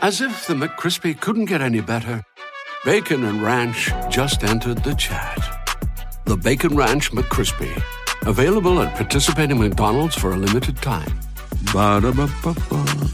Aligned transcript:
As 0.00 0.20
if 0.20 0.46
the 0.46 0.54
McCrispy 0.54 1.20
couldn't 1.20 1.46
get 1.46 1.60
any 1.60 1.80
better, 1.80 2.22
Bacon 2.84 3.24
and 3.24 3.42
Ranch 3.42 3.90
just 4.08 4.44
entered 4.44 4.84
the 4.84 4.94
chat. 4.94 5.38
The 6.24 6.36
Bacon 6.36 6.76
Ranch 6.76 7.10
McCrispy, 7.10 7.82
available 8.24 8.80
at 8.80 8.94
participating 8.94 9.58
McDonald's 9.58 10.14
for 10.14 10.30
a 10.30 10.36
limited 10.36 10.76
time. 10.76 11.18
Ba-da-ba-ba-ba. 11.72 13.08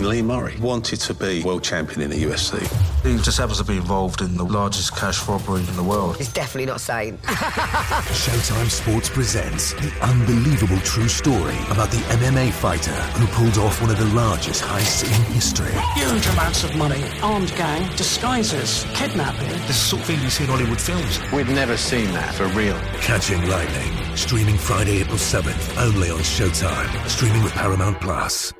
Lee 0.00 0.22
Murray, 0.22 0.56
wanted 0.58 0.98
to 1.00 1.14
be 1.14 1.44
world 1.44 1.62
champion 1.62 2.00
in 2.00 2.10
the 2.10 2.20
UFC. 2.24 2.87
He 3.02 3.16
just 3.18 3.38
happens 3.38 3.58
to 3.58 3.64
be 3.64 3.76
involved 3.76 4.20
in 4.20 4.36
the 4.36 4.44
largest 4.44 4.96
cash 4.96 5.26
robbery 5.28 5.60
in 5.60 5.76
the 5.76 5.82
world. 5.82 6.16
He's 6.16 6.32
definitely 6.32 6.66
not 6.66 6.80
sane. 6.80 7.16
Showtime 7.22 8.68
Sports 8.68 9.08
presents 9.08 9.72
the 9.74 9.92
unbelievable 10.02 10.78
true 10.80 11.08
story 11.08 11.56
about 11.70 11.90
the 11.90 11.98
MMA 12.18 12.52
fighter 12.52 12.90
who 12.90 13.26
pulled 13.28 13.56
off 13.58 13.80
one 13.80 13.90
of 13.90 13.98
the 13.98 14.06
largest 14.16 14.62
heists 14.62 15.04
in 15.04 15.32
history. 15.32 15.72
Huge 15.94 16.26
amounts 16.28 16.64
of 16.64 16.74
money, 16.76 17.04
armed 17.22 17.54
gang, 17.56 17.88
disguises, 17.96 18.84
kidnapping. 18.94 19.48
This 19.48 19.60
is 19.60 19.66
the 19.66 19.72
sort 19.74 20.02
of 20.02 20.06
thing 20.08 20.20
you 20.20 20.30
see 20.30 20.44
in 20.44 20.50
Hollywood 20.50 20.80
films. 20.80 21.20
We've 21.32 21.48
never 21.48 21.76
seen 21.76 22.12
that 22.12 22.34
for 22.34 22.46
real. 22.48 22.78
Catching 23.00 23.48
Lightning, 23.48 24.16
streaming 24.16 24.58
Friday, 24.58 25.00
April 25.00 25.18
7th, 25.18 25.80
only 25.80 26.10
on 26.10 26.18
Showtime, 26.18 27.08
streaming 27.08 27.42
with 27.42 27.52
Paramount 27.52 28.00
Plus. 28.00 28.52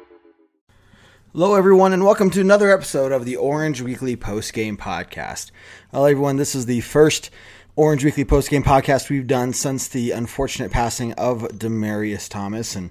Hello, 1.38 1.54
everyone, 1.54 1.92
and 1.92 2.04
welcome 2.04 2.30
to 2.30 2.40
another 2.40 2.72
episode 2.72 3.12
of 3.12 3.24
the 3.24 3.36
Orange 3.36 3.80
Weekly 3.80 4.16
Post 4.16 4.52
Game 4.52 4.76
Podcast. 4.76 5.52
Hello, 5.92 6.06
everyone. 6.06 6.36
This 6.36 6.56
is 6.56 6.66
the 6.66 6.80
first 6.80 7.30
Orange 7.76 8.04
Weekly 8.04 8.24
Post 8.24 8.50
Game 8.50 8.64
Podcast 8.64 9.08
we've 9.08 9.28
done 9.28 9.52
since 9.52 9.86
the 9.86 10.10
unfortunate 10.10 10.72
passing 10.72 11.12
of 11.12 11.42
Demaryius 11.42 12.28
Thomas, 12.28 12.74
and 12.74 12.90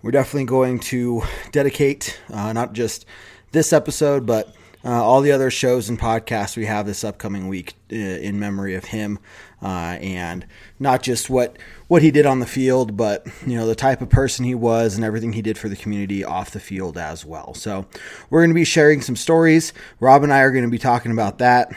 we're 0.00 0.12
definitely 0.12 0.44
going 0.44 0.78
to 0.78 1.22
dedicate 1.50 2.20
uh, 2.32 2.52
not 2.52 2.72
just 2.72 3.04
this 3.50 3.72
episode, 3.72 4.24
but 4.26 4.54
uh, 4.84 4.90
all 4.90 5.20
the 5.20 5.32
other 5.32 5.50
shows 5.50 5.88
and 5.88 5.98
podcasts 5.98 6.56
we 6.56 6.66
have 6.66 6.86
this 6.86 7.02
upcoming 7.02 7.48
week 7.48 7.74
uh, 7.92 7.96
in 7.96 8.38
memory 8.38 8.76
of 8.76 8.84
him, 8.84 9.18
uh, 9.62 9.98
and 10.00 10.46
not 10.78 11.02
just 11.02 11.28
what 11.28 11.56
what 11.88 12.02
he 12.02 12.10
did 12.10 12.26
on 12.26 12.40
the 12.40 12.46
field, 12.46 12.96
but 12.96 13.26
you 13.46 13.56
know 13.56 13.66
the 13.66 13.74
type 13.74 14.00
of 14.00 14.08
person 14.08 14.44
he 14.44 14.54
was 14.54 14.94
and 14.94 15.04
everything 15.04 15.32
he 15.32 15.42
did 15.42 15.58
for 15.58 15.68
the 15.68 15.76
community 15.76 16.24
off 16.24 16.50
the 16.50 16.60
field 16.60 16.98
as 16.98 17.24
well. 17.24 17.54
So 17.54 17.86
we're 18.30 18.40
going 18.40 18.50
to 18.50 18.54
be 18.54 18.64
sharing 18.64 19.00
some 19.00 19.16
stories. 19.16 19.72
Rob 20.00 20.22
and 20.22 20.32
I 20.32 20.40
are 20.40 20.52
going 20.52 20.64
to 20.64 20.70
be 20.70 20.78
talking 20.78 21.12
about 21.12 21.38
that 21.38 21.72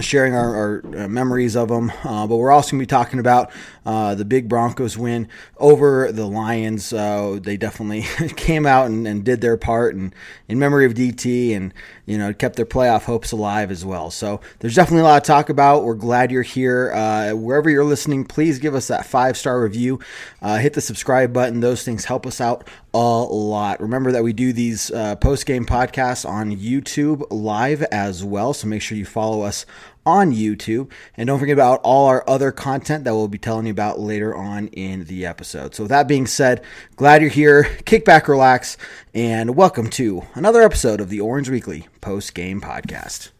sharing 0.00 0.34
our, 0.34 0.56
our 0.56 1.04
uh, 1.04 1.08
memories 1.08 1.56
of 1.56 1.68
them. 1.68 1.92
Uh, 2.02 2.26
but 2.26 2.36
we're 2.36 2.50
also 2.50 2.72
going 2.72 2.80
to 2.80 2.82
be 2.82 2.86
talking 2.86 3.18
about 3.18 3.50
uh, 3.86 4.16
the 4.16 4.24
big 4.24 4.48
Broncos 4.48 4.98
win 4.98 5.28
over 5.58 6.10
the 6.10 6.26
Lions. 6.26 6.92
Uh, 6.92 7.38
they 7.40 7.56
definitely 7.56 8.02
came 8.36 8.66
out 8.66 8.86
and, 8.86 9.06
and, 9.06 9.24
did 9.24 9.40
their 9.40 9.56
part 9.56 9.94
and 9.94 10.12
in 10.48 10.58
memory 10.58 10.84
of 10.86 10.94
DT 10.94 11.54
and, 11.54 11.72
you 12.04 12.18
know, 12.18 12.34
kept 12.34 12.56
their 12.56 12.66
playoff 12.66 13.04
hopes 13.04 13.30
alive 13.30 13.70
as 13.70 13.84
well. 13.84 14.10
So 14.10 14.40
there's 14.58 14.74
definitely 14.74 15.02
a 15.02 15.04
lot 15.04 15.22
to 15.22 15.28
talk 15.28 15.48
about. 15.48 15.84
We're 15.84 15.94
glad 15.94 16.32
you're 16.32 16.42
here. 16.42 16.92
Uh, 16.92 17.34
wherever 17.34 17.70
you're 17.70 17.84
listening, 17.84 18.24
please 18.24 18.58
give 18.58 18.74
us 18.74 18.88
that 18.88 19.06
five 19.06 19.36
star 19.36 19.62
review. 19.62 20.00
Uh, 20.42 20.58
hit 20.58 20.72
the 20.74 20.80
subscribe 20.80 21.32
button. 21.32 21.60
Those 21.60 21.84
things 21.84 22.04
help 22.04 22.26
us 22.26 22.40
out 22.40 22.68
a 22.92 22.98
lot. 22.98 23.80
Remember 23.80 24.10
that 24.10 24.24
we 24.24 24.32
do 24.32 24.52
these 24.52 24.90
post 25.20 25.46
game 25.46 25.64
podcasts 25.64 26.28
on 26.28 26.56
YouTube 26.56 27.24
live 27.30 27.82
as 27.84 28.24
well. 28.24 28.52
So 28.52 28.66
make 28.66 28.82
sure 28.82 28.98
you 28.98 29.04
follow 29.04 29.42
us 29.42 29.64
on 30.06 30.32
YouTube. 30.32 30.90
And 31.16 31.26
don't 31.26 31.40
forget 31.40 31.52
about 31.52 31.80
all 31.82 32.06
our 32.06 32.24
other 32.28 32.52
content 32.52 33.04
that 33.04 33.14
we'll 33.14 33.28
be 33.28 33.36
telling 33.36 33.66
you 33.66 33.72
about 33.72 33.98
later 33.98 34.34
on 34.34 34.68
in 34.68 35.04
the 35.04 35.26
episode. 35.26 35.74
So, 35.74 35.82
with 35.82 35.90
that 35.90 36.08
being 36.08 36.26
said, 36.26 36.62
glad 36.94 37.20
you're 37.20 37.30
here. 37.30 37.64
Kick 37.84 38.04
back, 38.04 38.28
relax, 38.28 38.78
and 39.12 39.56
welcome 39.56 39.90
to 39.90 40.22
another 40.34 40.62
episode 40.62 41.00
of 41.00 41.10
the 41.10 41.20
Orange 41.20 41.50
Weekly 41.50 41.88
Post 42.00 42.34
Game 42.34 42.60
Podcast. 42.60 43.30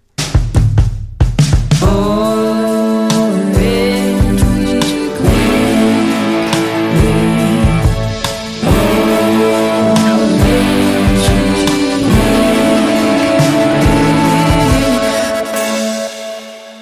Orange 1.83 4.06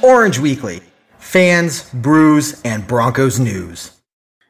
Orange 0.05 0.39
Weekly, 0.39 0.83
fans, 1.17 1.89
brews, 1.95 2.61
and 2.61 2.87
Broncos 2.87 3.41
news. 3.41 4.03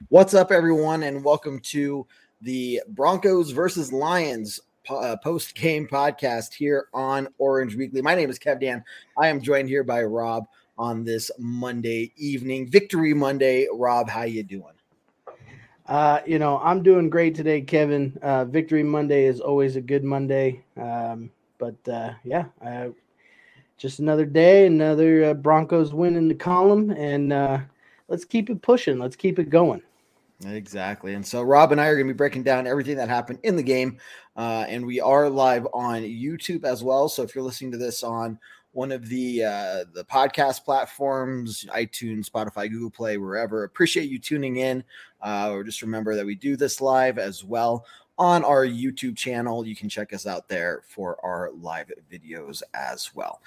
What's 0.08 0.34
up, 0.34 0.50
everyone, 0.50 1.04
and 1.04 1.22
welcome 1.22 1.60
to 1.60 2.08
the 2.42 2.82
Broncos 2.88 3.52
versus 3.52 3.92
Lions 3.92 4.58
uh, 4.90 5.14
post 5.22 5.54
game 5.54 5.86
podcast 5.86 6.54
here 6.54 6.88
on 6.92 7.28
Orange 7.38 7.76
Weekly. 7.76 8.02
My 8.02 8.16
name 8.16 8.30
is 8.30 8.38
KevDan. 8.40 8.82
I 9.16 9.28
am 9.28 9.40
joined 9.40 9.68
here 9.68 9.84
by 9.84 10.02
Rob 10.02 10.48
on 10.76 11.04
this 11.04 11.30
Monday 11.38 12.12
evening, 12.16 12.68
Victory 12.68 13.14
Monday. 13.14 13.68
Rob, 13.72 14.08
how 14.08 14.24
you 14.24 14.42
doing? 14.42 14.74
Uh, 15.86 16.18
you 16.26 16.40
know, 16.40 16.58
I'm 16.64 16.82
doing 16.82 17.08
great 17.08 17.36
today, 17.36 17.60
Kevin. 17.60 18.18
Uh, 18.22 18.44
Victory 18.44 18.82
Monday 18.82 19.26
is 19.26 19.38
always 19.38 19.76
a 19.76 19.80
good 19.80 20.02
Monday. 20.02 20.64
Um, 20.76 21.30
but 21.58 21.76
uh, 21.88 22.14
yeah, 22.24 22.46
just 23.76 23.98
another 23.98 24.24
day, 24.24 24.66
another 24.66 25.24
uh, 25.24 25.34
Broncos 25.34 25.92
win 25.92 26.16
in 26.16 26.28
the 26.28 26.34
column, 26.34 26.90
and 26.90 27.32
uh, 27.32 27.58
let's 28.08 28.24
keep 28.24 28.50
it 28.50 28.62
pushing. 28.62 28.98
Let's 28.98 29.16
keep 29.16 29.38
it 29.38 29.50
going. 29.50 29.82
Exactly. 30.46 31.14
And 31.14 31.24
so 31.24 31.42
Rob 31.42 31.72
and 31.72 31.80
I 31.80 31.86
are 31.86 31.94
going 31.94 32.06
to 32.06 32.12
be 32.12 32.16
breaking 32.16 32.42
down 32.42 32.66
everything 32.66 32.96
that 32.96 33.08
happened 33.08 33.38
in 33.44 33.56
the 33.56 33.62
game. 33.62 33.98
Uh, 34.36 34.64
and 34.68 34.84
we 34.84 35.00
are 35.00 35.30
live 35.30 35.66
on 35.72 36.02
YouTube 36.02 36.64
as 36.64 36.82
well. 36.82 37.08
So 37.08 37.22
if 37.22 37.34
you're 37.34 37.44
listening 37.44 37.72
to 37.72 37.78
this 37.78 38.02
on 38.02 38.38
one 38.74 38.92
of 38.92 39.08
the 39.08 39.44
uh, 39.44 39.84
the 39.94 40.04
podcast 40.04 40.64
platforms, 40.64 41.64
iTunes, 41.74 42.28
Spotify, 42.28 42.68
Google 42.70 42.90
Play, 42.90 43.16
wherever, 43.16 43.64
appreciate 43.64 44.10
you 44.10 44.18
tuning 44.18 44.56
in. 44.56 44.84
Uh, 45.22 45.50
or 45.52 45.64
just 45.64 45.80
remember 45.80 46.14
that 46.16 46.26
we 46.26 46.34
do 46.34 46.56
this 46.56 46.80
live 46.80 47.18
as 47.18 47.42
well 47.42 47.86
on 48.18 48.44
our 48.44 48.66
YouTube 48.66 49.16
channel. 49.16 49.66
You 49.66 49.74
can 49.74 49.88
check 49.88 50.12
us 50.12 50.26
out 50.26 50.48
there 50.48 50.82
for 50.88 51.16
our 51.24 51.50
live 51.52 51.90
videos 52.12 52.62
as 52.74 53.14
well. 53.14 53.40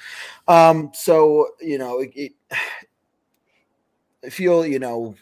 Um, 0.47 0.91
so, 0.93 1.49
you 1.61 1.77
know, 1.77 1.99
it, 1.99 2.11
it, 2.15 2.31
I 4.25 4.29
feel, 4.29 4.65
you 4.65 4.79
know, 4.79 5.15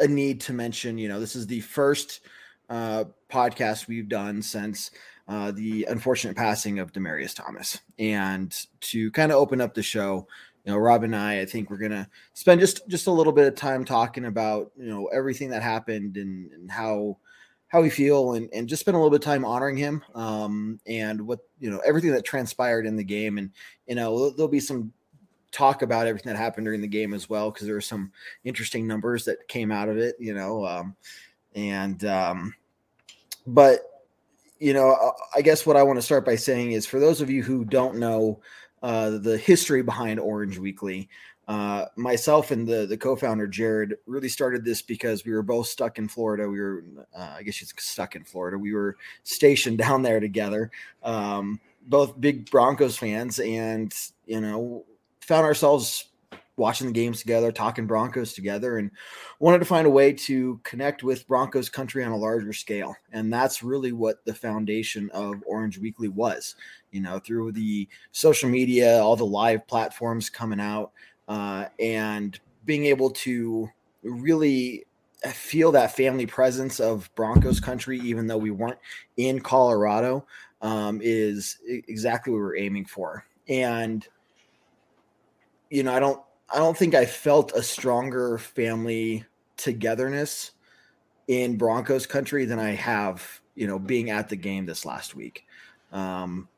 a 0.00 0.08
need 0.08 0.40
to 0.42 0.52
mention, 0.52 0.98
you 0.98 1.08
know, 1.08 1.20
this 1.20 1.36
is 1.36 1.46
the 1.46 1.60
first 1.60 2.20
uh, 2.68 3.04
podcast 3.30 3.88
we've 3.88 4.08
done 4.08 4.42
since 4.42 4.90
uh, 5.28 5.50
the 5.52 5.84
unfortunate 5.84 6.36
passing 6.36 6.78
of 6.78 6.92
Demaryius 6.92 7.34
Thomas. 7.34 7.80
And 7.98 8.54
to 8.80 9.10
kind 9.10 9.30
of 9.30 9.38
open 9.38 9.60
up 9.60 9.74
the 9.74 9.82
show, 9.82 10.26
you 10.64 10.72
know, 10.72 10.78
Rob 10.78 11.04
and 11.04 11.14
I, 11.14 11.40
I 11.40 11.46
think 11.46 11.70
we're 11.70 11.78
gonna 11.78 12.08
spend 12.34 12.60
just 12.60 12.88
just 12.88 13.06
a 13.06 13.12
little 13.12 13.32
bit 13.32 13.46
of 13.46 13.54
time 13.54 13.84
talking 13.84 14.24
about 14.24 14.72
you 14.76 14.88
know 14.88 15.06
everything 15.06 15.50
that 15.50 15.62
happened 15.62 16.16
and, 16.16 16.50
and 16.52 16.70
how 16.70 17.18
how 17.68 17.82
we 17.82 17.90
feel 17.90 18.32
and, 18.32 18.48
and 18.52 18.68
just 18.68 18.80
spend 18.80 18.94
a 18.94 18.98
little 18.98 19.10
bit 19.10 19.20
of 19.20 19.24
time 19.24 19.44
honoring 19.44 19.76
him 19.76 20.02
um, 20.14 20.80
and 20.86 21.20
what 21.20 21.40
you 21.60 21.70
know 21.70 21.78
everything 21.80 22.10
that 22.10 22.24
transpired 22.24 22.86
in 22.86 22.96
the 22.96 23.04
game 23.04 23.38
and 23.38 23.50
you 23.86 23.94
know 23.94 24.30
there'll 24.30 24.48
be 24.48 24.60
some 24.60 24.92
talk 25.52 25.82
about 25.82 26.06
everything 26.06 26.32
that 26.32 26.38
happened 26.38 26.64
during 26.64 26.80
the 26.80 26.86
game 26.86 27.14
as 27.14 27.28
well 27.28 27.50
because 27.50 27.66
there 27.66 27.76
were 27.76 27.80
some 27.80 28.12
interesting 28.44 28.86
numbers 28.86 29.24
that 29.24 29.46
came 29.48 29.70
out 29.70 29.88
of 29.88 29.96
it 29.96 30.16
you 30.18 30.34
know 30.34 30.66
um, 30.66 30.96
and 31.54 32.04
um, 32.04 32.54
but 33.46 33.87
you 34.58 34.72
know 34.72 35.12
i 35.34 35.40
guess 35.40 35.64
what 35.64 35.76
i 35.76 35.82
want 35.82 35.96
to 35.96 36.02
start 36.02 36.24
by 36.24 36.36
saying 36.36 36.72
is 36.72 36.86
for 36.86 37.00
those 37.00 37.20
of 37.20 37.30
you 37.30 37.42
who 37.42 37.64
don't 37.64 37.96
know 37.96 38.40
uh, 38.82 39.10
the 39.10 39.36
history 39.36 39.82
behind 39.82 40.20
orange 40.20 40.58
weekly 40.58 41.08
uh, 41.48 41.86
myself 41.96 42.50
and 42.50 42.68
the 42.68 42.84
the 42.84 42.96
co-founder 42.96 43.46
Jared 43.46 43.96
really 44.04 44.28
started 44.28 44.66
this 44.66 44.82
because 44.82 45.24
we 45.24 45.32
were 45.32 45.42
both 45.42 45.66
stuck 45.66 45.96
in 45.96 46.06
Florida. 46.06 46.46
We 46.46 46.60
were, 46.60 46.84
uh, 47.16 47.36
I 47.38 47.42
guess, 47.42 47.54
she's 47.54 47.72
stuck 47.78 48.16
in 48.16 48.24
Florida. 48.24 48.58
We 48.58 48.74
were 48.74 48.98
stationed 49.22 49.78
down 49.86 50.02
there 50.02 50.20
together, 50.20 50.70
um, 51.02 51.58
both 51.86 52.20
big 52.20 52.50
Broncos 52.50 52.98
fans, 52.98 53.38
and 53.38 53.94
you 54.26 54.42
know, 54.42 54.84
found 55.22 55.46
ourselves 55.46 56.07
watching 56.58 56.86
the 56.86 56.92
games 56.92 57.20
together, 57.20 57.52
talking 57.52 57.86
Broncos 57.86 58.32
together, 58.32 58.78
and 58.78 58.90
wanted 59.38 59.60
to 59.60 59.64
find 59.64 59.86
a 59.86 59.90
way 59.90 60.12
to 60.12 60.60
connect 60.64 61.02
with 61.02 61.26
Broncos 61.26 61.68
country 61.68 62.04
on 62.04 62.12
a 62.12 62.16
larger 62.16 62.52
scale. 62.52 62.94
And 63.12 63.32
that's 63.32 63.62
really 63.62 63.92
what 63.92 64.24
the 64.24 64.34
foundation 64.34 65.10
of 65.10 65.42
Orange 65.46 65.78
Weekly 65.78 66.08
was. 66.08 66.56
You 66.90 67.00
know, 67.00 67.18
through 67.18 67.52
the 67.52 67.88
social 68.12 68.48
media, 68.48 68.98
all 68.98 69.16
the 69.16 69.24
live 69.24 69.66
platforms 69.66 70.28
coming 70.30 70.60
out 70.60 70.92
uh, 71.28 71.66
and 71.78 72.38
being 72.64 72.86
able 72.86 73.10
to 73.10 73.68
really 74.02 74.84
feel 75.32 75.72
that 75.72 75.96
family 75.96 76.26
presence 76.26 76.80
of 76.80 77.10
Broncos 77.14 77.60
country, 77.60 77.98
even 78.00 78.26
though 78.26 78.38
we 78.38 78.50
weren't 78.50 78.78
in 79.16 79.40
Colorado, 79.40 80.26
um, 80.62 81.00
is 81.02 81.58
exactly 81.66 82.32
what 82.32 82.38
we're 82.38 82.56
aiming 82.56 82.84
for. 82.84 83.24
And 83.48 84.06
you 85.70 85.82
know, 85.82 85.92
I 85.92 86.00
don't, 86.00 86.20
I 86.52 86.56
don't 86.56 86.76
think 86.76 86.94
I 86.94 87.04
felt 87.04 87.52
a 87.52 87.62
stronger 87.62 88.38
family 88.38 89.24
togetherness 89.56 90.52
in 91.26 91.58
Broncos 91.58 92.06
country 92.06 92.46
than 92.46 92.58
I 92.58 92.70
have, 92.70 93.40
you 93.54 93.66
know, 93.66 93.78
being 93.78 94.10
at 94.10 94.28
the 94.28 94.36
game 94.36 94.64
this 94.66 94.84
last 94.84 95.14
week. 95.14 95.44
um, 95.92 96.48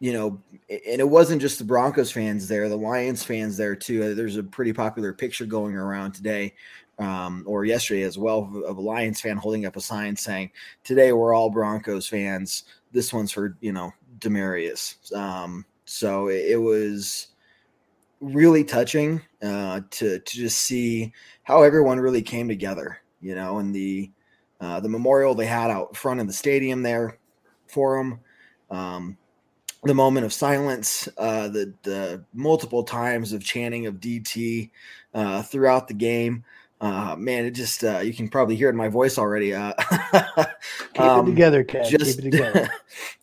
you 0.00 0.12
know, 0.12 0.38
and 0.68 1.00
it 1.00 1.08
wasn't 1.08 1.40
just 1.40 1.58
the 1.58 1.64
Broncos 1.64 2.10
fans 2.10 2.46
there, 2.46 2.68
the 2.68 2.76
Lions 2.76 3.22
fans 3.22 3.56
there 3.56 3.74
too. 3.74 4.14
There's 4.14 4.36
a 4.36 4.42
pretty 4.42 4.72
popular 4.72 5.14
picture 5.14 5.46
going 5.46 5.76
around 5.76 6.12
today 6.12 6.52
um, 6.98 7.42
or 7.46 7.64
yesterday 7.64 8.02
as 8.02 8.18
well 8.18 8.62
of 8.66 8.76
a 8.76 8.80
Lions 8.80 9.20
fan 9.20 9.36
holding 9.36 9.66
up 9.66 9.76
a 9.76 9.80
sign 9.80 10.14
saying, 10.16 10.50
"Today 10.82 11.12
we're 11.12 11.32
all 11.32 11.48
Broncos 11.48 12.06
fans. 12.06 12.64
This 12.92 13.12
one's 13.12 13.32
for 13.32 13.56
you 13.60 13.72
know 13.72 13.92
Demaryius." 14.18 15.12
Um, 15.14 15.64
so 15.86 16.28
it, 16.28 16.50
it, 16.50 16.56
was 16.56 17.28
really 18.20 18.64
touching 18.64 19.20
uh, 19.42 19.80
to 19.90 20.18
to 20.18 20.36
just 20.36 20.58
see 20.58 21.12
how 21.42 21.62
everyone 21.62 22.00
really 22.00 22.22
came 22.22 22.48
together, 22.48 22.98
you 23.20 23.34
know, 23.34 23.58
and 23.58 23.74
the 23.74 24.10
uh, 24.60 24.80
the 24.80 24.88
memorial 24.88 25.34
they 25.34 25.46
had 25.46 25.70
out 25.70 25.96
front 25.96 26.20
of 26.20 26.26
the 26.26 26.32
stadium 26.32 26.82
there 26.82 27.18
for 27.66 27.98
him. 27.98 28.20
Um, 28.70 29.18
the 29.84 29.94
moment 29.94 30.24
of 30.24 30.32
silence, 30.32 31.08
uh, 31.18 31.48
the, 31.48 31.74
the 31.82 32.24
multiple 32.32 32.82
times 32.82 33.32
of 33.32 33.44
chanting 33.44 33.86
of 33.86 33.96
DT 33.96 34.70
uh, 35.12 35.42
throughout 35.42 35.88
the 35.88 35.94
game. 35.94 36.44
Uh, 36.80 37.14
man, 37.16 37.44
it 37.44 37.52
just 37.52 37.84
uh, 37.84 37.98
you 37.98 38.12
can 38.12 38.28
probably 38.28 38.56
hear 38.56 38.68
it 38.68 38.72
in 38.72 38.76
my 38.76 38.88
voice 38.88 39.18
already. 39.18 39.54
Uh, 39.54 39.72
Keep 40.94 41.00
um, 41.00 41.26
it 41.26 41.30
together, 41.30 41.64
Kat. 41.64 41.88
Just, 41.88 42.16
Keep 42.16 42.26
it 42.26 42.30
together. 42.30 42.70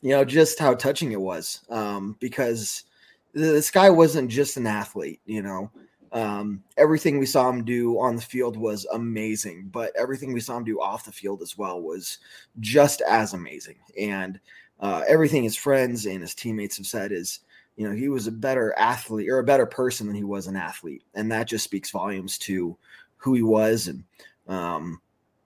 you 0.02 0.12
know, 0.12 0.24
just 0.24 0.58
how 0.58 0.74
touching 0.74 1.12
it 1.12 1.20
was 1.20 1.62
um, 1.70 2.16
because 2.20 2.84
this 3.34 3.72
guy 3.72 3.90
wasn't 3.90 4.30
just 4.30 4.58
an 4.58 4.68
athlete. 4.68 5.22
You 5.26 5.42
know, 5.42 5.72
um, 6.12 6.64
everything 6.78 7.20
we 7.20 7.26
saw 7.26 7.50
him 7.50 7.64
do 7.64 8.00
on 8.00 8.16
the 8.16 8.22
field 8.22 8.58
was 8.58 8.86
amazing, 8.94 9.70
but 9.72 9.92
everything 9.98 10.34
we 10.34 10.42
saw 10.42 10.58
him 10.58 10.64
do 10.64 10.82
off 10.82 11.06
the 11.06 11.12
field 11.12 11.42
as 11.42 11.58
well 11.58 11.82
was 11.82 12.18
just 12.60 13.02
as 13.02 13.34
amazing. 13.34 13.78
And 13.98 14.40
uh, 14.80 15.04
everything 15.08 15.44
his 15.44 15.56
friends 15.56 16.06
and 16.06 16.22
his 16.22 16.36
teammates 16.36 16.78
have 16.78 16.88
said 16.88 17.12
is, 17.12 17.40
you 17.78 17.88
know, 17.88 17.96
he 17.96 18.10
was 18.10 18.28
a 18.28 18.32
better 18.32 18.78
athlete 18.78 19.30
or 19.30 19.40
a 19.40 19.44
better 19.44 19.66
person 19.66 20.08
than 20.08 20.16
he 20.16 20.24
was 20.24 20.48
an 20.48 20.58
athlete, 20.58 21.04
and 21.14 21.32
that 21.32 21.48
just 21.48 21.64
speaks 21.64 21.90
volumes 21.90 22.38
to 22.40 22.76
who 23.16 23.34
he 23.34 23.42
was 23.42 23.88
and 23.88 24.04
um, 24.48 25.02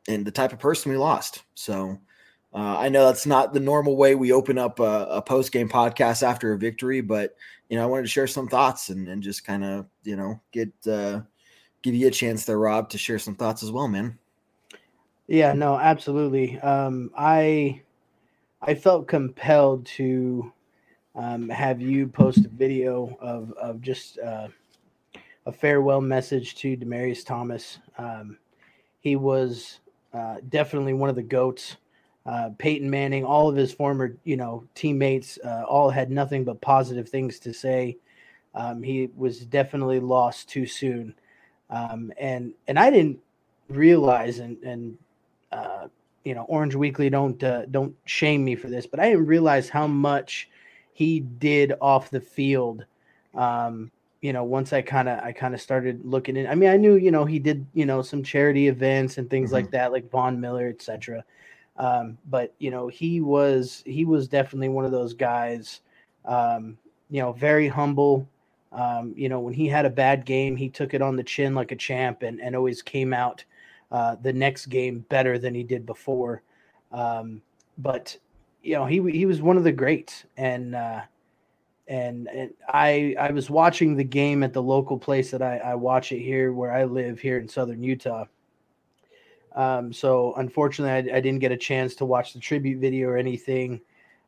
and 0.07 0.25
the 0.25 0.31
type 0.31 0.51
of 0.51 0.59
person 0.59 0.91
we 0.91 0.97
lost. 0.97 1.43
So 1.53 1.99
uh, 2.56 2.78
I 2.80 2.88
know 2.88 3.06
that's 3.06 3.25
not 3.25 3.54
the 3.54 3.60
normal 3.60 3.98
way 3.98 4.16
we 4.16 4.31
open 4.31 4.57
up 4.57 4.80
a, 4.80 5.07
a 5.10 5.22
post 5.22 5.52
game 5.52 5.68
podcast 5.68 6.24
after 6.24 6.54
a 6.54 6.57
victory, 6.57 7.02
but 7.02 7.36
you 7.68 7.78
know 7.78 7.84
I 7.84 7.86
wanted 7.86 8.04
to 8.04 8.07
share 8.07 8.28
some 8.28 8.48
thoughts 8.48 8.90
and, 8.90 9.10
and 9.10 9.22
just 9.22 9.44
kind 9.44 9.66
of 9.66 9.88
you 10.04 10.16
know 10.16 10.40
get 10.54 10.72
uh, 10.90 11.19
give 11.81 11.94
you 11.94 12.07
a 12.07 12.12
chance 12.12 12.46
there, 12.46 12.57
Rob, 12.57 12.90
to 12.92 12.98
share 12.98 13.19
some 13.19 13.36
thoughts 13.36 13.62
as 13.62 13.74
well, 13.74 13.90
man. 13.90 14.18
Yeah, 15.28 15.52
no, 15.52 15.78
absolutely. 15.78 16.57
Um, 16.62 17.12
I 17.18 17.81
I 18.62 18.74
felt 18.74 19.10
compelled 19.10 19.86
to 19.88 20.54
um, 21.13 21.50
have 21.50 21.81
you 21.81 22.07
post 22.07 22.46
a 22.46 22.50
video 22.50 23.18
of 23.19 23.52
of 23.54 23.81
just 23.81 24.18
uh, 24.19 24.48
a 25.46 25.52
farewell 25.52 26.00
message 26.00 26.56
to 26.56 26.78
Demaryius 26.78 27.25
Thomas. 27.25 27.80
Um, 27.98 28.38
he 29.02 29.18
was 29.18 29.81
uh, 30.13 30.38
definitely 30.48 30.94
one 30.94 31.10
of 31.10 31.18
the 31.18 31.22
goats. 31.22 31.75
Uh, 32.25 32.50
Peyton 32.57 32.89
Manning, 32.89 33.24
all 33.24 33.50
of 33.50 33.56
his 33.56 33.72
former, 33.72 34.18
you 34.24 34.36
know, 34.36 34.63
teammates, 34.74 35.38
uh, 35.45 35.63
all 35.68 35.89
had 35.89 36.10
nothing 36.10 36.44
but 36.44 36.60
positive 36.60 37.07
things 37.07 37.39
to 37.39 37.54
say. 37.54 37.98
Um, 38.56 38.81
he 38.81 39.10
was 39.16 39.42
definitely 39.42 40.00
lost 40.00 40.50
too 40.50 40.66
soon, 40.66 41.13
um, 41.69 42.12
and 42.18 42.54
and 42.68 42.80
I 42.80 42.89
didn't 42.89 43.19
realize, 43.69 44.39
and 44.39 44.57
and 44.63 44.98
uh, 45.51 45.88
you 46.24 46.33
know, 46.33 46.44
Orange 46.44 46.74
Weekly 46.74 47.10
don't 47.10 47.44
uh, 47.44 47.66
don't 47.68 47.94
shame 48.06 48.44
me 48.44 48.56
for 48.56 48.69
this, 48.69 48.88
but 48.88 49.00
I 49.00 49.10
didn't 49.10 49.28
realize 49.28 49.69
how 49.69 49.88
much 49.88 50.50
he 50.94 51.19
did 51.19 51.74
off 51.81 52.10
the 52.10 52.21
field 52.21 52.86
um, 53.36 53.92
you 54.21 54.33
know, 54.33 54.44
once 54.44 54.74
I 54.74 54.81
kind 54.81 55.07
of 55.07 55.19
I 55.19 55.31
kind 55.31 55.54
of 55.54 55.62
started 55.62 56.04
looking 56.04 56.36
in. 56.36 56.48
I 56.48 56.56
mean, 56.56 56.69
I 56.69 56.78
knew 56.78 56.95
you 56.95 57.12
know 57.12 57.25
he 57.25 57.38
did 57.38 57.66
you 57.74 57.86
know 57.86 58.01
some 58.01 58.24
charity 58.24 58.68
events 58.68 59.18
and 59.18 59.30
things 59.30 59.50
mm-hmm. 59.50 59.56
like 59.56 59.71
that, 59.71 59.92
like 59.92 60.10
Von 60.10 60.39
Miller, 60.39 60.68
etc. 60.68 61.24
Um, 61.77 62.18
but 62.30 62.54
you 62.60 62.72
know, 62.72 62.88
he 62.88 63.22
was 63.22 63.83
he 63.86 64.06
was 64.06 64.27
definitely 64.27 64.69
one 64.69 64.86
of 64.86 64.92
those 64.92 65.13
guys. 65.13 65.81
Um, 66.25 66.77
you 67.10 67.22
know, 67.22 67.33
very 67.33 67.68
humble. 67.68 68.27
Um, 68.72 69.13
you 69.16 69.30
know, 69.30 69.39
when 69.39 69.54
he 69.54 69.68
had 69.68 69.86
a 69.86 69.89
bad 69.89 70.25
game, 70.25 70.56
he 70.56 70.69
took 70.69 70.94
it 70.94 71.01
on 71.01 71.16
the 71.16 71.24
chin 71.24 71.54
like 71.56 71.72
a 71.72 71.75
champ, 71.75 72.24
and 72.24 72.42
and 72.42 72.56
always 72.56 72.81
came 72.81 73.13
out 73.13 73.44
uh, 73.92 74.16
the 74.22 74.33
next 74.33 74.68
game 74.68 75.06
better 75.10 75.38
than 75.38 75.54
he 75.54 75.63
did 75.63 75.86
before. 75.86 76.42
Um, 76.92 77.42
but 77.78 78.18
you 78.63 78.75
know, 78.75 78.86
he 78.86 78.95
he 79.12 79.25
was 79.25 79.42
one 79.42 79.57
of 79.57 79.63
the 79.63 79.71
greats, 79.71 80.25
and 80.38 80.75
uh, 80.75 81.01
and, 81.88 82.28
and 82.28 82.54
I 82.68 83.16
I 83.19 83.31
was 83.31 83.50
watching 83.50 83.95
the 83.95 84.04
game 84.04 84.44
at 84.44 84.54
the 84.54 84.63
local 84.63 84.98
place 84.98 85.31
that 85.31 85.42
I, 85.42 85.57
I 85.57 85.75
watch 85.75 86.12
it 86.12 86.19
here 86.19 86.54
where 86.54 86.74
I 86.74 86.86
live 86.86 87.19
here 87.19 87.38
in 87.38 87.48
southern 87.48 87.83
Utah. 87.83 88.25
Um, 89.56 89.94
so 89.94 90.34
unfortunately, 90.36 91.12
I, 91.12 91.18
I, 91.18 91.19
didn't 91.22 91.40
get 91.40 91.54
a 91.54 91.57
chance 91.57 91.96
to 91.96 92.06
watch 92.06 92.34
the 92.34 92.40
tribute 92.40 92.80
video 92.80 93.07
or 93.07 93.18
anything. 93.18 93.80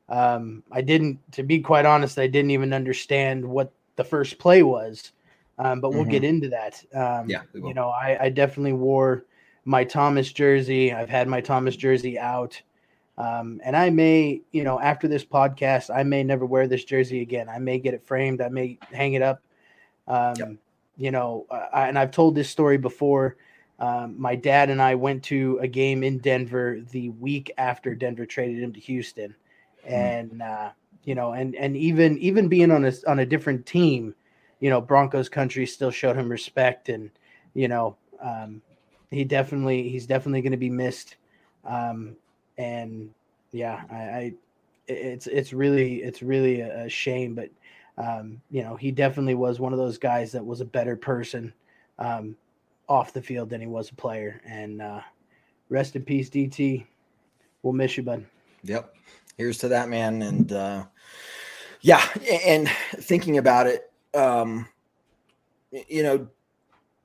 Um, 0.08 0.64
I 0.72 0.80
didn't, 0.80 1.20
to 1.34 1.44
be 1.44 1.60
quite 1.60 1.86
honest, 1.86 2.18
I 2.18 2.28
didn't 2.28 2.52
even 2.52 2.72
understand 2.72 3.46
what 3.46 3.74
the 3.98 4.06
first 4.06 4.40
play 4.40 4.64
was. 4.64 5.12
Um, 5.60 5.82
but 5.82 5.90
we'll 5.90 6.04
mm-hmm. 6.04 6.12
get 6.12 6.24
into 6.24 6.50
that. 6.50 6.84
Um, 6.94 7.30
yeah, 7.30 7.42
you 7.54 7.74
know, 7.74 7.90
I, 7.90 8.26
I 8.26 8.30
definitely 8.30 8.74
wore 8.74 9.26
my 9.66 9.84
Thomas 9.84 10.32
jersey. 10.32 10.94
I've 10.94 11.10
had 11.10 11.28
my 11.28 11.42
Thomas 11.42 11.76
jersey 11.76 12.18
out. 12.18 12.62
Um, 13.18 13.60
and 13.66 13.76
I 13.76 13.90
may, 13.90 14.42
you 14.52 14.64
know, 14.64 14.80
after 14.80 15.08
this 15.08 15.26
podcast, 15.26 15.94
I 15.94 16.04
may 16.04 16.24
never 16.24 16.46
wear 16.46 16.68
this 16.68 16.84
jersey 16.84 17.22
again. 17.22 17.50
I 17.50 17.58
may 17.58 17.80
get 17.80 17.96
it 17.96 18.06
framed. 18.06 18.40
I 18.40 18.50
may 18.50 18.78
hang 18.94 19.14
it 19.14 19.24
up. 19.24 19.42
Um, 20.08 20.36
yep. 20.38 20.52
You 20.98 21.12
know, 21.12 21.48
I, 21.52 21.88
and 21.88 21.98
I've 21.98 22.12
told 22.12 22.36
this 22.36 22.50
story 22.50 22.78
before. 22.78 23.36
Um, 23.80 24.20
my 24.20 24.36
dad 24.36 24.70
and 24.70 24.82
I 24.82 24.96
went 24.96 25.24
to 25.26 25.60
a 25.62 25.68
game 25.68 26.04
in 26.04 26.18
Denver 26.18 26.80
the 26.92 27.10
week 27.10 27.52
after 27.58 27.94
Denver 27.94 28.26
traded 28.26 28.62
him 28.62 28.74
to 28.74 28.80
Houston, 28.80 29.36
mm-hmm. 29.86 29.94
and 29.94 30.42
uh, 30.42 30.70
you 31.04 31.16
know, 31.16 31.34
and 31.34 31.56
and 31.56 31.78
even 31.78 32.18
even 32.18 32.48
being 32.48 32.72
on 32.72 32.86
a 32.86 32.94
on 33.08 33.20
a 33.20 33.26
different 33.26 33.66
team, 33.66 34.16
you 34.60 34.70
know, 34.70 34.82
Broncos 34.82 35.30
country 35.30 35.66
still 35.66 35.92
showed 35.92 36.16
him 36.16 36.30
respect, 36.30 36.90
and 36.90 37.12
you 37.54 37.68
know, 37.68 37.98
um, 38.20 38.62
he 39.12 39.24
definitely 39.24 39.90
he's 39.90 40.08
definitely 40.08 40.42
going 40.42 40.52
to 40.52 40.58
be 40.58 40.70
missed. 40.72 41.16
Um, 41.64 42.16
and 42.58 43.12
yeah, 43.52 43.84
I, 43.92 43.96
I 43.96 44.34
it's 44.88 45.28
it's 45.28 45.54
really 45.54 45.98
it's 45.98 46.24
really 46.24 46.62
a 46.62 46.90
shame, 46.90 47.36
but 47.36 47.50
um, 48.00 48.42
you 48.50 48.64
know 48.64 48.76
he 48.76 48.90
definitely 48.90 49.36
was 49.36 49.60
one 49.60 49.72
of 49.72 49.80
those 49.80 50.00
guys 50.00 50.32
that 50.32 50.46
was 50.46 50.62
a 50.62 50.66
better 50.66 50.96
person 50.96 51.54
um, 52.00 52.36
off 52.88 53.14
the 53.14 53.22
field 53.22 53.50
than 53.50 53.62
he 53.62 53.68
was 53.68 53.90
a 53.90 53.96
player. 53.96 54.42
And 54.46 54.82
uh, 54.82 55.02
rest 55.70 55.96
in 55.96 56.04
peace, 56.04 56.30
DT. 56.30 56.86
We'll 57.64 57.74
miss 57.74 57.98
you, 57.98 58.04
bud. 58.04 58.26
Yep. 58.64 58.96
Here's 59.38 59.58
to 59.60 59.68
that 59.70 59.90
man. 59.90 60.22
And 60.22 60.52
uh, 60.52 60.86
yeah, 61.82 62.04
and 62.46 62.70
thinking 62.96 63.38
about 63.38 63.68
it, 63.68 63.92
um, 64.14 64.68
you 65.72 66.04
know, 66.04 66.28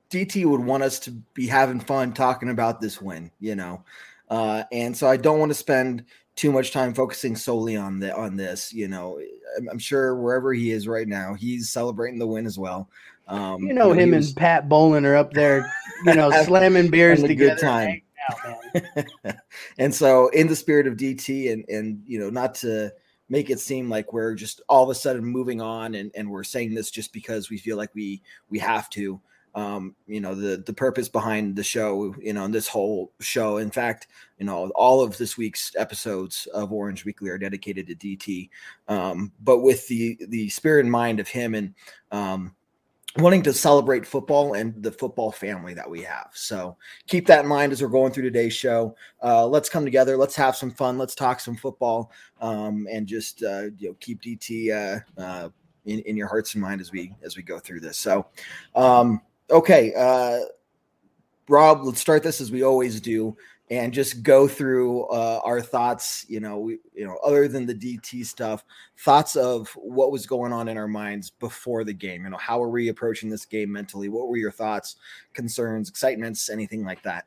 DT 0.09 0.45
would 0.45 0.61
want 0.63 0.83
us 0.83 0.99
to 0.99 1.11
be 1.11 1.47
having 1.47 1.79
fun 1.79 2.13
talking 2.13 2.49
about 2.49 2.81
this 2.81 3.01
win. 3.01 3.31
You 3.39 3.55
know, 3.55 3.83
uh, 4.29 4.63
and 4.71 4.95
so 4.95 5.07
I 5.07 5.17
don't 5.17 5.39
want 5.39 5.51
to 5.51 5.55
spend 5.55 6.05
too 6.35 6.51
much 6.51 6.71
time 6.71 6.93
focusing 6.93 7.35
solely 7.35 7.77
on 7.77 7.99
the 7.99 8.15
on 8.15 8.35
this. 8.35 8.73
You 8.73 8.87
know, 8.87 9.19
I'm, 9.57 9.69
I'm 9.69 9.79
sure 9.79 10.15
wherever 10.15 10.53
he 10.53 10.71
is 10.71 10.87
right 10.87 11.07
now, 11.07 11.33
he's 11.33 11.69
celebrating 11.69 12.19
the 12.19 12.27
win 12.27 12.45
as 12.45 12.57
well. 12.57 12.89
Um, 13.27 13.63
you 13.63 13.73
know, 13.73 13.93
him 13.93 14.11
was, 14.11 14.29
and 14.29 14.37
Pat 14.37 14.69
Bowlen 14.69 15.05
are 15.05 15.15
up 15.15 15.33
there, 15.33 15.71
you 16.05 16.15
know, 16.15 16.31
slamming 16.45 16.89
beers 16.89 17.21
together. 17.21 17.53
A 17.53 17.55
good 17.55 17.61
time. 17.61 18.01
Out, 18.31 19.35
and 19.77 19.93
so, 19.93 20.29
in 20.29 20.47
the 20.47 20.55
spirit 20.55 20.87
of 20.87 20.95
DT, 20.95 21.51
and 21.51 21.65
and 21.69 22.01
you 22.05 22.19
know, 22.19 22.29
not 22.29 22.55
to 22.55 22.91
make 23.29 23.49
it 23.49 23.59
seem 23.59 23.89
like 23.89 24.13
we're 24.13 24.35
just 24.35 24.61
all 24.69 24.83
of 24.83 24.89
a 24.89 24.95
sudden 24.95 25.25
moving 25.25 25.61
on, 25.61 25.95
and 25.95 26.11
and 26.15 26.29
we're 26.29 26.43
saying 26.43 26.73
this 26.73 26.91
just 26.91 27.13
because 27.13 27.49
we 27.49 27.57
feel 27.57 27.77
like 27.77 27.93
we 27.93 28.21
we 28.49 28.59
have 28.59 28.89
to 28.91 29.19
um, 29.55 29.95
you 30.07 30.19
know 30.19 30.33
the 30.33 30.57
the 30.57 30.73
purpose 30.73 31.07
behind 31.07 31.55
the 31.55 31.63
show 31.63 32.15
you 32.19 32.33
know 32.33 32.45
and 32.45 32.53
this 32.53 32.67
whole 32.67 33.11
show 33.19 33.57
in 33.57 33.69
fact 33.69 34.07
you 34.39 34.45
know 34.45 34.71
all 34.75 35.01
of 35.01 35.17
this 35.17 35.37
week's 35.37 35.75
episodes 35.77 36.47
of 36.53 36.73
orange 36.73 37.05
weekly 37.05 37.29
are 37.29 37.37
dedicated 37.37 37.87
to 37.87 37.95
dt 37.95 38.49
um, 38.87 39.31
but 39.41 39.59
with 39.59 39.87
the 39.87 40.17
the 40.29 40.49
spirit 40.49 40.81
and 40.81 40.91
mind 40.91 41.19
of 41.19 41.27
him 41.27 41.53
and 41.53 41.75
um, 42.11 42.55
wanting 43.17 43.43
to 43.43 43.53
celebrate 43.53 44.07
football 44.07 44.53
and 44.53 44.81
the 44.81 44.91
football 44.91 45.31
family 45.31 45.73
that 45.75 45.89
we 45.89 46.01
have. 46.01 46.29
So 46.33 46.77
keep 47.07 47.27
that 47.27 47.43
in 47.43 47.47
mind 47.47 47.71
as 47.71 47.81
we're 47.81 47.87
going 47.89 48.11
through 48.11 48.23
today's 48.23 48.53
show. 48.53 48.95
Uh, 49.21 49.45
let's 49.45 49.69
come 49.69 49.85
together. 49.85 50.17
Let's 50.17 50.35
have 50.35 50.55
some 50.55 50.71
fun. 50.71 50.97
Let's 50.97 51.13
talk 51.13 51.39
some 51.39 51.55
football 51.55 52.11
um, 52.41 52.87
and 52.91 53.05
just 53.05 53.43
uh, 53.43 53.65
you 53.77 53.89
know 53.89 53.95
keep 53.99 54.21
dt 54.21 54.71
uh, 54.71 55.21
uh, 55.21 55.49
in, 55.85 55.99
in 55.99 56.17
your 56.17 56.27
hearts 56.27 56.55
and 56.55 56.61
mind 56.61 56.81
as 56.81 56.91
we 56.91 57.13
as 57.23 57.37
we 57.37 57.43
go 57.43 57.59
through 57.59 57.81
this. 57.81 57.97
So 57.97 58.25
um, 58.75 59.21
Okay, 59.49 59.93
uh, 59.93 60.39
Rob, 61.47 61.83
let's 61.83 61.99
start 61.99 62.23
this 62.23 62.39
as 62.41 62.51
we 62.51 62.63
always 62.63 63.01
do. 63.01 63.35
And 63.71 63.93
just 63.93 64.23
go 64.23 64.47
through 64.47 65.03
uh, 65.05 65.41
our 65.43 65.61
thoughts. 65.61 66.25
You 66.27 66.39
know, 66.39 66.59
we 66.59 66.79
you 66.93 67.05
know 67.05 67.17
other 67.23 67.47
than 67.47 67.65
the 67.65 67.75
DT 67.75 68.25
stuff, 68.25 68.63
thoughts 68.97 69.35
of 69.35 69.69
what 69.75 70.11
was 70.11 70.25
going 70.25 70.53
on 70.53 70.67
in 70.67 70.77
our 70.77 70.87
minds 70.87 71.29
before 71.29 71.83
the 71.83 71.93
game. 71.93 72.23
You 72.23 72.31
know, 72.31 72.37
how 72.37 72.61
are 72.61 72.69
we 72.69 72.89
approaching 72.89 73.29
this 73.29 73.45
game 73.45 73.71
mentally? 73.71 74.09
What 74.09 74.27
were 74.27 74.37
your 74.37 74.51
thoughts, 74.51 74.97
concerns, 75.33 75.89
excitements, 75.89 76.49
anything 76.49 76.83
like 76.83 77.01
that? 77.03 77.25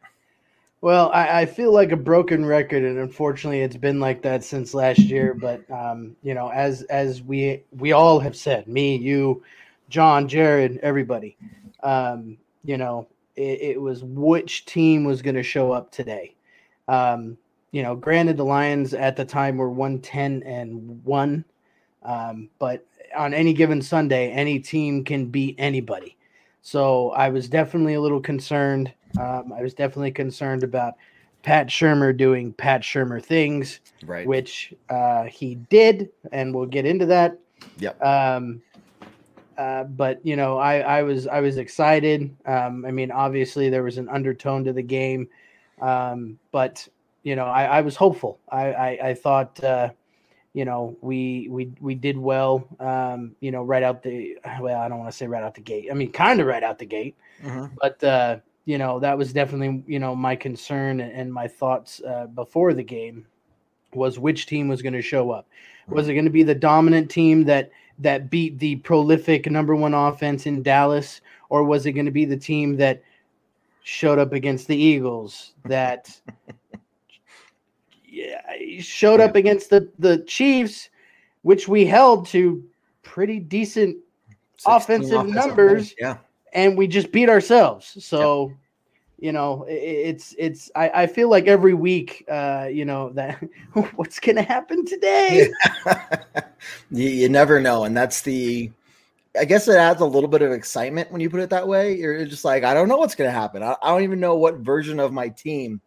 Well, 0.83 1.11
I, 1.13 1.41
I, 1.41 1.47
feel 1.47 1.73
like 1.73 1.91
a 1.91 1.97
broken 1.97 2.45
record, 2.45 2.85
and 2.85 2.99
unfortunately, 2.99 3.63
it's 3.63 3.79
been 3.79 3.99
like 3.99 4.21
that 4.23 4.45
since 4.45 4.75
last 4.75 5.01
year. 5.01 5.33
But 5.35 5.69
um, 5.71 6.15
you 6.23 6.35
know, 6.35 6.49
as 6.51 6.83
as 6.83 7.23
we 7.23 7.63
we 7.73 7.93
all 7.93 8.21
have 8.21 8.37
said, 8.37 8.69
me, 8.69 8.97
you, 8.97 9.43
John, 9.89 10.29
Jared, 10.29 10.79
everybody, 10.83 11.37
um, 11.83 12.37
you 12.63 12.77
know, 12.77 13.09
it, 13.37 13.61
it, 13.61 13.81
was 13.81 14.03
which 14.05 14.65
team 14.65 15.05
was 15.05 15.23
going 15.23 15.37
to 15.37 15.43
show 15.43 15.73
up 15.73 15.91
today. 15.91 16.35
Um, 16.89 17.37
you 17.73 17.83
know, 17.83 17.95
granted, 17.95 18.37
the 18.37 18.45
Lions 18.45 18.95
at 18.95 19.17
the 19.17 19.25
time 19.25 19.57
were 19.57 19.71
one 19.71 20.01
ten 20.01 20.43
and 20.45 21.05
one, 21.05 21.45
um, 22.03 22.49
but 22.59 22.87
on 23.17 23.35
any 23.35 23.53
given 23.53 23.83
Sunday, 23.83 24.31
any 24.31 24.59
team 24.59 25.05
can 25.05 25.27
beat 25.27 25.57
anybody. 25.59 26.17
So 26.63 27.11
I 27.11 27.29
was 27.29 27.49
definitely 27.49 27.95
a 27.95 28.01
little 28.01 28.21
concerned. 28.21 28.93
Um, 29.19 29.53
I 29.53 29.63
was 29.63 29.75
definitely 29.75 30.11
concerned 30.11 30.63
about 30.65 30.95
Pat 31.43 31.69
Shurmur 31.69 32.17
doing 32.17 32.53
Pat 32.53 32.83
Shurmur 32.83 33.23
things, 33.23 33.81
right? 34.05 34.27
Which 34.27 34.75
uh, 34.89 35.25
he 35.25 35.55
did, 35.55 36.11
and 36.33 36.55
we'll 36.55 36.67
get 36.67 36.85
into 36.85 37.07
that. 37.07 37.39
Yep. 37.79 38.03
Um, 38.03 38.63
uh, 39.59 39.85
but 39.85 40.25
you 40.25 40.37
know, 40.37 40.59
I, 40.59 40.79
I 40.79 41.03
was 41.03 41.27
I 41.27 41.41
was 41.41 41.57
excited. 41.57 42.35
Um, 42.47 42.85
I 42.85 42.91
mean, 42.91 43.11
obviously 43.11 43.71
there 43.71 43.83
was 43.83 43.99
an 43.99 44.09
undertone 44.09 44.65
to 44.65 44.73
the 44.73 44.83
game, 44.83 45.29
um, 45.81 46.39
but 46.53 46.87
you 47.23 47.37
know, 47.37 47.47
I, 47.47 47.65
I 47.65 47.81
was 47.81 47.97
hopeful. 47.97 48.39
I 48.49 48.73
I, 48.73 48.99
I 49.09 49.15
thought 49.15 49.63
uh, 49.63 49.91
you 50.53 50.65
know 50.65 50.97
we 51.01 51.49
we 51.51 51.73
we 51.81 51.95
did 51.95 52.19
well. 52.19 52.67
Um, 52.81 53.35
you 53.41 53.51
know, 53.51 53.63
right 53.63 53.83
out 53.83 54.03
the 54.03 54.39
well, 54.61 54.81
I 54.81 54.89
don't 54.89 54.99
want 54.99 55.11
to 55.11 55.17
say 55.17 55.27
right 55.27 55.43
out 55.43 55.55
the 55.55 55.61
gate. 55.61 55.89
I 55.91 55.95
mean, 55.95 56.13
kind 56.13 56.41
of 56.41 56.47
right 56.47 56.63
out 56.63 56.79
the 56.79 56.87
gate, 56.87 57.17
mm-hmm. 57.43 57.67
but 57.81 58.03
uh, 58.05 58.39
you 58.67 58.79
know 58.79 59.01
that 59.01 59.17
was 59.17 59.33
definitely 59.33 59.83
you 59.87 59.99
know 59.99 60.15
my 60.15 60.37
concern 60.37 61.01
and 61.01 61.33
my 61.33 61.49
thoughts 61.49 62.03
uh, 62.07 62.27
before 62.27 62.75
the 62.75 62.83
game 62.83 63.27
was 63.95 64.19
which 64.19 64.47
team 64.47 64.69
was 64.69 64.83
going 64.83 64.93
to 64.93 65.03
show 65.03 65.31
up. 65.31 65.49
Was 65.89 66.09
it 66.09 66.15
going 66.15 66.25
to 66.25 66.31
be 66.31 66.43
the 66.43 66.55
dominant 66.55 67.11
team 67.11 67.45
that 67.45 67.71
that 67.99 68.31
beat 68.31 68.59
the 68.59 68.77
prolific 68.77 69.51
number 69.51 69.75
one 69.75 69.95
offense 69.95 70.47
in 70.47 70.63
Dallas, 70.63 71.21
or 71.49 71.65
was 71.65 71.87
it 71.87 71.93
going 71.93 72.07
to 72.07 72.13
be 72.13 72.25
the 72.25 72.37
team 72.37 72.77
that 72.77 73.03
showed 73.83 74.19
up 74.19 74.33
against 74.33 74.67
the 74.67 74.77
Eagles 74.77 75.53
that 75.65 76.21
yeah, 78.05 78.41
showed 78.81 79.21
up 79.21 79.37
against 79.37 79.71
the 79.71 79.89
the 79.99 80.19
Chiefs, 80.25 80.91
which 81.43 81.69
we 81.69 81.87
held 81.87 82.27
to 82.27 82.65
pretty 83.03 83.39
decent 83.39 83.97
offensive 84.67 85.27
numbers, 85.27 85.95
yeah, 85.99 86.19
and 86.53 86.77
we 86.77 86.87
just 86.87 87.13
beat 87.13 87.29
ourselves. 87.29 88.05
So. 88.05 88.49
Yep 88.49 88.59
you 89.19 89.33
know 89.33 89.65
it's 89.69 90.35
it's 90.39 90.71
I, 90.77 90.91
I 91.03 91.07
feel 91.07 91.31
like 91.31 91.47
every 91.47 91.75
week 91.75 92.25
uh 92.31 92.69
you 92.71 92.85
know 92.85 93.11
that 93.11 93.43
what's 93.95 94.21
gonna 94.21 94.43
happen 94.43 94.85
today? 94.85 95.51
You, 96.91 97.09
you 97.09 97.29
never 97.29 97.61
know 97.61 97.85
and 97.85 97.97
that's 97.97 98.23
the 98.23 98.73
i 99.39 99.45
guess 99.45 99.69
it 99.69 99.77
adds 99.77 100.01
a 100.01 100.07
little 100.07 100.29
bit 100.29 100.43
of 100.43 100.51
excitement 100.51 101.13
when 101.13 101.21
you 101.21 101.31
put 101.31 101.41
it 101.41 101.51
that 101.51 101.69
way. 101.69 101.95
You're 101.95 102.25
just 102.25 102.45
like 102.45 102.65
i 102.65 102.75
don't 102.75 102.89
know 102.89 102.97
what's 102.97 103.15
gonna 103.15 103.31
happen. 103.31 103.63
I, 103.63 103.77
I 103.83 103.91
don't 103.91 104.03
even 104.03 104.19
know 104.19 104.37
what 104.37 104.57
version 104.57 104.99
of 104.99 105.13
my 105.13 105.29
team 105.29 105.81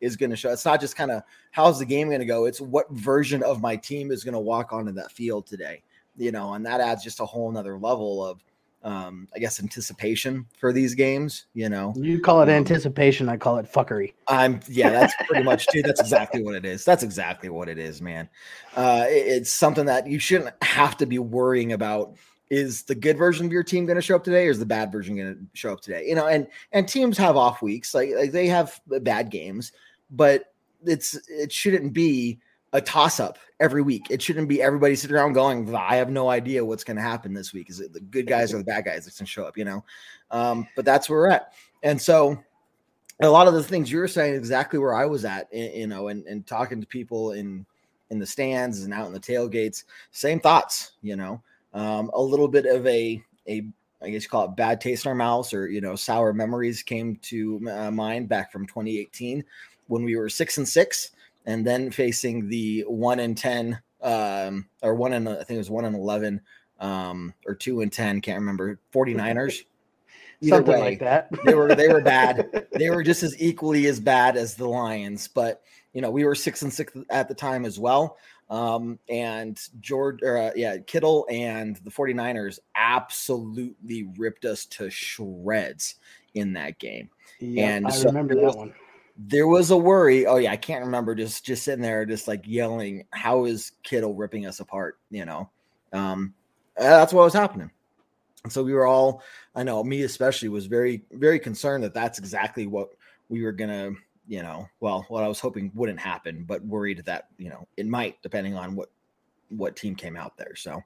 is 0.00 0.16
gonna 0.16 0.34
show. 0.34 0.50
It's 0.50 0.64
not 0.64 0.80
just 0.80 0.96
kind 0.96 1.10
of 1.10 1.22
how's 1.52 1.78
the 1.78 1.84
game 1.84 2.10
gonna 2.10 2.24
go? 2.24 2.46
It's 2.46 2.60
what 2.60 2.90
version 2.90 3.42
of 3.42 3.60
my 3.60 3.76
team 3.76 4.10
is 4.10 4.24
gonna 4.24 4.40
walk 4.40 4.72
onto 4.72 4.92
that 4.92 5.12
field 5.12 5.46
today? 5.46 5.82
You 6.16 6.32
know 6.32 6.54
and 6.54 6.66
that 6.66 6.80
adds 6.80 7.04
just 7.04 7.20
a 7.20 7.26
whole 7.26 7.52
nother 7.52 7.78
level 7.78 8.24
of 8.24 8.42
um, 8.84 9.26
I 9.34 9.38
guess 9.38 9.60
anticipation 9.60 10.46
for 10.58 10.72
these 10.72 10.94
games. 10.94 11.46
You 11.54 11.70
know, 11.70 11.94
you 11.96 12.20
call 12.20 12.40
it 12.42 12.44
um, 12.44 12.50
anticipation, 12.50 13.28
I 13.28 13.38
call 13.38 13.56
it 13.56 13.70
fuckery. 13.70 14.12
I'm 14.28 14.60
yeah, 14.68 14.90
that's 14.90 15.14
pretty 15.26 15.42
much 15.42 15.66
dude. 15.72 15.86
That's 15.86 16.00
exactly 16.00 16.42
what 16.42 16.54
it 16.54 16.64
is. 16.64 16.84
That's 16.84 17.02
exactly 17.02 17.48
what 17.48 17.68
it 17.68 17.78
is, 17.78 18.02
man. 18.02 18.28
Uh, 18.76 19.06
it, 19.08 19.26
it's 19.26 19.50
something 19.50 19.86
that 19.86 20.06
you 20.06 20.18
shouldn't 20.18 20.54
have 20.62 20.96
to 20.98 21.06
be 21.06 21.18
worrying 21.18 21.72
about. 21.72 22.14
Is 22.50 22.82
the 22.82 22.94
good 22.94 23.16
version 23.16 23.46
of 23.46 23.52
your 23.52 23.64
team 23.64 23.86
going 23.86 23.96
to 23.96 24.02
show 24.02 24.16
up 24.16 24.22
today, 24.22 24.46
or 24.46 24.50
is 24.50 24.58
the 24.58 24.66
bad 24.66 24.92
version 24.92 25.16
going 25.16 25.34
to 25.34 25.40
show 25.54 25.72
up 25.72 25.80
today? 25.80 26.06
You 26.06 26.14
know, 26.14 26.26
and 26.26 26.46
and 26.72 26.86
teams 26.86 27.16
have 27.16 27.36
off 27.36 27.62
weeks, 27.62 27.94
like, 27.94 28.10
like 28.14 28.32
they 28.32 28.46
have 28.48 28.80
bad 28.86 29.30
games, 29.30 29.72
but 30.10 30.52
it's 30.84 31.18
it 31.28 31.50
shouldn't 31.50 31.94
be 31.94 32.38
a 32.74 32.80
toss 32.80 33.20
up 33.20 33.38
every 33.60 33.82
week. 33.82 34.08
It 34.10 34.20
shouldn't 34.20 34.48
be 34.48 34.60
everybody 34.60 34.96
sitting 34.96 35.16
around 35.16 35.32
going, 35.32 35.74
I 35.74 35.94
have 35.96 36.10
no 36.10 36.28
idea 36.28 36.64
what's 36.64 36.82
going 36.82 36.96
to 36.96 37.02
happen 37.02 37.32
this 37.32 37.52
week. 37.52 37.70
Is 37.70 37.78
it 37.78 37.92
the 37.92 38.00
good 38.00 38.26
guys 38.26 38.52
or 38.52 38.58
the 38.58 38.64
bad 38.64 38.84
guys 38.84 39.04
that's 39.04 39.18
going 39.18 39.26
to 39.26 39.30
show 39.30 39.44
up, 39.44 39.56
you 39.56 39.64
know? 39.64 39.84
Um, 40.32 40.66
but 40.74 40.84
that's 40.84 41.08
where 41.08 41.20
we're 41.20 41.30
at. 41.30 41.54
And 41.84 42.02
so 42.02 42.36
a 43.22 43.28
lot 43.28 43.46
of 43.46 43.54
the 43.54 43.62
things 43.62 43.92
you 43.92 43.98
were 43.98 44.08
saying 44.08 44.34
exactly 44.34 44.80
where 44.80 44.92
I 44.92 45.06
was 45.06 45.24
at, 45.24 45.46
you 45.54 45.86
know, 45.86 46.08
and, 46.08 46.26
and 46.26 46.44
talking 46.48 46.80
to 46.80 46.86
people 46.86 47.32
in, 47.32 47.64
in 48.10 48.18
the 48.18 48.26
stands 48.26 48.82
and 48.82 48.92
out 48.92 49.06
in 49.06 49.12
the 49.12 49.20
tailgates, 49.20 49.84
same 50.10 50.40
thoughts, 50.40 50.92
you 51.00 51.14
know, 51.14 51.40
um, 51.74 52.10
a 52.12 52.20
little 52.20 52.48
bit 52.48 52.66
of 52.66 52.84
a, 52.88 53.22
a, 53.48 53.64
I 54.02 54.10
guess 54.10 54.24
you 54.24 54.28
call 54.28 54.46
it 54.46 54.56
bad 54.56 54.80
taste 54.80 55.04
in 55.04 55.10
our 55.10 55.14
mouths 55.14 55.54
or, 55.54 55.68
you 55.68 55.80
know, 55.80 55.94
sour 55.94 56.32
memories 56.32 56.82
came 56.82 57.16
to 57.22 57.60
uh, 57.70 57.90
mind 57.92 58.28
back 58.28 58.50
from 58.50 58.66
2018 58.66 59.44
when 59.86 60.02
we 60.02 60.16
were 60.16 60.28
six 60.28 60.58
and 60.58 60.68
six 60.68 61.12
and 61.46 61.66
then 61.66 61.90
facing 61.90 62.48
the 62.48 62.84
one 62.86 63.20
in 63.20 63.34
ten 63.34 63.80
um, 64.02 64.66
or 64.82 64.94
one 64.94 65.12
in 65.12 65.26
I 65.26 65.36
think 65.36 65.50
it 65.50 65.58
was 65.58 65.70
one 65.70 65.84
in 65.84 65.94
eleven 65.94 66.40
um, 66.80 67.34
or 67.46 67.54
two 67.54 67.80
in 67.80 67.90
ten, 67.90 68.20
can't 68.20 68.38
remember. 68.38 68.78
49ers. 68.92 69.64
Something 70.42 70.74
way, 70.74 70.80
like 70.80 70.98
that. 70.98 71.28
they 71.44 71.54
were 71.54 71.74
they 71.74 71.88
were 71.88 72.02
bad. 72.02 72.66
They 72.72 72.90
were 72.90 73.04
just 73.04 73.22
as 73.22 73.40
equally 73.40 73.86
as 73.86 74.00
bad 74.00 74.36
as 74.36 74.56
the 74.56 74.68
Lions, 74.68 75.28
but 75.28 75.62
you 75.92 76.02
know, 76.02 76.10
we 76.10 76.24
were 76.24 76.34
six 76.34 76.62
and 76.62 76.72
six 76.72 76.92
at 77.08 77.28
the 77.28 77.34
time 77.34 77.64
as 77.64 77.78
well. 77.78 78.18
Um, 78.50 78.98
and 79.08 79.58
George, 79.80 80.22
or, 80.22 80.36
uh, 80.36 80.50
yeah, 80.54 80.78
Kittle 80.78 81.26
and 81.30 81.76
the 81.76 81.90
49ers 81.90 82.58
absolutely 82.74 84.08
ripped 84.18 84.44
us 84.44 84.66
to 84.66 84.90
shreds 84.90 85.94
in 86.34 86.52
that 86.54 86.78
game. 86.78 87.08
Yeah, 87.38 87.68
and 87.68 87.86
I 87.86 87.90
so 87.90 88.08
remember 88.08 88.34
that 88.34 88.56
one 88.56 88.74
there 89.16 89.46
was 89.46 89.70
a 89.70 89.76
worry. 89.76 90.26
Oh 90.26 90.36
yeah, 90.36 90.52
I 90.52 90.56
can't 90.56 90.84
remember 90.84 91.14
just 91.14 91.44
just 91.44 91.62
sitting 91.62 91.82
there, 91.82 92.04
just 92.04 92.26
like 92.26 92.42
yelling, 92.46 93.06
"How 93.12 93.44
is 93.44 93.72
Kittle 93.82 94.14
ripping 94.14 94.46
us 94.46 94.60
apart?" 94.60 94.98
You 95.10 95.24
know, 95.24 95.50
um, 95.92 96.34
that's 96.76 97.12
what 97.12 97.24
was 97.24 97.32
happening. 97.34 97.70
And 98.42 98.52
so 98.52 98.62
we 98.62 98.74
were 98.74 98.86
all, 98.86 99.22
I 99.54 99.62
know 99.62 99.82
me 99.82 100.02
especially, 100.02 100.48
was 100.48 100.66
very 100.66 101.04
very 101.12 101.38
concerned 101.38 101.84
that 101.84 101.94
that's 101.94 102.18
exactly 102.18 102.66
what 102.66 102.90
we 103.28 103.42
were 103.42 103.52
gonna, 103.52 103.92
you 104.26 104.42
know, 104.42 104.68
well, 104.80 105.06
what 105.08 105.22
I 105.22 105.28
was 105.28 105.40
hoping 105.40 105.70
wouldn't 105.74 106.00
happen, 106.00 106.44
but 106.44 106.64
worried 106.64 107.02
that 107.06 107.28
you 107.38 107.50
know 107.50 107.68
it 107.76 107.86
might, 107.86 108.20
depending 108.22 108.56
on 108.56 108.74
what 108.74 108.90
what 109.50 109.76
team 109.76 109.94
came 109.94 110.16
out 110.16 110.36
there. 110.36 110.56
So, 110.56 110.82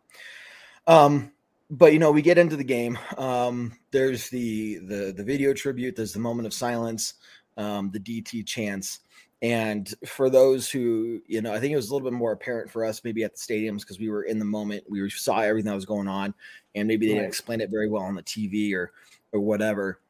um, 0.86 1.32
but 1.70 1.94
you 1.94 1.98
know, 1.98 2.12
we 2.12 2.20
get 2.20 2.38
into 2.38 2.56
the 2.56 2.64
game. 2.64 2.98
Um, 3.16 3.72
there's 3.90 4.28
the 4.28 4.78
the 4.78 5.14
the 5.16 5.24
video 5.24 5.54
tribute. 5.54 5.96
There's 5.96 6.12
the 6.12 6.20
moment 6.20 6.46
of 6.46 6.52
silence 6.52 7.14
um, 7.58 7.90
the 7.90 8.00
DT 8.00 8.46
chance. 8.46 9.00
And 9.42 9.92
for 10.06 10.30
those 10.30 10.70
who, 10.70 11.20
you 11.26 11.42
know, 11.42 11.52
I 11.52 11.60
think 11.60 11.72
it 11.72 11.76
was 11.76 11.90
a 11.90 11.92
little 11.94 12.10
bit 12.10 12.16
more 12.16 12.32
apparent 12.32 12.70
for 12.70 12.84
us 12.84 13.04
maybe 13.04 13.22
at 13.22 13.34
the 13.34 13.38
stadiums 13.38 13.80
because 13.80 13.98
we 13.98 14.08
were 14.08 14.24
in 14.24 14.38
the 14.38 14.44
moment, 14.44 14.84
we 14.88 15.08
saw 15.10 15.40
everything 15.40 15.70
that 15.70 15.76
was 15.76 15.84
going 15.84 16.08
on, 16.08 16.34
and 16.74 16.88
maybe 16.88 17.06
they 17.06 17.14
didn't 17.14 17.28
explain 17.28 17.60
it 17.60 17.70
very 17.70 17.88
well 17.88 18.02
on 18.02 18.14
the 18.14 18.22
TV 18.22 18.74
or 18.74 18.92
or 19.32 19.40
whatever. 19.40 20.00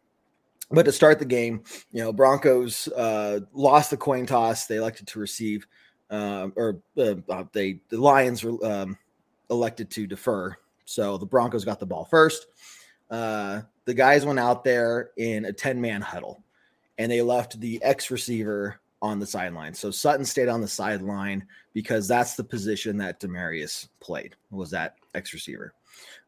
But 0.71 0.85
to 0.85 0.93
start 0.93 1.19
the 1.19 1.25
game, 1.25 1.62
you 1.93 2.02
know, 2.02 2.12
Broncos 2.12 2.88
uh, 2.88 3.40
lost 3.52 3.90
the 3.90 3.97
coin 3.97 4.25
toss. 4.25 4.67
They 4.67 4.76
elected 4.76 5.07
to 5.09 5.19
receive, 5.19 5.67
uh, 6.11 6.49
or 6.57 6.81
uh, 6.97 7.45
they 7.52 7.81
the 7.90 8.00
Lions 8.00 8.45
were 8.45 8.64
um, 8.64 8.97
elected 9.50 9.90
to 9.90 10.07
defer. 10.07 10.57
So 10.87 11.19
the 11.19 11.26
Broncos 11.26 11.67
got 11.67 11.81
the 11.81 11.87
ball 11.87 12.07
first. 12.07 12.47
Uh, 13.11 13.62
the 13.85 13.95
guys 13.95 14.25
went 14.25 14.38
out 14.38 14.64
there 14.64 15.11
in 15.19 15.45
a 15.45 15.52
ten 15.52 15.78
man 15.81 16.00
huddle 16.00 16.43
and 16.99 17.11
they 17.11 17.23
left 17.23 17.61
the 17.61 17.83
X 17.83 18.11
receiver 18.11 18.81
on 19.00 19.21
the 19.21 19.26
sideline. 19.26 19.75
So 19.75 19.90
Sutton 19.90 20.25
stayed 20.25 20.49
on 20.49 20.61
the 20.61 20.69
sideline 20.69 21.47
because 21.73 22.09
that's 22.09 22.35
the 22.35 22.45
position 22.45 22.97
that 22.99 23.21
Demaryius 23.21 23.88
played 24.00 24.35
was 24.50 24.71
that 24.73 24.97
X 25.14 25.33
receiver. 25.33 25.73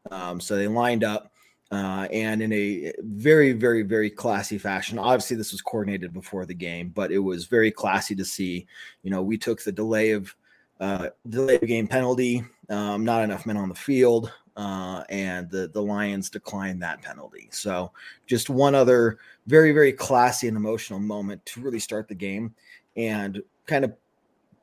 Um, 0.09 0.39
so 0.39 0.55
they 0.55 0.67
lined 0.67 1.03
up 1.03 1.31
uh, 1.71 2.07
and 2.11 2.41
in 2.41 2.51
a 2.51 2.91
very, 2.99 3.53
very, 3.53 3.81
very 3.81 4.09
classy 4.09 4.57
fashion. 4.57 4.99
Obviously, 4.99 5.37
this 5.37 5.51
was 5.51 5.61
coordinated 5.61 6.13
before 6.13 6.45
the 6.45 6.53
game, 6.53 6.89
but 6.89 7.11
it 7.11 7.19
was 7.19 7.45
very 7.45 7.71
classy 7.71 8.15
to 8.15 8.25
see. 8.25 8.67
You 9.03 9.11
know, 9.11 9.21
we 9.21 9.37
took 9.37 9.63
the 9.63 9.71
delay 9.71 10.11
of 10.11 10.35
uh, 10.79 11.09
delay 11.29 11.55
of 11.55 11.67
game 11.67 11.87
penalty, 11.87 12.43
um, 12.69 13.05
not 13.05 13.23
enough 13.23 13.45
men 13.45 13.55
on 13.55 13.69
the 13.69 13.75
field. 13.75 14.31
Uh, 14.57 15.03
and 15.09 15.49
the 15.49 15.67
the 15.67 15.81
Lions 15.81 16.29
declined 16.29 16.81
that 16.81 17.01
penalty. 17.01 17.47
So 17.51 17.91
just 18.27 18.49
one 18.49 18.75
other 18.75 19.19
very 19.47 19.71
very 19.71 19.93
classy 19.93 20.47
and 20.47 20.57
emotional 20.57 20.99
moment 20.99 21.45
to 21.47 21.61
really 21.61 21.79
start 21.79 22.07
the 22.07 22.15
game 22.15 22.53
and 22.95 23.41
kind 23.65 23.85
of 23.85 23.93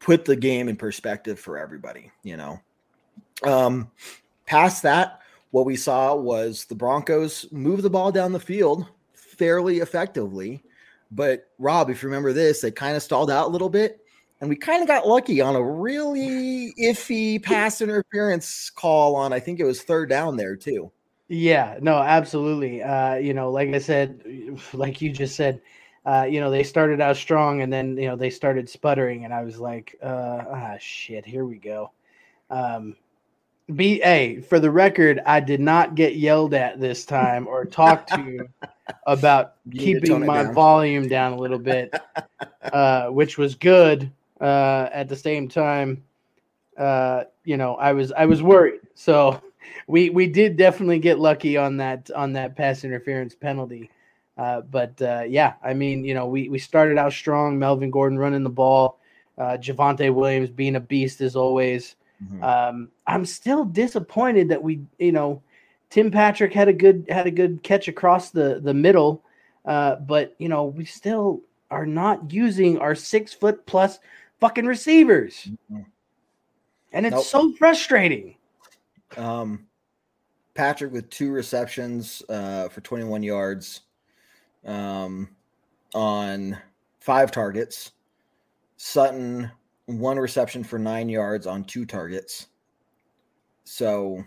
put 0.01 0.25
the 0.25 0.37
game 0.37 0.69
in 0.69 0.77
perspective 0.77 1.39
for 1.39 1.59
everybody. 1.59 2.11
You 2.23 2.37
know, 2.37 2.61
um, 3.45 3.91
past 4.47 4.83
that, 4.83 5.21
what 5.51 5.67
we 5.67 5.77
saw 5.77 6.15
was 6.15 6.65
the 6.67 6.75
Broncos 6.75 7.47
move 7.51 7.83
the 7.83 7.91
ball 7.91 8.13
down 8.13 8.33
the 8.33 8.41
field 8.41 8.87
fairly 9.15 9.79
effectively. 9.79 10.63
But 11.11 11.49
Rob, 11.59 11.89
if 11.89 12.03
you 12.03 12.09
remember 12.09 12.35
this, 12.35 12.61
they 12.61 12.71
kind 12.71 12.97
of 12.97 13.03
stalled 13.03 13.31
out 13.31 13.47
a 13.47 13.51
little 13.51 13.71
bit 13.71 14.05
and 14.41 14.49
we 14.49 14.57
kind 14.57 14.83
of 14.83 14.89
got 14.89 15.07
lucky 15.07 15.41
on 15.41 15.57
a 15.57 15.63
really 15.63 16.73
iffy 16.81 17.43
pass 17.43 17.81
interference 17.81 18.71
call 18.71 19.17
on 19.17 19.33
I 19.33 19.41
think 19.41 19.61
it 19.61 19.65
was 19.65 19.83
third 19.83 20.09
down 20.09 20.37
there 20.37 20.57
too. 20.57 20.91
Yeah, 21.29 21.79
no, 21.83 21.99
absolutely. 21.99 22.83
Uh, 22.83 23.17
you 23.17 23.35
know, 23.35 23.51
like 23.51 23.69
I 23.75 23.79
said, 23.79 24.23
like 24.73 25.01
you 25.01 25.13
just 25.13 25.37
said, 25.37 25.61
uh, 26.07 26.27
you 26.29 26.41
know, 26.41 26.51
they 26.51 26.63
started 26.63 27.01
out 27.01 27.17
strong 27.17 27.61
and 27.61 27.73
then 27.73 27.97
you 27.97 28.09
know 28.09 28.17
they 28.17 28.31
started 28.31 28.69
sputtering, 28.69 29.25
and 29.25 29.35
I 29.35 29.43
was 29.43 29.59
like, 29.59 29.97
uh, 30.03 30.45
ah, 30.51 30.77
shit, 30.81 31.27
here 31.27 31.45
we 31.45 31.57
go. 31.57 31.91
Um, 32.51 32.97
be 33.75 34.03
a 34.03 34.41
for 34.41 34.59
the 34.59 34.71
record, 34.71 35.21
I 35.27 35.41
did 35.41 35.61
not 35.61 35.95
get 35.95 36.17
yelled 36.17 36.55
at 36.55 36.81
this 36.81 37.05
time 37.05 37.47
or 37.47 37.67
talked 37.67 38.09
to 38.15 38.49
about 39.07 39.57
keeping 39.71 40.25
my 40.25 40.45
down. 40.45 40.55
volume 40.55 41.09
down 41.09 41.35
a 41.35 41.37
little 41.37 41.59
bit, 41.59 41.93
uh, 42.73 43.09
which 43.09 43.37
was 43.37 43.55
good 43.55 44.11
uh, 44.41 44.89
at 44.93 45.09
the 45.09 45.17
same 45.17 45.49
time, 45.49 46.03
uh, 46.77 47.25
you 47.45 47.57
know, 47.57 47.75
I 47.77 47.93
was 47.93 48.13
I 48.13 48.27
was 48.27 48.43
worried. 48.43 48.81
So 48.95 49.41
we 49.87 50.11
we 50.11 50.27
did 50.27 50.57
definitely 50.57 50.99
get 50.99 51.19
lucky 51.19 51.57
on 51.57 51.77
that 51.79 52.11
on 52.13 52.33
that 52.35 52.57
pass 52.57 52.85
interference 52.85 53.35
penalty. 53.35 53.91
Uh, 54.37 54.61
but 54.61 55.01
uh, 55.03 55.25
yeah, 55.27 55.55
I 55.65 55.75
mean, 55.75 56.05
you 56.05 56.15
know, 56.15 56.27
we 56.27 56.49
we 56.49 56.59
started 56.59 56.97
out 56.97 57.13
strong. 57.13 57.59
Melvin 57.59 57.91
Gordon 57.91 58.19
running 58.19 58.45
the 58.45 58.51
ball, 58.51 59.01
uh, 59.37 59.57
Javonte 59.59 60.15
Williams 60.15 60.51
being 60.51 60.77
a 60.77 60.81
beast 60.81 61.21
as 61.21 61.35
always. 61.35 61.97
Mm-hmm. 62.23 62.43
Um, 62.43 62.89
I'm 63.07 63.25
still 63.25 63.65
disappointed 63.65 64.49
that 64.49 64.63
we, 64.63 64.81
you 64.99 65.13
know, 65.13 65.43
Tim 65.91 66.11
Patrick 66.11 66.53
had 66.53 66.69
a 66.69 66.73
good 66.73 67.07
had 67.09 67.27
a 67.27 67.33
good 67.33 67.63
catch 67.63 67.89
across 67.89 68.31
the 68.31 68.61
the 68.63 68.75
middle, 68.75 69.25
uh, 69.65 69.97
but 69.97 70.35
you 70.39 70.49
know, 70.49 70.67
we 70.67 70.85
still 70.85 71.41
are 71.71 71.87
not 71.87 72.33
using 72.33 72.79
our 72.79 72.95
six 72.95 73.35
foot 73.35 73.67
plus 73.67 73.99
fucking 74.41 74.67
receivers. 74.67 75.49
Mm-hmm. 75.71 75.83
And 76.93 77.07
it's 77.07 77.15
nope. 77.15 77.25
so 77.25 77.53
frustrating. 77.53 78.37
Um, 79.17 79.67
Patrick 80.55 80.93
with 80.93 81.09
two 81.11 81.31
receptions 81.31 82.23
uh, 82.29 82.69
for 82.69 82.81
21 82.81 83.23
yards 83.23 83.83
um, 84.65 85.29
on 85.95 86.59
five 87.01 87.31
targets. 87.31 87.93
Sutton, 88.77 89.51
one 89.87 90.19
reception 90.19 90.65
for 90.65 90.79
nine 90.79 91.09
yards 91.09 91.47
on 91.47 91.65
two 91.65 91.85
targets. 91.85 92.47
So, 93.65 94.25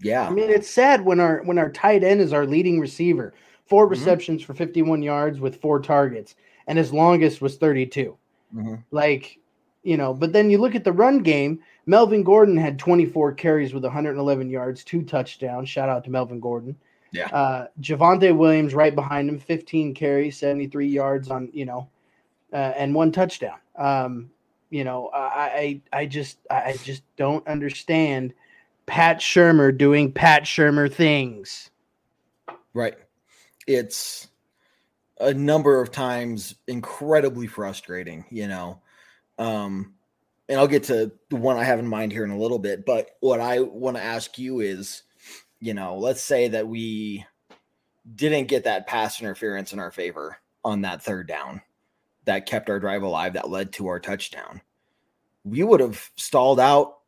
yeah. 0.00 0.26
I 0.26 0.30
mean, 0.30 0.50
it's 0.50 0.70
sad 0.70 1.04
when 1.04 1.20
our 1.20 1.42
when 1.42 1.58
our 1.58 1.70
tight 1.70 2.02
end 2.04 2.20
is 2.20 2.32
our 2.32 2.46
leading 2.46 2.80
receiver. 2.80 3.34
4 3.66 3.84
mm-hmm. 3.84 3.90
receptions 3.90 4.42
for 4.42 4.54
51 4.54 5.02
yards 5.02 5.40
with 5.40 5.60
four 5.60 5.80
targets, 5.80 6.34
and 6.66 6.76
his 6.76 6.92
longest 6.92 7.40
was 7.40 7.56
32. 7.56 8.16
Mm-hmm. 8.54 8.74
Like, 8.90 9.38
you 9.82 9.96
know, 9.96 10.14
but 10.14 10.32
then 10.32 10.50
you 10.50 10.58
look 10.58 10.74
at 10.74 10.84
the 10.84 10.92
run 10.92 11.20
game. 11.20 11.60
Melvin 11.86 12.22
Gordon 12.22 12.56
had 12.56 12.78
24 12.78 13.32
carries 13.32 13.74
with 13.74 13.82
111 13.82 14.48
yards, 14.48 14.84
two 14.84 15.02
touchdowns. 15.02 15.68
Shout 15.68 15.88
out 15.88 16.04
to 16.04 16.10
Melvin 16.10 16.40
Gordon. 16.40 16.76
Yeah. 17.12 17.26
Uh, 17.26 17.66
Javonte 17.80 18.36
Williams 18.36 18.74
right 18.74 18.94
behind 18.94 19.28
him, 19.28 19.38
15 19.38 19.94
carries, 19.94 20.38
73 20.38 20.86
yards 20.86 21.30
on, 21.30 21.50
you 21.52 21.66
know, 21.66 21.88
uh, 22.52 22.72
and 22.76 22.94
one 22.94 23.12
touchdown. 23.12 23.58
Um, 23.76 24.30
you 24.70 24.84
know, 24.84 25.08
I, 25.08 25.80
I, 25.92 26.00
I 26.00 26.06
just, 26.06 26.38
I 26.50 26.78
just 26.82 27.02
don't 27.16 27.46
understand 27.46 28.32
Pat 28.86 29.18
Shurmur 29.18 29.76
doing 29.76 30.12
Pat 30.12 30.44
Shurmur 30.44 30.92
things. 30.92 31.70
Right. 32.72 32.94
It's 33.66 34.28
a 35.20 35.34
number 35.34 35.80
of 35.80 35.90
times 35.90 36.54
incredibly 36.66 37.46
frustrating, 37.46 38.24
you 38.30 38.48
know. 38.48 38.80
Um, 39.38 39.94
and 40.48 40.58
I'll 40.58 40.68
get 40.68 40.84
to 40.84 41.12
the 41.30 41.36
one 41.36 41.56
I 41.56 41.64
have 41.64 41.78
in 41.78 41.86
mind 41.86 42.12
here 42.12 42.24
in 42.24 42.30
a 42.30 42.38
little 42.38 42.58
bit. 42.58 42.84
But 42.84 43.10
what 43.20 43.40
I 43.40 43.60
want 43.60 43.96
to 43.96 44.02
ask 44.02 44.38
you 44.38 44.60
is, 44.60 45.02
you 45.60 45.74
know, 45.74 45.96
let's 45.96 46.22
say 46.22 46.48
that 46.48 46.66
we 46.66 47.24
didn't 48.14 48.48
get 48.48 48.64
that 48.64 48.86
pass 48.86 49.20
interference 49.20 49.72
in 49.72 49.78
our 49.78 49.90
favor 49.90 50.38
on 50.64 50.82
that 50.82 51.02
third 51.02 51.28
down 51.28 51.62
that 52.24 52.46
kept 52.46 52.70
our 52.70 52.78
drive 52.78 53.02
alive, 53.02 53.32
that 53.34 53.50
led 53.50 53.72
to 53.72 53.88
our 53.88 54.00
touchdown. 54.00 54.60
We 55.44 55.62
would 55.62 55.80
have 55.80 56.10
stalled 56.16 56.60
out. 56.60 56.98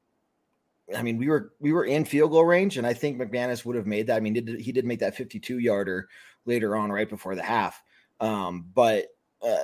I 0.95 1.03
mean, 1.03 1.17
we 1.17 1.29
were 1.29 1.53
we 1.61 1.73
were 1.73 1.85
in 1.85 2.05
field 2.05 2.33
goal 2.33 2.45
range, 2.45 2.77
and 2.77 2.87
I 2.87 2.93
think 2.93 3.19
McManus 3.19 3.65
would 3.65 3.77
have 3.77 3.87
made 3.87 4.09
that. 4.09 4.17
I 4.17 4.21
mean, 4.21 4.35
did, 4.35 4.61
he 4.61 4.73
did 4.73 4.85
make 4.85 4.99
that 5.01 5.17
52 5.17 5.59
yarder 5.59 6.09
later 6.45 6.77
on, 6.77 6.93
right 6.93 7.09
before 7.09 7.35
the 7.35 7.43
half. 7.43 7.83
Um, 8.21 8.67
but 8.75 9.07
uh, 9.43 9.59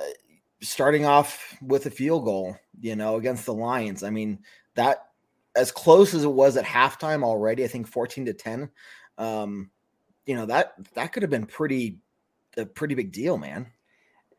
starting 0.61 1.05
off 1.05 1.57
with 1.61 1.85
a 1.85 1.91
field 1.91 2.25
goal, 2.25 2.55
you 2.79 2.95
know, 2.95 3.15
against 3.15 3.45
the 3.45 3.53
Lions. 3.53 4.03
I 4.03 4.09
mean, 4.09 4.39
that 4.75 5.07
as 5.55 5.71
close 5.71 6.13
as 6.13 6.23
it 6.23 6.31
was 6.31 6.57
at 6.57 6.65
halftime 6.65 7.23
already, 7.23 7.63
I 7.63 7.67
think 7.67 7.87
14 7.87 8.25
to 8.25 8.33
10. 8.33 8.69
Um, 9.17 9.69
you 10.25 10.35
know, 10.35 10.45
that 10.45 10.73
that 10.93 11.11
could 11.11 11.23
have 11.23 11.29
been 11.29 11.45
pretty 11.45 11.99
a 12.57 12.65
pretty 12.65 12.95
big 12.95 13.11
deal, 13.11 13.37
man. 13.37 13.67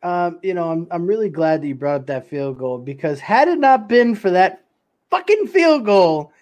Um, 0.02 0.38
you 0.42 0.54
know, 0.54 0.70
I'm 0.70 0.88
I'm 0.90 1.06
really 1.06 1.28
glad 1.28 1.62
that 1.62 1.68
you 1.68 1.74
brought 1.74 2.00
up 2.02 2.06
that 2.06 2.28
field 2.28 2.58
goal 2.58 2.78
because 2.78 3.20
had 3.20 3.48
it 3.48 3.58
not 3.58 3.88
been 3.88 4.14
for 4.14 4.30
that 4.30 4.64
fucking 5.10 5.48
field 5.48 5.84
goal, 5.84 6.32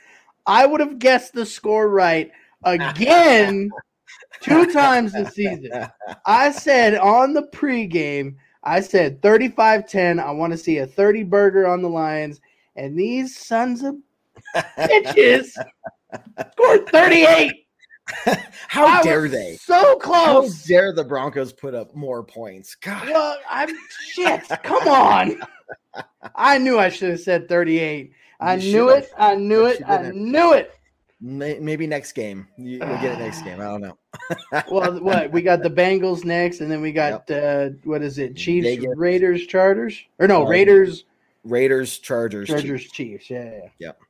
I 0.47 0.67
would 0.67 0.81
have 0.81 0.99
guessed 0.99 1.33
the 1.33 1.47
score 1.47 1.89
right 1.89 2.31
again 2.65 3.71
two 4.41 4.67
times 4.73 5.13
this 5.13 5.35
season. 5.35 5.89
I 6.27 6.51
said 6.51 6.95
on 6.97 7.35
the 7.35 7.43
pregame 7.43 8.37
I 8.63 8.81
said 8.81 9.23
35 9.23 9.89
10. 9.89 10.21
I 10.21 10.31
want 10.33 10.53
to 10.53 10.59
see 10.59 10.79
a 10.79 10.87
30 10.87 11.25
burger 11.25 11.67
on 11.67 11.83
the 11.83 11.89
Lions. 11.89 12.41
And 12.77 12.99
these 12.99 13.37
sons 13.37 13.83
of 13.83 13.97
bitches 14.55 15.53
scored 16.53 16.89
38. 16.89 17.67
How 18.69 18.87
I 18.87 19.03
dare 19.03 19.29
they? 19.29 19.57
So 19.57 19.97
close. 19.97 20.63
How 20.63 20.69
dare 20.69 20.93
the 20.93 21.05
Broncos 21.05 21.53
put 21.53 21.75
up 21.75 21.95
more 21.95 22.23
points? 22.25 22.75
God. 22.75 23.09
Well, 23.09 23.39
I'm 23.49 23.71
shit. 24.01 24.49
Come 24.63 24.89
on. 24.89 25.41
I 26.35 26.59
knew 26.59 26.79
I 26.79 26.89
should 26.89 27.11
have 27.11 27.21
said 27.21 27.49
38. 27.49 28.13
I 28.41 28.57
you 28.57 28.73
knew 28.73 28.89
it. 28.91 29.11
I 29.17 29.37
knew 29.37 29.67
it. 29.67 29.83
I 29.87 30.11
knew 30.11 30.55
it. 30.55 30.75
Maybe 31.21 31.87
next 31.87 32.13
game. 32.13 32.49
You, 32.57 32.81
will 32.81 33.01
get 33.01 33.13
it 33.13 33.19
next 33.21 33.43
game. 33.45 33.61
I 33.61 33.65
don't 33.65 33.81
know. 33.81 33.99
Well, 34.71 35.01
what 35.01 35.31
we 35.33 35.43
got 35.43 35.63
the 35.63 35.71
Bengals 35.71 36.25
next, 36.25 36.61
and 36.61 36.71
then 36.71 36.81
we 36.81 36.93
got 36.93 37.25
yep. 37.29 37.73
uh, 37.73 37.75
what 37.85 38.03
is 38.03 38.19
it? 38.19 38.37
Chiefs, 38.37 38.81
get, 38.81 38.97
Raiders, 38.97 39.47
Chargers, 39.47 40.01
or 40.19 40.29
no, 40.29 40.43
um, 40.43 40.49
Raiders, 40.49 41.05
Raiders, 41.45 41.99
Chargers, 41.99 42.49
Chargers, 42.49 42.83
Chiefs. 42.83 42.93
Chiefs. 42.93 43.31
Yeah, 43.31 43.45
yeah. 43.45 43.69
Yep. 43.79 44.01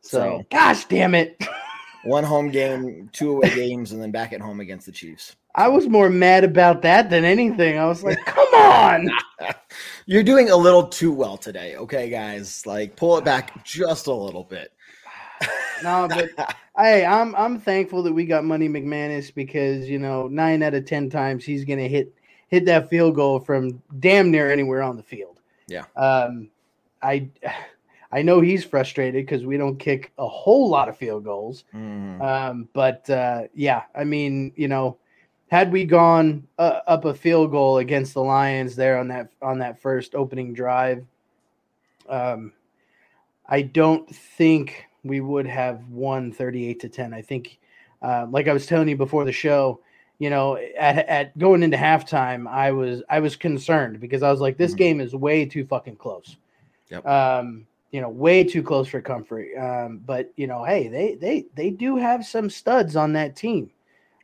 So, 0.00 0.18
so, 0.18 0.46
gosh 0.50 0.84
damn 0.86 1.14
it. 1.14 1.40
one 2.04 2.24
home 2.24 2.50
game, 2.50 3.08
two 3.12 3.32
away 3.32 3.54
games, 3.54 3.92
and 3.92 4.02
then 4.02 4.10
back 4.10 4.32
at 4.32 4.40
home 4.40 4.60
against 4.60 4.86
the 4.86 4.92
Chiefs. 4.92 5.36
I 5.54 5.68
was 5.68 5.86
more 5.88 6.08
mad 6.08 6.44
about 6.44 6.82
that 6.82 7.10
than 7.10 7.24
anything. 7.24 7.78
I 7.78 7.84
was 7.86 8.02
like, 8.02 8.18
come 8.24 8.54
on. 8.54 9.10
You're 10.06 10.22
doing 10.22 10.50
a 10.50 10.56
little 10.56 10.86
too 10.86 11.12
well 11.12 11.36
today, 11.36 11.76
okay, 11.76 12.08
guys? 12.08 12.66
Like, 12.66 12.96
pull 12.96 13.18
it 13.18 13.24
back 13.24 13.62
just 13.64 14.06
a 14.06 14.12
little 14.12 14.44
bit 14.44 14.72
no, 15.82 16.08
but 16.08 16.30
hey, 16.76 17.04
I'm 17.04 17.34
I'm 17.34 17.58
thankful 17.60 18.02
that 18.04 18.12
we 18.12 18.24
got 18.24 18.44
Money 18.44 18.68
McManus 18.68 19.34
because 19.34 19.88
you 19.88 19.98
know 19.98 20.28
nine 20.28 20.62
out 20.62 20.74
of 20.74 20.86
ten 20.86 21.10
times 21.10 21.44
he's 21.44 21.64
gonna 21.64 21.88
hit 21.88 22.14
hit 22.48 22.64
that 22.66 22.90
field 22.90 23.14
goal 23.14 23.40
from 23.40 23.82
damn 23.98 24.30
near 24.30 24.50
anywhere 24.50 24.82
on 24.82 24.96
the 24.96 25.02
field. 25.02 25.40
Yeah. 25.66 25.84
Um, 25.96 26.50
I 27.02 27.30
I 28.12 28.22
know 28.22 28.40
he's 28.40 28.64
frustrated 28.64 29.24
because 29.24 29.44
we 29.44 29.56
don't 29.56 29.78
kick 29.78 30.12
a 30.18 30.28
whole 30.28 30.68
lot 30.68 30.88
of 30.88 30.98
field 30.98 31.24
goals. 31.24 31.64
Mm. 31.74 32.20
Um, 32.20 32.68
but 32.74 33.08
uh, 33.08 33.44
yeah, 33.54 33.84
I 33.94 34.04
mean, 34.04 34.52
you 34.54 34.68
know, 34.68 34.98
had 35.48 35.72
we 35.72 35.84
gone 35.84 36.46
uh, 36.58 36.80
up 36.86 37.06
a 37.06 37.14
field 37.14 37.50
goal 37.50 37.78
against 37.78 38.12
the 38.12 38.22
Lions 38.22 38.76
there 38.76 38.98
on 38.98 39.08
that 39.08 39.30
on 39.40 39.58
that 39.58 39.80
first 39.80 40.14
opening 40.14 40.52
drive, 40.52 41.06
um, 42.08 42.52
I 43.46 43.62
don't 43.62 44.08
think 44.14 44.84
we 45.04 45.20
would 45.20 45.46
have 45.46 45.86
won 45.88 46.32
38 46.32 46.80
to 46.80 46.88
10. 46.88 47.14
I 47.14 47.22
think, 47.22 47.58
uh, 48.00 48.26
like 48.30 48.48
I 48.48 48.52
was 48.52 48.66
telling 48.66 48.88
you 48.88 48.96
before 48.96 49.24
the 49.24 49.32
show, 49.32 49.80
you 50.18 50.30
know, 50.30 50.56
at, 50.56 51.08
at 51.08 51.38
going 51.38 51.62
into 51.62 51.76
halftime, 51.76 52.48
I 52.48 52.70
was 52.70 53.02
I 53.08 53.20
was 53.20 53.34
concerned 53.34 54.00
because 54.00 54.22
I 54.22 54.30
was 54.30 54.40
like, 54.40 54.56
this 54.56 54.72
mm-hmm. 54.72 54.78
game 54.78 55.00
is 55.00 55.14
way 55.14 55.44
too 55.44 55.66
fucking 55.66 55.96
close. 55.96 56.36
Yep. 56.90 57.06
Um, 57.06 57.66
you 57.90 58.00
know, 58.00 58.08
way 58.08 58.44
too 58.44 58.62
close 58.62 58.88
for 58.88 59.00
comfort. 59.00 59.48
Um, 59.58 60.00
but 60.04 60.32
you 60.36 60.46
know, 60.46 60.64
hey, 60.64 60.88
they 60.88 61.14
they 61.16 61.46
they 61.54 61.70
do 61.70 61.96
have 61.96 62.24
some 62.24 62.48
studs 62.48 62.96
on 62.96 63.12
that 63.14 63.34
team. 63.36 63.70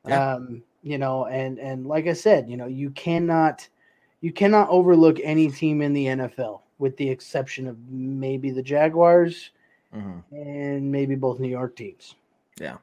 Yeah. 0.07 0.35
Um, 0.35 0.63
you 0.83 0.99
know, 0.99 1.27
and 1.27 1.59
and 1.59 1.87
like 1.87 2.07
I 2.07 2.13
said, 2.13 2.49
you 2.49 2.57
know, 2.57 2.67
you 2.67 2.91
cannot 2.91 3.69
you 4.21 4.33
cannot 4.33 4.69
overlook 4.69 5.19
any 5.23 5.51
team 5.51 5.83
in 5.83 5.93
the 5.93 6.07
NFL 6.07 6.61
with 6.79 6.97
the 6.97 7.09
exception 7.09 7.67
of 7.67 7.77
maybe 7.89 8.51
the 8.51 8.63
Jaguars 8.63 9.51
Mhm. 9.95 10.23
and 10.31 10.93
maybe 10.93 11.15
both 11.15 11.41
New 11.41 11.49
York 11.49 11.77
teams. 11.77 12.15
Yeah. 12.61 12.79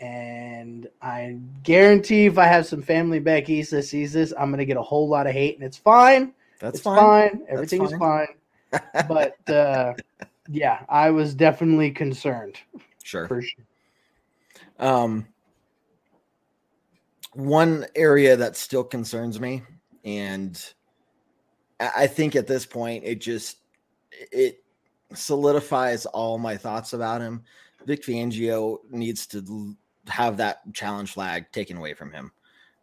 And 0.00 0.88
I 1.00 1.38
guarantee 1.62 2.26
if 2.26 2.38
I 2.38 2.44
have 2.44 2.66
some 2.66 2.82
family 2.82 3.18
back 3.18 3.48
east 3.48 3.70
that 3.70 3.84
sees 3.84 4.12
this, 4.12 4.32
I'm 4.38 4.50
gonna 4.50 4.64
get 4.64 4.76
a 4.76 4.82
whole 4.82 5.08
lot 5.08 5.26
of 5.26 5.32
hate, 5.32 5.56
and 5.56 5.64
it's 5.64 5.76
fine. 5.76 6.34
That's 6.58 6.76
it's 6.78 6.84
fine. 6.84 6.96
fine. 6.96 7.46
Everything's 7.48 7.92
fine. 7.92 8.26
fine. 8.72 8.78
but 9.08 9.50
uh, 9.50 9.94
yeah, 10.48 10.84
I 10.88 11.10
was 11.10 11.34
definitely 11.34 11.90
concerned 11.90 12.58
Sure. 13.02 13.26
for 13.28 13.40
sure. 13.40 13.64
Um, 14.78 15.26
one 17.32 17.86
area 17.94 18.36
that 18.36 18.56
still 18.56 18.84
concerns 18.84 19.40
me, 19.40 19.62
and 20.04 20.62
I 21.80 21.90
I 21.96 22.06
think 22.06 22.36
at 22.36 22.46
this 22.46 22.66
point 22.66 23.04
it 23.04 23.20
just 23.20 23.58
it 24.10 24.62
solidifies 25.18 26.06
all 26.06 26.38
my 26.38 26.56
thoughts 26.56 26.92
about 26.92 27.20
him. 27.20 27.42
Vic 27.86 28.02
Fangio 28.02 28.78
needs 28.90 29.26
to 29.28 29.76
have 30.08 30.36
that 30.38 30.58
challenge 30.72 31.12
flag 31.12 31.50
taken 31.52 31.76
away 31.76 31.94
from 31.94 32.12
him. 32.12 32.32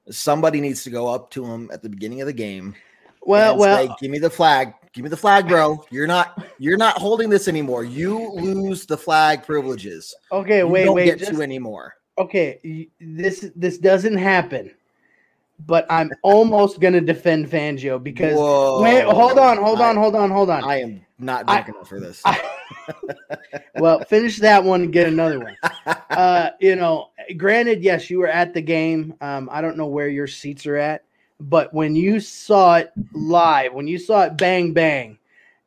Somebody 0.09 0.59
needs 0.61 0.83
to 0.83 0.89
go 0.89 1.07
up 1.07 1.29
to 1.31 1.45
him 1.45 1.69
at 1.73 1.81
the 1.81 1.89
beginning 1.89 2.21
of 2.21 2.27
the 2.27 2.33
game. 2.33 2.75
Well, 3.21 3.57
well, 3.57 3.87
say, 3.87 3.93
give 4.01 4.11
me 4.11 4.19
the 4.19 4.29
flag. 4.29 4.73
Give 4.91 5.03
me 5.03 5.09
the 5.09 5.17
flag, 5.17 5.47
bro. 5.47 5.83
You're 5.89 6.07
not 6.07 6.45
you're 6.59 6.77
not 6.77 6.97
holding 6.97 7.29
this 7.29 7.47
anymore. 7.47 7.83
You 7.85 8.31
lose 8.33 8.85
the 8.85 8.97
flag 8.97 9.43
privileges. 9.43 10.13
okay, 10.31 10.59
You 10.59 10.67
wait, 10.67 10.85
don't 10.85 10.95
wait. 10.95 11.05
get 11.05 11.19
just- 11.19 11.31
to 11.31 11.41
anymore. 11.41 11.93
okay, 12.17 12.87
this 12.99 13.49
this 13.55 13.77
doesn't 13.77 14.17
happen, 14.17 14.71
but 15.59 15.85
I'm 15.89 16.11
almost 16.21 16.79
gonna 16.79 17.01
defend 17.01 17.49
Fangio 17.49 18.01
because 18.01 18.35
wait, 18.81 19.03
hold 19.03 19.37
on, 19.37 19.57
hold 19.57 19.81
on, 19.81 19.97
I- 19.97 20.01
hold 20.01 20.15
on, 20.15 20.29
hold 20.31 20.49
on. 20.49 20.63
I 20.63 20.81
am 20.81 21.05
not 21.19 21.45
I- 21.47 21.61
drunk 21.61 21.69
enough 21.69 21.89
for 21.89 21.99
this. 21.99 22.21
I- 22.25 22.41
well, 23.75 24.03
finish 24.05 24.37
that 24.39 24.63
one 24.63 24.83
and 24.83 24.93
get 24.93 25.07
another 25.07 25.39
one. 25.39 25.55
Uh, 26.09 26.51
you 26.59 26.75
know, 26.75 27.09
granted, 27.37 27.81
yes, 27.81 28.07
you 28.09 28.19
were 28.19 28.27
at 28.27 28.53
the 28.53 28.61
game. 28.61 29.15
Um, 29.19 29.49
I 29.51 29.61
don't 29.61 29.75
know 29.77 29.87
where 29.87 30.07
your 30.09 30.27
seats 30.27 30.67
are 30.67 30.77
at, 30.77 31.03
but 31.39 31.73
when 31.73 31.95
you 31.95 32.19
saw 32.19 32.75
it 32.75 32.91
live, 33.13 33.73
when 33.73 33.87
you 33.87 33.97
saw 33.97 34.25
it 34.25 34.37
bang 34.37 34.73
bang, 34.73 35.17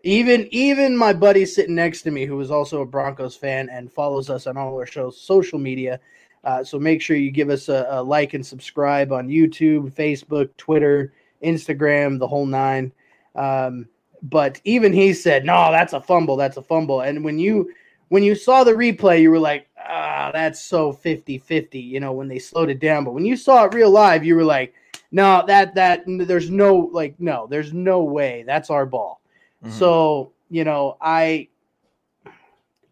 even 0.05 0.46
even 0.53 0.96
my 0.96 1.12
buddy 1.12 1.44
sitting 1.44 1.75
next 1.75 2.03
to 2.03 2.12
me, 2.12 2.27
who 2.27 2.40
is 2.40 2.53
also 2.53 2.81
a 2.81 2.87
Broncos 2.87 3.35
fan 3.35 3.68
and 3.70 3.92
follows 3.92 4.31
us 4.31 4.46
on 4.46 4.57
all 4.57 4.75
our 4.75 4.87
shows, 4.87 5.20
social 5.20 5.59
media. 5.59 5.99
Uh, 6.46 6.62
so 6.62 6.78
make 6.78 7.02
sure 7.02 7.16
you 7.16 7.32
give 7.32 7.50
us 7.50 7.68
a, 7.68 7.87
a 7.90 8.00
like 8.02 8.32
and 8.32 8.46
subscribe 8.46 9.11
on 9.11 9.26
YouTube, 9.28 9.92
Facebook, 9.92 10.48
Twitter, 10.56 11.12
Instagram, 11.42 12.20
the 12.20 12.26
whole 12.28 12.46
nine. 12.46 12.92
Um, 13.35 13.88
but 14.22 14.61
even 14.64 14.92
he 14.92 15.12
said, 15.12 15.44
"No, 15.44 15.72
that's 15.72 15.92
a 15.92 16.00
fumble. 16.00 16.37
That's 16.37 16.56
a 16.56 16.62
fumble." 16.62 17.00
And 17.00 17.24
when 17.24 17.37
you 17.40 17.72
when 18.11 18.22
you 18.22 18.37
saw 18.37 18.62
the 18.62 18.70
replay, 18.72 19.20
you 19.20 19.30
were 19.32 19.40
like, 19.40 19.66
"Ah, 19.76 20.30
that's 20.32 20.62
so 20.62 20.92
50-50, 20.92 21.80
you 21.80 21.98
know, 21.98 22.12
when 22.12 22.28
they 22.28 22.38
slowed 22.38 22.70
it 22.70 22.78
down. 22.78 23.04
But 23.04 23.14
when 23.14 23.24
you 23.26 23.37
saw 23.37 23.64
it 23.64 23.74
real 23.74 23.90
live, 23.90 24.24
you 24.24 24.37
were 24.37 24.44
like, 24.44 24.72
"No, 25.11 25.42
that 25.48 25.74
that 25.74 26.04
there's 26.06 26.48
no 26.48 26.76
like 26.92 27.18
no, 27.18 27.48
there's 27.50 27.72
no 27.72 28.04
way. 28.04 28.44
That's 28.46 28.70
our 28.70 28.87
ball." 28.87 29.20
Mhm. 29.64 29.72
So, 29.72 30.30
you 30.48 30.62
know, 30.62 30.96
I 31.00 31.48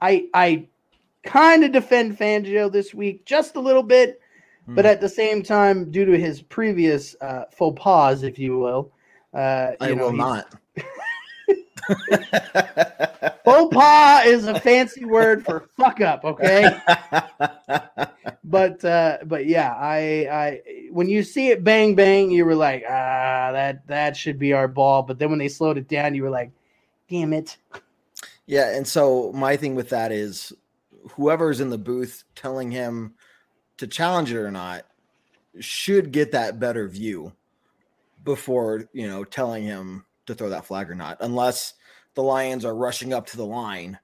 I 0.00 0.26
I 0.34 0.66
kind 1.24 1.64
of 1.64 1.72
defend 1.72 2.18
Fangio 2.18 2.70
this 2.70 2.94
week 2.94 3.24
just 3.24 3.56
a 3.56 3.60
little 3.60 3.82
bit, 3.82 4.20
but 4.74 4.84
Hmm. 4.84 4.86
at 4.86 5.00
the 5.00 5.08
same 5.08 5.42
time, 5.42 5.90
due 5.90 6.04
to 6.04 6.18
his 6.18 6.42
previous 6.42 7.16
uh, 7.20 7.44
faux 7.50 7.80
pas, 7.80 8.22
if 8.22 8.38
you 8.38 8.58
will, 8.58 8.92
uh, 9.34 9.72
I 9.80 9.90
you 9.90 9.96
know, 9.96 10.06
will 10.06 10.12
not. 10.12 10.54
Faux 13.44 13.74
pas 13.74 14.26
is 14.26 14.46
a 14.46 14.58
fancy 14.58 15.04
word 15.04 15.44
for 15.44 15.68
fuck 15.76 16.00
up, 16.00 16.24
okay? 16.24 16.70
but 18.44 18.84
uh, 18.84 19.18
but 19.24 19.46
yeah, 19.46 19.74
I 19.74 20.28
I 20.30 20.60
when 20.90 21.08
you 21.08 21.22
see 21.22 21.50
it 21.50 21.64
bang 21.64 21.94
bang, 21.94 22.30
you 22.30 22.44
were 22.44 22.54
like, 22.54 22.84
ah, 22.88 23.50
that 23.52 23.86
that 23.86 24.16
should 24.16 24.38
be 24.38 24.52
our 24.52 24.68
ball. 24.68 25.02
But 25.02 25.18
then 25.18 25.30
when 25.30 25.38
they 25.38 25.48
slowed 25.48 25.78
it 25.78 25.88
down, 25.88 26.14
you 26.14 26.22
were 26.22 26.30
like, 26.30 26.50
damn 27.08 27.32
it. 27.32 27.56
yeah, 28.46 28.76
and 28.76 28.86
so 28.86 29.32
my 29.32 29.56
thing 29.56 29.74
with 29.74 29.90
that 29.90 30.12
is 30.12 30.52
whoever's 31.12 31.60
in 31.60 31.70
the 31.70 31.78
booth 31.78 32.24
telling 32.34 32.70
him 32.70 33.14
to 33.76 33.86
challenge 33.86 34.32
it 34.32 34.38
or 34.38 34.50
not 34.50 34.84
should 35.60 36.12
get 36.12 36.32
that 36.32 36.58
better 36.58 36.88
view 36.88 37.32
before, 38.24 38.88
you 38.92 39.06
know, 39.06 39.24
telling 39.24 39.62
him 39.62 40.04
to 40.26 40.34
throw 40.34 40.48
that 40.48 40.64
flag 40.64 40.90
or 40.90 40.94
not, 40.94 41.18
unless 41.20 41.74
the 42.14 42.22
Lions 42.22 42.64
are 42.64 42.74
rushing 42.74 43.12
up 43.12 43.26
to 43.26 43.36
the 43.36 43.46
line, 43.46 43.98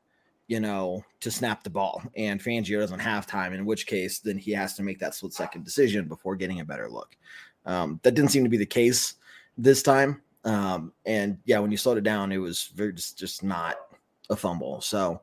you 0.46 0.60
know, 0.60 1.04
to 1.20 1.30
snap 1.30 1.62
the 1.62 1.70
ball 1.70 2.02
and 2.16 2.40
Fangio 2.40 2.80
doesn't 2.80 2.98
have 2.98 3.26
time, 3.26 3.52
in 3.52 3.64
which 3.64 3.86
case 3.86 4.18
then 4.18 4.36
he 4.36 4.50
has 4.52 4.74
to 4.74 4.82
make 4.82 4.98
that 4.98 5.14
split 5.14 5.32
second 5.32 5.64
decision 5.64 6.06
before 6.06 6.36
getting 6.36 6.60
a 6.60 6.64
better 6.64 6.88
look. 6.90 7.16
Um, 7.66 8.00
that 8.02 8.14
didn't 8.14 8.30
seem 8.30 8.44
to 8.44 8.50
be 8.50 8.56
the 8.56 8.66
case 8.66 9.14
this 9.56 9.82
time. 9.82 10.22
Um, 10.44 10.92
and 11.06 11.38
yeah, 11.44 11.58
when 11.58 11.70
you 11.70 11.76
slowed 11.76 11.98
it 11.98 12.04
down, 12.04 12.32
it 12.32 12.38
was 12.38 12.70
very 12.74 12.92
just, 12.92 13.18
just 13.18 13.42
not 13.42 13.76
a 14.28 14.36
fumble. 14.36 14.80
So 14.80 15.20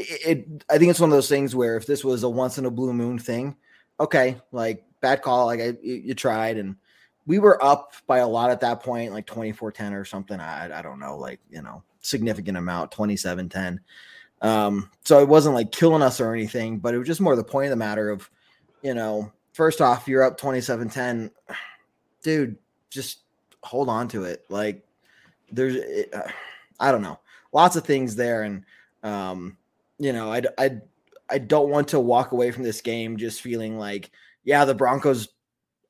it, 0.00 0.38
it, 0.38 0.64
I 0.70 0.78
think 0.78 0.90
it's 0.90 1.00
one 1.00 1.10
of 1.10 1.16
those 1.16 1.28
things 1.28 1.54
where 1.54 1.76
if 1.76 1.86
this 1.86 2.04
was 2.04 2.22
a 2.22 2.28
once 2.28 2.58
in 2.58 2.66
a 2.66 2.70
blue 2.70 2.92
moon 2.92 3.18
thing, 3.18 3.56
okay, 3.98 4.40
like 4.52 4.84
bad 5.00 5.22
call, 5.22 5.46
like 5.46 5.60
I, 5.60 5.76
you, 5.82 6.14
tried, 6.14 6.56
and 6.56 6.76
we 7.26 7.38
were 7.38 7.62
up 7.62 7.92
by 8.06 8.18
a 8.18 8.28
lot 8.28 8.50
at 8.50 8.60
that 8.60 8.82
point, 8.82 9.12
like 9.12 9.26
24 9.26 9.72
10 9.72 9.94
or 9.94 10.04
something. 10.04 10.40
I, 10.40 10.78
I 10.78 10.82
don't 10.82 10.98
know, 10.98 11.16
like, 11.16 11.40
you 11.50 11.62
know, 11.62 11.82
significant 12.00 12.56
amount, 12.56 12.92
27 12.92 13.48
10. 13.48 13.80
Um, 14.42 14.90
so 15.04 15.20
it 15.20 15.28
wasn't 15.28 15.54
like 15.54 15.72
killing 15.72 16.02
us 16.02 16.20
or 16.20 16.34
anything, 16.34 16.78
but 16.78 16.94
it 16.94 16.98
was 16.98 17.06
just 17.06 17.20
more 17.20 17.36
the 17.36 17.44
point 17.44 17.66
of 17.66 17.70
the 17.70 17.76
matter 17.76 18.10
of, 18.10 18.30
you 18.82 18.94
know, 18.94 19.30
first 19.52 19.80
off, 19.80 20.08
you're 20.08 20.22
up 20.22 20.38
27 20.38 20.88
10. 20.88 21.30
Dude, 22.22 22.56
just 22.90 23.20
hold 23.62 23.88
on 23.88 24.08
to 24.08 24.24
it. 24.24 24.44
Like, 24.48 24.84
there's, 25.50 25.76
it, 25.76 26.14
uh, 26.14 26.30
I 26.78 26.92
don't 26.92 27.02
know, 27.02 27.18
lots 27.52 27.76
of 27.76 27.84
things 27.84 28.16
there. 28.16 28.42
And, 28.42 28.64
um, 29.02 29.56
you 30.00 30.12
know, 30.12 30.32
I, 30.32 30.42
I, 30.58 30.80
I 31.28 31.38
don't 31.38 31.70
want 31.70 31.88
to 31.88 32.00
walk 32.00 32.32
away 32.32 32.50
from 32.50 32.64
this 32.64 32.80
game 32.80 33.16
just 33.16 33.42
feeling 33.42 33.78
like, 33.78 34.10
yeah, 34.42 34.64
the 34.64 34.74
Broncos 34.74 35.28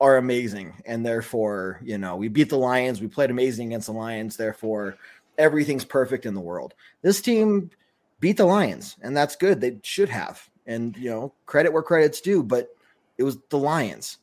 are 0.01 0.16
amazing. 0.16 0.83
And 0.85 1.07
therefore, 1.07 1.81
you 1.83 1.96
know, 1.96 2.16
we 2.16 2.29
beat 2.29 2.49
the 2.49 2.59
Lions. 2.59 3.01
We 3.01 3.07
played 3.07 3.31
amazing 3.31 3.68
against 3.68 3.87
the 3.87 3.92
Lions. 3.92 4.37
Therefore, 4.37 4.96
everything's 5.38 5.85
perfect 5.85 6.27
in 6.27 6.35
the 6.35 6.40
world. 6.40 6.75
This 7.03 7.23
team 7.23 7.70
beat 8.18 8.37
the 8.37 8.44
Lions, 8.44 8.96
and 9.01 9.16
that's 9.16 9.37
good. 9.37 9.61
They 9.61 9.79
should 9.83 10.09
have. 10.09 10.46
And, 10.66 10.96
you 10.96 11.09
know, 11.09 11.33
credit 11.46 11.73
where 11.73 11.83
credit's 11.83 12.20
due, 12.20 12.42
but 12.42 12.68
it 13.16 13.23
was 13.23 13.38
the 13.49 13.59
Lions. 13.59 14.18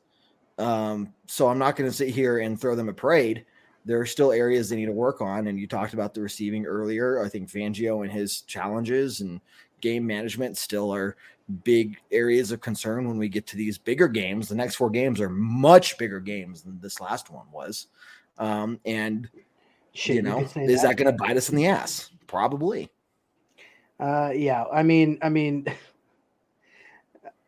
Um, 0.57 1.13
so 1.27 1.47
I'm 1.47 1.59
not 1.59 1.75
going 1.75 1.89
to 1.89 1.95
sit 1.95 2.09
here 2.09 2.39
and 2.39 2.59
throw 2.59 2.75
them 2.75 2.89
a 2.89 2.93
parade. 2.93 3.45
There 3.85 3.99
are 3.99 4.05
still 4.05 4.31
areas 4.31 4.69
they 4.69 4.75
need 4.75 4.87
to 4.87 4.91
work 4.91 5.21
on. 5.21 5.47
And 5.47 5.59
you 5.59 5.67
talked 5.67 5.93
about 5.93 6.13
the 6.13 6.21
receiving 6.21 6.65
earlier. 6.65 7.23
I 7.23 7.29
think 7.29 7.49
Fangio 7.49 8.03
and 8.03 8.11
his 8.11 8.41
challenges 8.41 9.21
and 9.21 9.39
game 9.87 10.05
management 10.05 10.57
still 10.57 10.93
are 10.93 11.15
big 11.63 11.97
areas 12.11 12.51
of 12.51 12.61
concern 12.61 13.07
when 13.07 13.17
we 13.17 13.29
get 13.29 13.47
to 13.47 13.55
these 13.55 13.77
bigger 13.77 14.07
games. 14.07 14.49
The 14.49 14.55
next 14.55 14.75
four 14.75 14.89
games 14.89 15.21
are 15.21 15.29
much 15.29 15.97
bigger 15.97 16.19
games 16.19 16.61
than 16.61 16.79
this 16.81 16.99
last 16.99 17.29
one 17.29 17.45
was. 17.51 17.87
Um, 18.37 18.79
and 18.85 19.29
Shit, 19.93 20.17
you 20.17 20.21
know, 20.21 20.45
say 20.45 20.65
is 20.65 20.83
that 20.83 20.97
going 20.97 21.11
to 21.11 21.17
bite 21.17 21.37
us 21.37 21.49
in 21.49 21.55
the 21.55 21.67
ass? 21.67 22.11
Probably. 22.27 22.89
Uh, 23.99 24.31
yeah. 24.35 24.65
I 24.71 24.83
mean, 24.83 25.17
I 25.21 25.29
mean, 25.29 25.65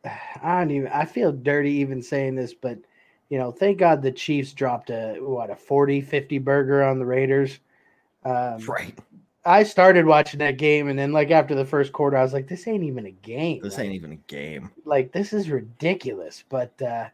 I 0.05 0.59
don't 0.59 0.71
even. 0.71 0.87
I 0.87 1.05
feel 1.05 1.31
dirty 1.31 1.71
even 1.73 2.01
saying 2.01 2.35
this, 2.35 2.53
but 2.53 2.79
you 3.27 3.37
know, 3.37 3.51
thank 3.51 3.77
God 3.77 4.01
the 4.01 4.11
Chiefs 4.11 4.53
dropped 4.53 4.89
a 4.89 5.17
what 5.19 5.51
a 5.51 5.55
40, 5.55 6.01
50 6.01 6.39
burger 6.39 6.83
on 6.83 6.99
the 6.99 7.05
Raiders. 7.05 7.59
Um, 8.25 8.57
Right. 8.65 8.97
I 9.49 9.63
started 9.63 10.05
watching 10.05 10.39
that 10.39 10.57
game, 10.57 10.87
and 10.89 10.99
then 10.99 11.11
like 11.13 11.31
after 11.31 11.55
the 11.55 11.65
first 11.65 11.93
quarter, 11.93 12.17
I 12.17 12.23
was 12.23 12.33
like, 12.33 12.47
"This 12.47 12.67
ain't 12.67 12.83
even 12.83 13.05
a 13.07 13.11
game. 13.11 13.61
This 13.63 13.77
Like, 13.77 13.85
ain't 13.85 13.95
even 13.95 14.11
a 14.13 14.15
game. 14.15 14.71
like 14.85 15.11
this 15.11 15.33
is 15.33 15.49
ridiculous." 15.49 16.43
But 16.49 16.79
uh, 16.81 17.09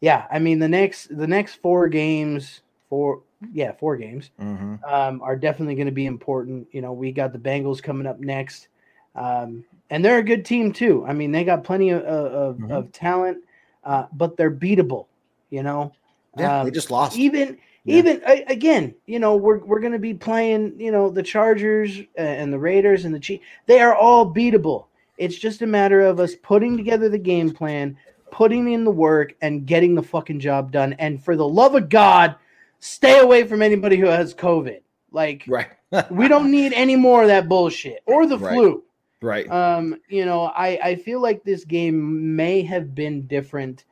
yeah, 0.00 0.26
I 0.30 0.38
mean 0.38 0.58
the 0.60 0.68
next 0.68 1.16
the 1.16 1.26
next 1.26 1.56
four 1.56 1.88
games, 1.88 2.62
four 2.88 3.22
yeah 3.52 3.72
four 3.72 3.96
games 3.96 4.30
hmm 4.38 4.76
um, 4.88 5.20
are 5.22 5.36
definitely 5.36 5.74
going 5.76 5.86
to 5.86 5.92
be 5.92 6.06
important. 6.06 6.68
You 6.72 6.82
know, 6.82 6.92
we 6.92 7.12
got 7.12 7.32
the 7.32 7.38
Bengals 7.38 7.82
coming 7.82 8.06
up 8.06 8.20
next, 8.20 8.68
um, 9.16 9.64
and 9.90 10.04
they're 10.04 10.18
a 10.18 10.24
good 10.24 10.44
team 10.44 10.72
too. 10.72 11.04
I 11.06 11.12
mean, 11.12 11.32
they 11.32 11.44
got 11.44 11.64
plenty 11.64 11.90
of 11.90 12.02
of, 12.02 12.58
Mhm. 12.60 12.70
of 12.70 12.92
talent, 12.92 13.44
uh, 13.84 14.06
but 14.12 14.36
they're 14.36 14.50
beatable. 14.50 15.06
You 15.50 15.64
know, 15.64 15.92
Yeah, 16.36 16.48
they 16.62 16.70
Um, 16.70 16.70
just 16.70 16.90
lost. 16.90 17.16
even 17.18 17.58
Yeah. 17.84 17.96
Even 17.96 18.22
again, 18.24 18.94
you 19.06 19.18
know, 19.18 19.36
we're 19.36 19.58
we're 19.58 19.80
going 19.80 19.92
to 19.92 19.98
be 19.98 20.14
playing, 20.14 20.78
you 20.78 20.92
know, 20.92 21.08
the 21.08 21.22
Chargers 21.22 21.98
and 22.16 22.52
the 22.52 22.58
Raiders 22.58 23.04
and 23.04 23.14
the 23.14 23.20
Chiefs. 23.20 23.44
They 23.66 23.80
are 23.80 23.94
all 23.94 24.32
beatable. 24.32 24.86
It's 25.16 25.36
just 25.36 25.62
a 25.62 25.66
matter 25.66 26.00
of 26.02 26.20
us 26.20 26.34
putting 26.34 26.76
together 26.76 27.08
the 27.08 27.18
game 27.18 27.50
plan, 27.50 27.96
putting 28.30 28.70
in 28.72 28.84
the 28.84 28.90
work, 28.90 29.34
and 29.40 29.66
getting 29.66 29.94
the 29.94 30.02
fucking 30.02 30.40
job 30.40 30.72
done. 30.72 30.94
And 30.94 31.22
for 31.22 31.36
the 31.36 31.46
love 31.48 31.74
of 31.74 31.88
God, 31.88 32.36
stay 32.80 33.18
away 33.18 33.44
from 33.44 33.62
anybody 33.62 33.96
who 33.96 34.06
has 34.06 34.34
COVID. 34.34 34.80
Like, 35.12 35.44
right. 35.48 35.68
we 36.10 36.28
don't 36.28 36.50
need 36.50 36.72
any 36.74 36.96
more 36.96 37.22
of 37.22 37.28
that 37.28 37.48
bullshit 37.48 38.02
or 38.06 38.26
the 38.26 38.38
Right. 38.38 38.54
flu. 38.54 38.84
Right. 39.22 39.50
Um, 39.50 40.00
you 40.08 40.24
know, 40.24 40.44
I 40.44 40.78
I 40.82 40.94
feel 40.96 41.20
like 41.20 41.44
this 41.44 41.64
game 41.64 42.36
may 42.36 42.62
have 42.62 42.94
been 42.94 43.26
different 43.26 43.84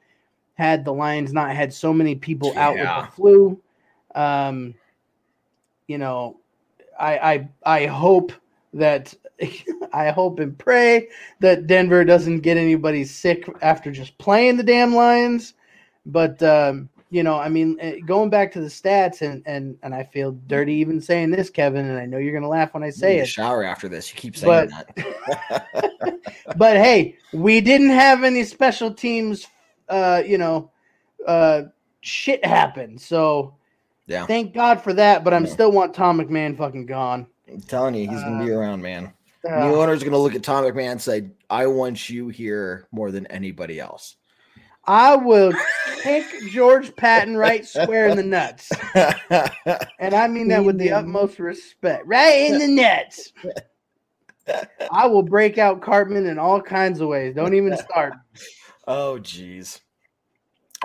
had 0.55 0.85
the 0.85 0.93
Lions 0.93 1.33
not 1.33 1.55
had 1.55 1.73
so 1.73 1.93
many 1.93 2.15
people 2.15 2.53
out 2.57 2.75
with 2.75 2.85
the 2.85 3.13
flu. 3.15 3.61
Um, 4.15 4.75
you 5.87 5.99
know, 5.99 6.39
I 6.99 7.19
I 7.19 7.49
I 7.65 7.87
hope 7.87 8.33
that 8.75 9.15
I 9.93 10.11
hope 10.11 10.41
and 10.41 10.57
pray 10.59 11.09
that 11.41 11.67
Denver 11.67 12.05
doesn't 12.05 12.41
get 12.41 12.57
anybody 12.57 13.05
sick 13.05 13.49
after 13.63 13.91
just 13.91 14.17
playing 14.19 14.57
the 14.57 14.63
damn 14.63 14.95
Lions. 14.95 15.55
But 16.07 16.43
um, 16.43 16.89
you 17.11 17.23
know, 17.23 17.37
I 17.39 17.49
mean, 17.49 17.77
eh, 17.81 17.99
going 18.05 18.31
back 18.31 18.53
to 18.53 18.61
the 18.61 18.67
stats, 18.67 19.23
and 19.23 19.43
and 19.47 19.77
and 19.83 19.95
I 19.95 20.05
feel 20.05 20.33
dirty 20.47 20.75
even 20.75 21.01
saying 21.01 21.31
this, 21.31 21.51
Kevin, 21.51 21.87
and 21.87 21.99
I 21.99 22.07
know 22.07 22.19
you're 22.19 22.35
gonna 22.35 22.49
laugh 22.49 22.75
when 22.75 22.83
I 22.83 22.91
say 22.91 23.19
it. 23.19 23.27
shower 23.27 23.65
after 23.65 23.89
this. 23.89 24.13
You 24.13 24.21
keep 24.21 24.37
saying 24.37 24.71
But- 24.71 24.95
that. 24.97 26.21
but 26.57 26.77
hey, 26.77 27.17
we 27.33 27.61
didn't 27.61 27.91
have 27.91 28.25
any 28.25 28.45
special 28.45 28.93
teams, 28.93 29.47
uh, 29.89 30.23
you 30.27 30.39
know, 30.39 30.71
uh, 31.27 31.63
shit 32.01 32.45
happen. 32.45 32.99
So 32.99 33.55
Yeah. 34.09 34.27
thank 34.27 34.55
God 34.55 34.83
for 34.83 34.93
that. 34.95 35.23
But 35.23 35.35
I'm 35.35 35.45
Yeah. 35.45 35.53
still 35.53 35.71
want 35.71 35.95
Tom 35.95 36.19
McMahon 36.19 36.57
fucking 36.57 36.87
gone. 36.87 37.27
I'm 37.47 37.61
telling 37.61 37.95
you, 37.95 38.09
he's 38.09 38.23
gonna 38.23 38.45
be 38.45 38.51
around, 38.51 38.83
man. 38.83 39.13
Uh, 39.49 39.67
New 39.69 39.77
owner's 39.77 40.03
gonna 40.03 40.19
look 40.19 40.35
at 40.35 40.43
Tom 40.43 40.65
McMahon 40.65 40.93
and 40.93 41.03
say, 41.03 41.31
"I 41.49 41.67
want 41.67 42.11
you 42.11 42.29
here 42.29 42.87
more 42.91 43.11
than 43.11 43.27
anybody 43.27 43.79
else." 43.79 44.17
I 44.85 45.17
will 45.17 45.53
kick 46.03 46.25
George 46.51 46.97
Paton 46.97 47.37
right 47.37 47.65
square 47.65 48.09
in 48.09 48.17
the 48.17 48.23
nuts, 48.23 48.73
and 48.95 50.15
I 50.15 50.27
mean 50.27 50.49
that 50.49 50.65
with 50.65 50.79
the 50.79 50.93
utmost 50.93 51.39
respect. 51.39 52.07
Right 52.07 52.51
in 52.51 52.59
the 52.59 52.69
nuts. 52.69 53.33
I 54.91 55.07
will 55.07 55.23
break 55.23 55.59
out 55.59 55.83
Cartman 55.83 56.27
in 56.27 56.39
all 56.39 56.63
kinds 56.63 57.01
of 57.01 57.09
ways. 57.09 57.35
Don't 57.35 57.53
even 57.55 57.77
start. 57.77 58.15
Oh, 58.87 59.19
geez. 59.19 59.81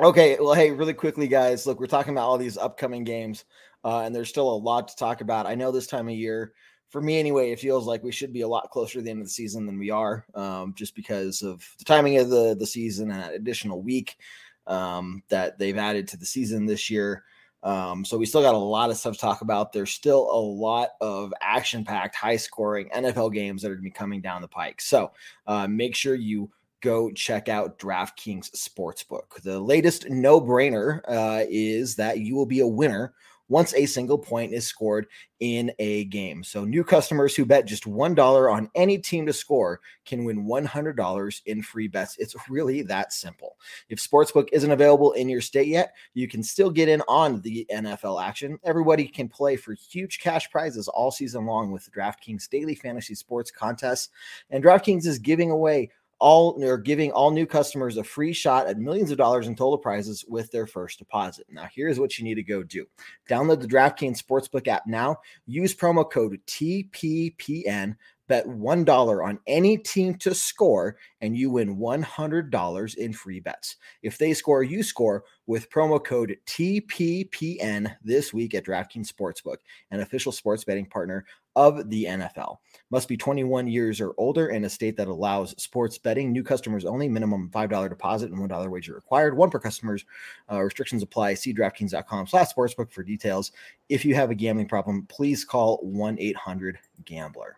Okay, 0.02 0.38
well, 0.40 0.56
hey, 0.56 0.72
really 0.72 0.94
quickly, 0.96 1.28
guys. 1.28 1.68
Look, 1.68 1.80
we're 1.80 1.86
talking 1.86 2.14
about 2.14 2.28
all 2.28 2.40
these 2.40 2.58
upcoming 2.58 3.04
games, 3.04 3.46
uh, 3.86 4.00
and 4.00 4.16
there's 4.16 4.30
still 4.30 4.50
a 4.50 4.58
lot 4.58 4.88
to 4.88 4.96
talk 4.96 5.22
about. 5.22 5.46
I 5.46 5.54
know 5.54 5.72
this 5.72 5.86
time 5.86 6.08
of 6.08 6.16
year, 6.16 6.54
for 6.90 7.00
me 7.00 7.20
anyway, 7.20 7.52
it 7.52 7.60
feels 7.60 7.86
like 7.86 8.02
we 8.02 8.12
should 8.12 8.34
be 8.34 8.42
a 8.42 8.48
lot 8.48 8.72
closer 8.72 8.94
to 8.98 9.04
the 9.04 9.12
end 9.12 9.22
of 9.22 9.28
the 9.28 9.32
season 9.32 9.68
than 9.68 9.78
we 9.78 9.92
are, 9.92 10.26
um, 10.34 10.74
just 10.76 10.96
because 10.96 11.44
of 11.44 11.64
the 11.78 11.86
timing 11.86 12.18
of 12.18 12.30
the 12.32 12.56
the 12.56 12.66
season 12.66 13.12
and 13.12 13.22
that 13.22 13.36
additional 13.36 13.84
week 13.84 14.18
um, 14.66 15.22
that 15.30 15.60
they've 15.60 15.78
added 15.78 16.08
to 16.08 16.18
the 16.18 16.26
season 16.26 16.66
this 16.66 16.90
year. 16.90 17.24
Um, 17.62 18.04
so 18.04 18.18
we 18.18 18.26
still 18.26 18.42
got 18.42 18.56
a 18.56 18.58
lot 18.58 18.90
of 18.90 18.98
stuff 18.98 19.14
to 19.14 19.20
talk 19.20 19.42
about. 19.42 19.74
There's 19.74 19.92
still 19.92 20.24
a 20.32 20.42
lot 20.42 20.90
of 21.02 21.34
action-packed, 21.40 22.16
high-scoring 22.16 22.90
NFL 22.90 23.32
games 23.32 23.62
that 23.62 23.70
are 23.70 23.76
going 23.76 23.84
to 23.84 23.90
be 23.90 23.92
coming 23.92 24.22
down 24.22 24.42
the 24.42 24.48
pike. 24.48 24.82
So 24.82 25.12
uh, 25.46 25.68
make 25.68 25.96
sure 25.96 26.16
you 26.16 26.50
go 26.84 27.10
check 27.12 27.50
out 27.50 27.80
DraftKings 27.80 28.52
Sportsbook. 28.52 29.42
The 29.42 29.60
latest 29.60 30.10
no 30.10 30.40
brainer 30.40 31.02
uh, 31.08 31.46
is 31.50 31.96
that 31.96 32.20
you 32.20 32.36
will 32.36 32.46
be 32.46 32.60
a 32.60 32.68
winner 32.68 33.14
once 33.50 33.74
a 33.74 33.86
single 33.86 34.18
point 34.18 34.54
is 34.54 34.66
scored 34.66 35.08
in 35.40 35.72
a 35.80 36.06
game. 36.06 36.44
So, 36.44 36.64
new 36.64 36.84
customers 36.84 37.36
who 37.36 37.46
bet 37.46 37.66
just 37.66 37.84
$1 37.84 38.52
on 38.52 38.70
any 38.74 38.98
team 38.98 39.26
to 39.26 39.34
score 39.34 39.80
can 40.06 40.24
win 40.26 40.46
$100 40.46 41.42
in 41.46 41.62
free 41.62 41.88
bets. 41.88 42.18
It's 42.18 42.36
really 42.50 42.82
that 42.84 43.14
simple. 43.14 43.58
If 43.90 44.00
Sportsbook 44.00 44.50
isn't 44.52 44.72
available 44.72 45.12
in 45.14 45.30
your 45.30 45.42
state 45.42 45.68
yet, 45.68 45.94
you 46.14 46.28
can 46.28 46.42
still 46.42 46.70
get 46.70 46.90
in 46.90 47.02
on 47.08 47.42
the 47.42 47.66
NFL 47.72 48.24
action. 48.24 48.58
Everybody 48.64 49.08
can 49.08 49.28
play 49.30 49.56
for 49.56 49.74
huge 49.74 50.20
cash 50.20 50.50
prizes 50.50 50.88
all 50.88 51.12
season 51.12 51.46
long 51.46 51.72
with 51.72 51.92
DraftKings 51.92 52.50
daily 52.50 52.76
fantasy 52.76 53.16
sports 53.16 53.52
contests. 53.52 54.10
And 54.50 54.64
DraftKings 54.64 55.06
is 55.06 55.20
giving 55.20 55.52
away 55.52 55.92
all 56.24 56.58
they're 56.58 56.78
giving 56.78 57.12
all 57.12 57.32
new 57.32 57.46
customers 57.46 57.98
a 57.98 58.04
free 58.04 58.32
shot 58.32 58.66
at 58.66 58.78
millions 58.78 59.12
of 59.12 59.18
dollars 59.18 59.46
in 59.46 59.56
total 59.58 59.78
prizes 59.78 60.24
with 60.30 60.50
their 60.52 60.66
first 60.66 60.98
deposit. 60.98 61.46
Now, 61.50 61.68
here's 61.76 62.00
what 62.00 62.18
you 62.18 62.24
need 62.24 62.36
to 62.36 62.44
go 62.44 62.64
do. 62.64 62.86
Download 63.30 63.60
the 63.60 63.68
DraftKings 63.68 64.24
Sportsbook 64.24 64.70
app 64.70 64.88
now. 64.88 65.18
Use 65.48 65.76
promo 65.76 66.10
code 66.10 66.40
TPPN. 66.48 67.98
Bet 68.30 68.48
$1 68.48 69.28
on 69.28 69.38
any 69.48 69.78
team 69.78 70.16
to 70.20 70.34
score, 70.34 70.96
and 71.20 71.36
you 71.38 71.50
win 71.50 71.76
$100 71.78 72.96
in 72.96 73.12
free 73.12 73.42
bets. 73.42 73.76
If 74.02 74.18
they 74.18 74.34
score, 74.34 74.64
you 74.64 74.82
score 74.82 75.26
with 75.46 75.70
promo 75.70 76.04
code 76.04 76.38
TPPN 76.48 77.94
this 78.02 78.34
week 78.34 78.56
at 78.56 78.66
DraftKings 78.66 79.12
Sportsbook, 79.12 79.58
an 79.92 80.00
official 80.00 80.32
sports 80.32 80.64
betting 80.64 80.86
partner 80.86 81.26
of 81.56 81.90
the 81.90 82.06
NFL. 82.06 82.58
Must 82.90 83.08
be 83.08 83.18
21 83.18 83.68
years 83.68 84.00
or 84.02 84.14
older 84.18 84.48
in 84.50 84.66
a 84.66 84.70
state 84.70 84.98
that 84.98 85.08
allows 85.08 85.52
sports 85.62 85.98
betting. 85.98 86.32
New 86.32 86.44
customers 86.44 86.86
only. 86.86 87.08
Minimum 87.10 87.50
$5 87.54 87.90
deposit 87.90 88.32
and 88.32 88.40
$1 88.40 88.70
wager 88.70 88.94
required. 88.96 89.36
One 89.38 89.50
per 89.50 89.60
customers. 89.60 90.06
Uh, 90.52 90.62
restrictions 90.62 91.04
apply. 91.04 91.34
See 91.36 91.54
DraftKings.com 91.54 92.28
slash 92.28 92.54
sportsbook 92.54 92.92
for 92.92 93.04
details. 93.04 93.52
If 93.90 94.06
you 94.06 94.16
have 94.16 94.30
a 94.32 94.36
gambling 94.36 94.68
problem, 94.68 95.06
please 95.10 95.44
call 95.46 95.82
1-800-GAMBLER. 95.84 97.58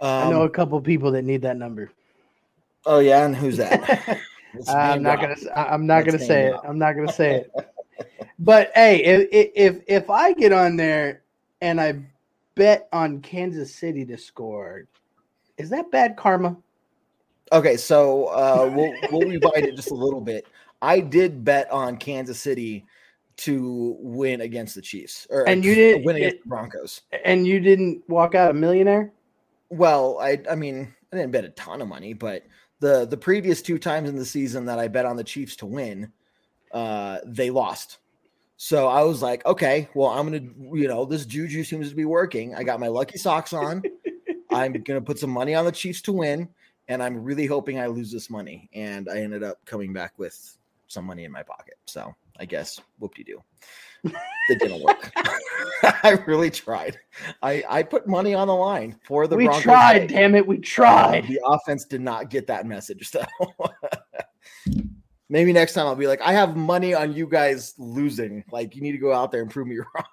I 0.00 0.30
know 0.30 0.42
a 0.42 0.44
Um, 0.44 0.50
couple 0.50 0.80
people 0.80 1.10
that 1.12 1.22
need 1.22 1.42
that 1.42 1.56
number. 1.56 1.90
oh, 2.86 3.00
yeah? 3.00 3.24
And 3.24 3.34
who's 3.36 3.56
that? 3.56 4.18
I'm 4.68 5.02
not 5.02 5.20
gonna. 5.20 5.36
I'm 5.54 5.86
not 5.86 6.04
Let's 6.04 6.16
gonna 6.16 6.26
say 6.26 6.46
it. 6.48 6.54
I'm 6.66 6.78
not 6.78 6.92
gonna 6.94 7.12
say 7.12 7.44
it. 7.44 7.52
But 8.38 8.70
hey, 8.74 9.04
if 9.04 9.28
if 9.54 9.82
if 9.86 10.08
I 10.10 10.32
get 10.32 10.52
on 10.52 10.76
there 10.76 11.22
and 11.60 11.78
I 11.80 12.00
bet 12.58 12.88
on 12.92 13.20
Kansas 13.22 13.74
City 13.74 14.04
to 14.04 14.18
score, 14.18 14.84
is 15.56 15.70
that 15.70 15.90
bad 15.90 16.16
karma? 16.16 16.56
Okay, 17.52 17.78
so 17.78 18.26
uh, 18.26 18.70
we'll 18.74 18.94
we'll 19.10 19.26
rewind 19.28 19.64
it 19.64 19.74
just 19.76 19.90
a 19.90 19.94
little 19.94 20.20
bit. 20.20 20.46
I 20.82 21.00
did 21.00 21.44
bet 21.44 21.70
on 21.70 21.96
Kansas 21.96 22.38
City 22.38 22.84
to 23.38 23.96
win 24.00 24.42
against 24.42 24.74
the 24.74 24.82
Chiefs, 24.82 25.26
or 25.30 25.48
And 25.48 25.64
you 25.64 25.74
didn't- 25.74 26.04
win 26.04 26.16
against 26.16 26.36
it- 26.36 26.42
the 26.42 26.48
Broncos. 26.48 27.00
And 27.24 27.46
you 27.46 27.60
didn't 27.60 28.02
walk 28.08 28.34
out 28.34 28.50
a 28.50 28.54
millionaire? 28.54 29.12
Well, 29.70 30.18
I 30.20 30.42
I 30.50 30.54
mean 30.56 30.92
I 31.12 31.16
didn't 31.16 31.32
bet 31.32 31.44
a 31.44 31.50
ton 31.50 31.80
of 31.80 31.88
money, 31.88 32.12
but 32.12 32.44
the 32.80 33.06
the 33.06 33.16
previous 33.16 33.62
two 33.62 33.78
times 33.78 34.08
in 34.08 34.16
the 34.16 34.24
season 34.24 34.66
that 34.66 34.78
I 34.78 34.88
bet 34.88 35.06
on 35.06 35.16
the 35.16 35.24
Chiefs 35.24 35.56
to 35.56 35.66
win, 35.66 36.12
uh, 36.72 37.18
they 37.24 37.50
lost. 37.50 37.98
So 38.60 38.88
I 38.88 39.04
was 39.04 39.22
like, 39.22 39.46
okay, 39.46 39.88
well 39.94 40.08
I'm 40.10 40.26
gonna 40.26 40.76
you 40.76 40.88
know 40.88 41.04
this 41.04 41.24
juju 41.24 41.62
seems 41.64 41.88
to 41.90 41.94
be 41.96 42.04
working. 42.04 42.54
I 42.56 42.64
got 42.64 42.80
my 42.80 42.88
lucky 42.88 43.16
socks 43.16 43.52
on. 43.52 43.82
I'm 44.50 44.72
gonna 44.84 45.00
put 45.00 45.18
some 45.18 45.30
money 45.30 45.54
on 45.54 45.64
the 45.64 45.70
Chiefs 45.72 46.02
to 46.02 46.12
win, 46.12 46.48
and 46.88 47.00
I'm 47.00 47.22
really 47.22 47.46
hoping 47.46 47.78
I 47.78 47.86
lose 47.86 48.10
this 48.10 48.28
money. 48.28 48.68
And 48.74 49.08
I 49.08 49.18
ended 49.20 49.44
up 49.44 49.64
coming 49.64 49.92
back 49.92 50.18
with 50.18 50.56
some 50.88 51.04
money 51.04 51.22
in 51.24 51.30
my 51.30 51.44
pocket. 51.44 51.74
So 51.86 52.12
I 52.40 52.46
guess 52.46 52.80
whoop 52.98 53.14
de 53.14 53.22
doo. 53.22 53.42
It 54.04 54.58
didn't 54.60 54.82
work. 54.82 55.12
I 55.82 56.20
really 56.26 56.50
tried. 56.50 56.98
I 57.42 57.62
I 57.68 57.82
put 57.84 58.08
money 58.08 58.34
on 58.34 58.48
the 58.48 58.54
line 58.56 58.98
for 59.04 59.28
the 59.28 59.36
we 59.36 59.44
Broncos 59.44 59.62
tried, 59.62 59.98
win. 60.02 60.06
damn 60.08 60.34
it, 60.34 60.44
we 60.46 60.56
Uh, 60.58 60.62
tried. 60.64 61.28
the 61.28 61.40
offense 61.44 61.84
did 61.84 62.00
not 62.00 62.28
get 62.28 62.48
that 62.48 62.66
message. 62.66 63.08
So 63.08 63.24
maybe 65.28 65.52
next 65.52 65.72
time 65.74 65.86
I'll 65.86 65.94
be 65.94 66.06
like, 66.06 66.20
I 66.22 66.32
have 66.32 66.56
money 66.56 66.94
on 66.94 67.12
you 67.12 67.26
guys 67.26 67.74
losing. 67.78 68.44
Like 68.50 68.74
you 68.74 68.82
need 68.82 68.92
to 68.92 68.98
go 68.98 69.12
out 69.12 69.30
there 69.32 69.42
and 69.42 69.50
prove 69.50 69.66
me 69.66 69.76
wrong. 69.94 70.04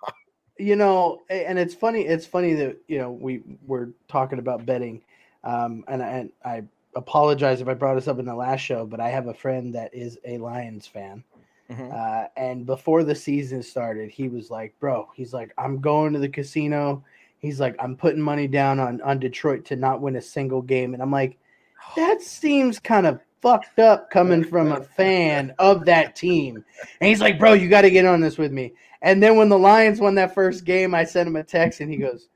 you 0.58 0.76
know 0.76 1.22
and 1.30 1.60
it's 1.60 1.74
funny 1.74 2.02
it's 2.06 2.26
funny 2.26 2.54
that 2.54 2.78
you 2.88 2.98
know 2.98 3.12
we 3.12 3.42
were 3.68 3.90
talking 4.08 4.40
about 4.40 4.66
betting 4.66 5.02
um 5.44 5.84
and 5.90 6.02
I, 6.02 6.08
and 6.08 6.30
I 6.46 6.64
apologize 6.96 7.60
if 7.60 7.68
i 7.68 7.74
brought 7.74 7.96
this 7.96 8.08
up 8.08 8.20
in 8.20 8.26
the 8.26 8.34
last 8.34 8.62
show 8.62 8.86
but 8.86 9.02
i 9.02 9.10
have 9.10 9.28
a 9.28 9.34
friend 9.34 9.76
that 9.76 9.94
is 9.94 10.18
a 10.24 10.38
lions 10.38 10.88
fan 10.88 11.26
Mhm. 11.70 11.92
uh 11.94 12.30
and 12.38 12.66
before 12.66 13.04
the 13.04 13.14
season 13.16 13.62
started 13.64 14.10
he 14.12 14.30
was 14.30 14.50
like 14.50 14.74
bro 14.80 15.10
he's 15.14 15.34
like 15.34 15.52
i'm 15.58 15.82
going 15.82 16.14
to 16.14 16.20
the 16.20 16.30
casino 16.30 17.04
he's 17.40 17.60
like 17.60 17.76
i'm 17.80 17.98
putting 17.98 18.22
money 18.22 18.48
down 18.48 18.80
on 18.80 19.02
on 19.02 19.20
detroit 19.20 19.66
to 19.66 19.76
not 19.76 20.00
win 20.00 20.16
a 20.16 20.22
single 20.22 20.62
game 20.62 20.94
and 20.94 21.04
i'm 21.04 21.12
like 21.12 21.38
that 21.98 22.22
seems 22.22 22.80
kind 22.80 23.06
of 23.06 23.20
fucked 23.46 23.78
up 23.78 24.10
coming 24.10 24.44
from 24.44 24.72
a 24.72 24.82
fan 24.82 25.54
of 25.60 25.86
that 25.86 26.16
team 26.16 26.64
and 27.00 27.08
he's 27.08 27.22
like 27.22 27.38
bro 27.38 27.54
you 27.54 27.70
got 27.70 27.82
to 27.82 27.92
get 27.92 28.06
on 28.06 28.20
this 28.20 28.40
with 28.40 28.52
me 28.52 28.74
and 29.06 29.22
then 29.22 29.36
when 29.36 29.50
the 29.50 29.58
Lions 29.58 30.00
won 30.00 30.16
that 30.16 30.34
first 30.34 30.66
game, 30.66 30.96
I 30.96 31.04
sent 31.04 31.28
him 31.28 31.36
a 31.36 31.44
text 31.44 31.80
and 31.80 31.92
he 31.92 31.98
goes, 31.98 32.28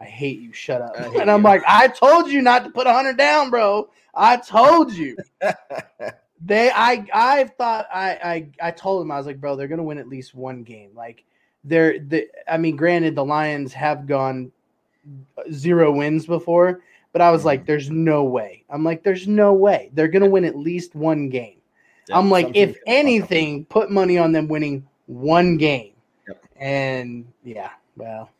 I 0.00 0.04
hate 0.04 0.38
you. 0.40 0.52
Shut 0.52 0.80
up. 0.80 0.94
And 0.96 1.28
I'm 1.28 1.40
you. 1.40 1.44
like, 1.44 1.62
I 1.66 1.88
told 1.88 2.30
you 2.30 2.42
not 2.42 2.62
to 2.62 2.70
put 2.70 2.86
a 2.86 2.92
hundred 2.92 3.18
down, 3.18 3.50
bro. 3.50 3.90
I 4.14 4.36
told 4.36 4.92
you. 4.92 5.16
they 6.40 6.70
I 6.70 7.04
I 7.12 7.44
thought 7.58 7.88
I 7.92 8.10
I 8.62 8.68
I 8.68 8.70
told 8.70 9.02
him 9.02 9.10
I 9.10 9.16
was 9.16 9.26
like, 9.26 9.40
bro, 9.40 9.56
they're 9.56 9.66
gonna 9.66 9.82
win 9.82 9.98
at 9.98 10.08
least 10.08 10.32
one 10.32 10.62
game. 10.62 10.90
Like 10.94 11.24
they're 11.64 11.98
the. 11.98 12.28
I 12.46 12.56
mean, 12.56 12.76
granted, 12.76 13.16
the 13.16 13.24
Lions 13.24 13.72
have 13.72 14.06
gone 14.06 14.52
zero 15.52 15.90
wins 15.90 16.24
before, 16.24 16.82
but 17.12 17.20
I 17.22 17.30
was 17.30 17.44
like, 17.44 17.66
"There's 17.66 17.90
no 17.90 18.24
way." 18.24 18.64
I'm 18.70 18.84
like, 18.84 19.02
"There's 19.02 19.26
no 19.28 19.52
way 19.52 19.90
they're 19.94 20.08
gonna 20.08 20.28
win 20.28 20.44
at 20.44 20.56
least 20.56 20.94
one 20.94 21.28
game." 21.28 21.58
I'm 22.12 22.30
like, 22.30 22.46
something's 22.46 22.62
if 22.62 22.68
gonna 22.68 22.74
fuck 22.74 22.82
up. 22.82 22.88
anything, 23.06 23.64
put 23.66 23.90
money 23.90 24.18
on 24.18 24.32
them 24.32 24.48
winning 24.48 24.86
one 25.06 25.56
game. 25.56 25.92
Yep. 26.26 26.44
And 26.56 27.26
yeah, 27.44 27.70
well, 27.96 28.30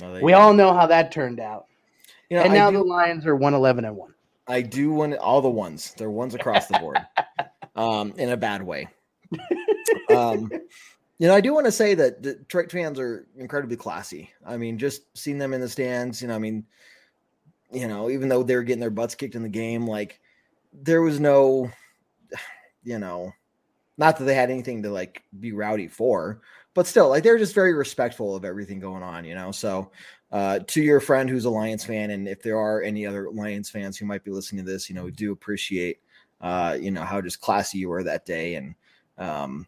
Well, 0.00 0.20
we 0.22 0.32
go. 0.32 0.38
all 0.38 0.52
know 0.52 0.72
how 0.74 0.86
that 0.88 1.12
turned 1.12 1.38
out. 1.40 1.66
You 2.30 2.38
know, 2.38 2.44
and 2.44 2.52
I 2.52 2.56
now 2.56 2.70
do- 2.70 2.78
the 2.78 2.84
Lions 2.84 3.24
are 3.26 3.36
111 3.36 3.84
and 3.84 3.96
1. 3.96 4.14
I 4.48 4.60
do 4.62 4.92
want 4.92 5.14
all 5.16 5.40
the 5.40 5.48
ones. 5.48 5.94
They're 5.96 6.10
ones 6.10 6.34
across 6.34 6.66
the 6.66 6.78
board, 6.78 6.98
um, 7.76 8.12
in 8.18 8.30
a 8.30 8.36
bad 8.36 8.62
way. 8.62 8.88
Um, 10.10 10.50
you 11.18 11.28
know, 11.28 11.34
I 11.34 11.40
do 11.40 11.54
want 11.54 11.66
to 11.66 11.72
say 11.72 11.94
that 11.94 12.22
the 12.22 12.34
Detroit 12.34 12.70
fans 12.70 12.98
are 12.98 13.26
incredibly 13.36 13.76
classy. 13.76 14.30
I 14.44 14.56
mean, 14.56 14.76
just 14.78 15.02
seeing 15.16 15.38
them 15.38 15.54
in 15.54 15.60
the 15.60 15.68
stands, 15.68 16.20
you 16.20 16.28
know, 16.28 16.34
I 16.34 16.38
mean, 16.38 16.64
you 17.74 17.88
know, 17.88 18.10
even 18.10 18.28
though 18.28 18.42
they 18.42 18.56
were 18.56 18.62
getting 18.62 18.80
their 18.80 18.90
butts 18.90 19.14
kicked 19.14 19.34
in 19.34 19.42
the 19.42 19.48
game, 19.48 19.86
like 19.86 20.20
there 20.72 21.02
was 21.02 21.20
no, 21.20 21.70
you 22.84 22.98
know, 22.98 23.32
not 23.96 24.18
that 24.18 24.24
they 24.24 24.34
had 24.34 24.50
anything 24.50 24.82
to 24.82 24.90
like 24.90 25.22
be 25.38 25.52
rowdy 25.52 25.88
for, 25.88 26.40
but 26.74 26.86
still, 26.86 27.08
like 27.08 27.22
they're 27.22 27.38
just 27.38 27.54
very 27.54 27.72
respectful 27.72 28.34
of 28.34 28.44
everything 28.44 28.80
going 28.80 29.02
on, 29.02 29.24
you 29.24 29.34
know. 29.34 29.52
So, 29.52 29.92
uh, 30.32 30.60
to 30.66 30.82
your 30.82 31.00
friend 31.00 31.30
who's 31.30 31.44
a 31.44 31.50
Lions 31.50 31.84
fan, 31.84 32.10
and 32.10 32.26
if 32.26 32.42
there 32.42 32.58
are 32.58 32.82
any 32.82 33.06
other 33.06 33.30
Lions 33.30 33.70
fans 33.70 33.96
who 33.96 34.06
might 34.06 34.24
be 34.24 34.32
listening 34.32 34.64
to 34.64 34.72
this, 34.72 34.88
you 34.88 34.96
know, 34.96 35.04
we 35.04 35.12
do 35.12 35.30
appreciate, 35.30 36.00
uh, 36.40 36.76
you 36.80 36.90
know, 36.90 37.02
how 37.02 37.20
just 37.20 37.40
classy 37.40 37.78
you 37.78 37.88
were 37.88 38.02
that 38.02 38.26
day, 38.26 38.56
and 38.56 38.74
um, 39.16 39.66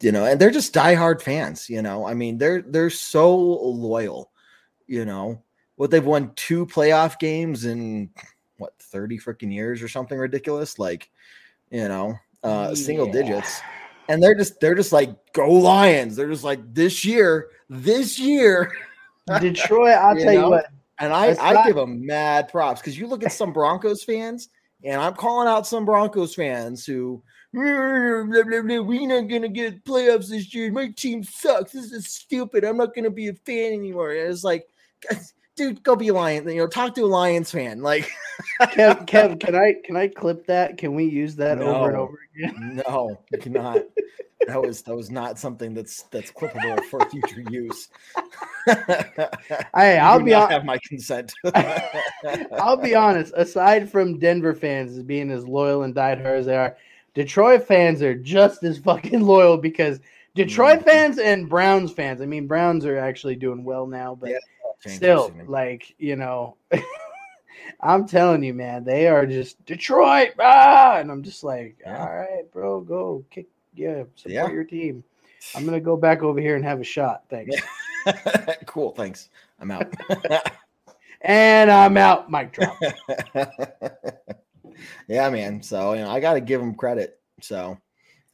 you 0.00 0.10
know, 0.10 0.24
and 0.24 0.40
they're 0.40 0.50
just 0.50 0.74
diehard 0.74 1.20
fans. 1.20 1.68
You 1.68 1.82
know, 1.82 2.06
I 2.06 2.14
mean, 2.14 2.38
they're 2.38 2.62
they're 2.62 2.90
so 2.90 3.36
loyal. 3.36 4.30
You 4.86 5.04
know, 5.04 5.42
what 5.76 5.90
they've 5.90 6.04
won 6.04 6.32
two 6.36 6.66
playoff 6.66 7.18
games 7.18 7.64
in 7.64 8.10
what 8.58 8.74
thirty 8.78 9.18
freaking 9.18 9.52
years 9.52 9.82
or 9.82 9.88
something 9.88 10.18
ridiculous, 10.18 10.78
like 10.78 11.10
you 11.70 11.88
know, 11.88 12.14
uh, 12.42 12.74
single 12.74 13.10
digits. 13.10 13.60
And 14.08 14.22
they're 14.22 14.34
just 14.34 14.60
they're 14.60 14.74
just 14.74 14.92
like 14.92 15.10
go 15.32 15.50
Lions. 15.50 16.16
They're 16.16 16.28
just 16.28 16.44
like 16.44 16.60
this 16.74 17.04
year, 17.04 17.48
this 17.68 18.18
year. 18.18 18.72
Detroit, 19.40 19.94
I'll 19.94 20.16
tell 20.16 20.32
you 20.32 20.48
what. 20.48 20.66
And 21.00 21.12
I, 21.12 21.34
I 21.40 21.54
not- 21.54 21.66
give 21.66 21.76
them 21.76 22.04
mad 22.04 22.48
props 22.48 22.80
because 22.80 22.98
you 22.98 23.06
look 23.06 23.24
at 23.24 23.32
some 23.32 23.52
Broncos 23.52 24.04
fans, 24.04 24.50
and 24.84 25.00
I'm 25.00 25.14
calling 25.14 25.48
out 25.48 25.66
some 25.66 25.84
Broncos 25.84 26.34
fans 26.34 26.84
who 26.84 27.22
"Blah, 27.52 28.24
blah, 28.24 28.62
blah, 28.62 28.80
we're 28.80 29.06
not 29.06 29.28
gonna 29.28 29.48
get 29.48 29.84
playoffs 29.84 30.28
this 30.28 30.54
year. 30.54 30.70
My 30.70 30.90
team 30.90 31.24
sucks. 31.24 31.72
This 31.72 31.92
is 31.92 32.06
stupid. 32.06 32.64
I'm 32.64 32.76
not 32.76 32.94
gonna 32.94 33.10
be 33.10 33.28
a 33.28 33.34
fan 33.34 33.72
anymore. 33.72 34.10
And 34.10 34.30
it's 34.30 34.44
like, 34.44 34.68
dude, 35.56 35.82
go 35.82 35.96
be 35.96 36.08
a 36.08 36.14
Lion. 36.14 36.48
You 36.48 36.56
know, 36.56 36.66
talk 36.66 36.94
to 36.96 37.04
a 37.04 37.06
Lions 37.06 37.50
fan. 37.50 37.82
Like, 37.82 38.10
Kev, 38.60 39.06
Kev, 39.06 39.40
can 39.40 39.54
I 39.54 39.74
can 39.84 39.96
I 39.96 40.08
clip 40.08 40.46
that? 40.46 40.76
Can 40.78 40.94
we 40.94 41.04
use 41.04 41.36
that 41.36 41.58
over 41.58 41.88
and 41.88 41.96
over 41.96 42.18
again? 42.36 42.82
no, 42.88 43.20
you 43.32 43.38
cannot. 43.38 43.84
That 44.46 44.60
was 44.60 44.82
that 44.82 44.94
was 44.94 45.10
not 45.10 45.38
something 45.38 45.72
that's 45.72 46.02
that's 46.04 46.30
clippable 46.30 46.82
for 46.84 47.00
future 47.08 47.40
use. 47.50 47.88
Hey, 48.66 49.98
I'll 49.98 50.20
be 50.22 50.32
hon- 50.32 50.50
have 50.50 50.64
my 50.64 50.78
consent. 50.86 51.32
I'll 52.52 52.76
be 52.76 52.94
honest. 52.94 53.32
Aside 53.36 53.90
from 53.90 54.18
Denver 54.18 54.54
fans 54.54 54.96
as 54.96 55.02
being 55.02 55.30
as 55.30 55.46
loyal 55.46 55.84
and 55.84 55.94
diehard 55.94 56.38
as 56.40 56.46
they 56.46 56.56
are, 56.56 56.76
Detroit 57.14 57.66
fans 57.66 58.02
are 58.02 58.14
just 58.14 58.62
as 58.64 58.78
fucking 58.78 59.20
loyal 59.22 59.56
because 59.56 60.00
Detroit 60.34 60.80
Mhm. 60.80 60.84
fans 60.84 61.18
and 61.18 61.48
Browns 61.48 61.92
fans. 61.92 62.20
I 62.20 62.26
mean, 62.26 62.46
Browns 62.46 62.84
are 62.84 62.98
actually 62.98 63.36
doing 63.36 63.64
well 63.64 63.86
now, 63.86 64.14
but 64.14 64.30
Yeah, 64.30 64.38
Still, 64.86 65.32
like 65.46 65.94
you 65.98 66.16
know, 66.16 66.56
I'm 67.80 68.06
telling 68.06 68.42
you, 68.42 68.54
man, 68.54 68.84
they 68.84 69.08
are 69.08 69.26
just 69.26 69.64
Detroit, 69.64 70.32
ah! 70.40 70.98
and 70.98 71.10
I'm 71.10 71.22
just 71.22 71.42
like, 71.44 71.76
Yeah. 71.80 71.98
all 71.98 72.14
right, 72.14 72.50
bro, 72.52 72.80
go 72.80 73.24
kick, 73.30 73.46
yeah, 73.74 74.04
support 74.16 74.32
Yeah. 74.32 74.50
your 74.50 74.64
team. 74.64 75.02
I'm 75.54 75.64
gonna 75.64 75.80
go 75.80 75.96
back 75.96 76.22
over 76.22 76.40
here 76.40 76.56
and 76.56 76.64
have 76.64 76.80
a 76.80 76.84
shot, 76.84 77.24
thanks. 77.30 77.56
cool, 78.66 78.92
thanks. 78.92 79.30
I'm 79.60 79.70
out. 79.70 79.92
And 81.26 81.70
I'm 81.70 81.96
out. 81.96 82.30
Mic 82.30 82.52
drop. 82.52 82.78
yeah, 85.08 85.30
man. 85.30 85.62
So 85.62 85.94
you 85.94 86.02
know, 86.02 86.10
I 86.10 86.20
got 86.20 86.34
to 86.34 86.40
give 86.40 86.60
them 86.60 86.74
credit. 86.74 87.18
So 87.40 87.78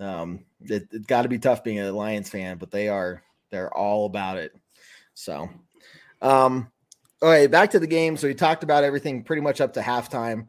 um, 0.01 0.41
it, 0.63 0.89
it's 0.91 1.07
got 1.07 1.23
to 1.23 1.29
be 1.29 1.39
tough 1.39 1.63
being 1.63 1.79
a 1.79 1.93
Lions 1.93 2.29
fan, 2.29 2.59
but 2.59 2.73
they 2.73 2.89
are 2.89 3.23
they're 3.51 3.73
all 3.77 4.07
about 4.07 4.39
it. 4.39 4.57
So, 5.15 5.49
um, 6.23 6.71
all 7.23 7.29
right, 7.29 7.51
back 7.51 7.71
to 7.71 7.79
the 7.79 7.87
game. 7.87 8.17
So 8.17 8.29
we 8.29 8.35
talked 8.35 8.63
about 8.63 8.85
everything 8.85 9.23
pretty 9.23 9.43
much 9.43 9.61
up 9.61 9.75
to 9.75 9.81
halftime. 9.81 10.47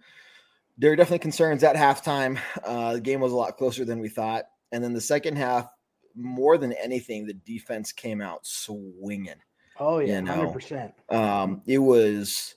There 0.78 0.90
were 0.90 0.96
definitely 0.96 1.20
concerns 1.20 1.64
at 1.64 1.76
halftime. 1.76 2.40
Uh, 2.64 2.94
the 2.94 3.02
game 3.02 3.20
was 3.20 3.34
a 3.34 3.36
lot 3.36 3.58
closer 3.58 3.86
than 3.86 4.00
we 4.00 4.10
thought, 4.10 4.46
and 4.72 4.84
then 4.84 4.94
the 4.94 5.02
second 5.02 5.38
half, 5.38 5.68
more 6.16 6.58
than 6.58 6.74
anything, 6.74 7.26
the 7.26 7.34
defense 7.34 7.92
came 7.92 8.22
out 8.22 8.46
swinging. 8.46 9.36
Oh 9.80 10.00
yeah, 10.00 10.16
You 10.16 10.22
know. 10.22 10.34
hundred 10.34 10.54
percent. 10.54 10.94
Um, 11.10 11.62
it 11.66 11.78
was, 11.80 12.56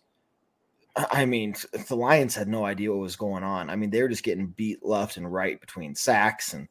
I 0.97 1.25
mean, 1.25 1.55
the 1.89 1.97
Lions 1.97 2.35
had 2.35 2.49
no 2.49 2.65
idea 2.65 2.91
what 2.91 3.01
was 3.01 3.17
going 3.17 3.43
on. 3.43 3.71
I 3.71 3.77
mean, 3.77 3.91
they 3.91 4.03
were 4.03 4.09
just 4.09 4.25
getting 4.25 4.49
beat 4.49 4.85
left 4.85 5.17
and 5.17 5.33
right 5.33 5.61
between 5.61 5.95
sacks 5.95 6.53
and 6.55 6.69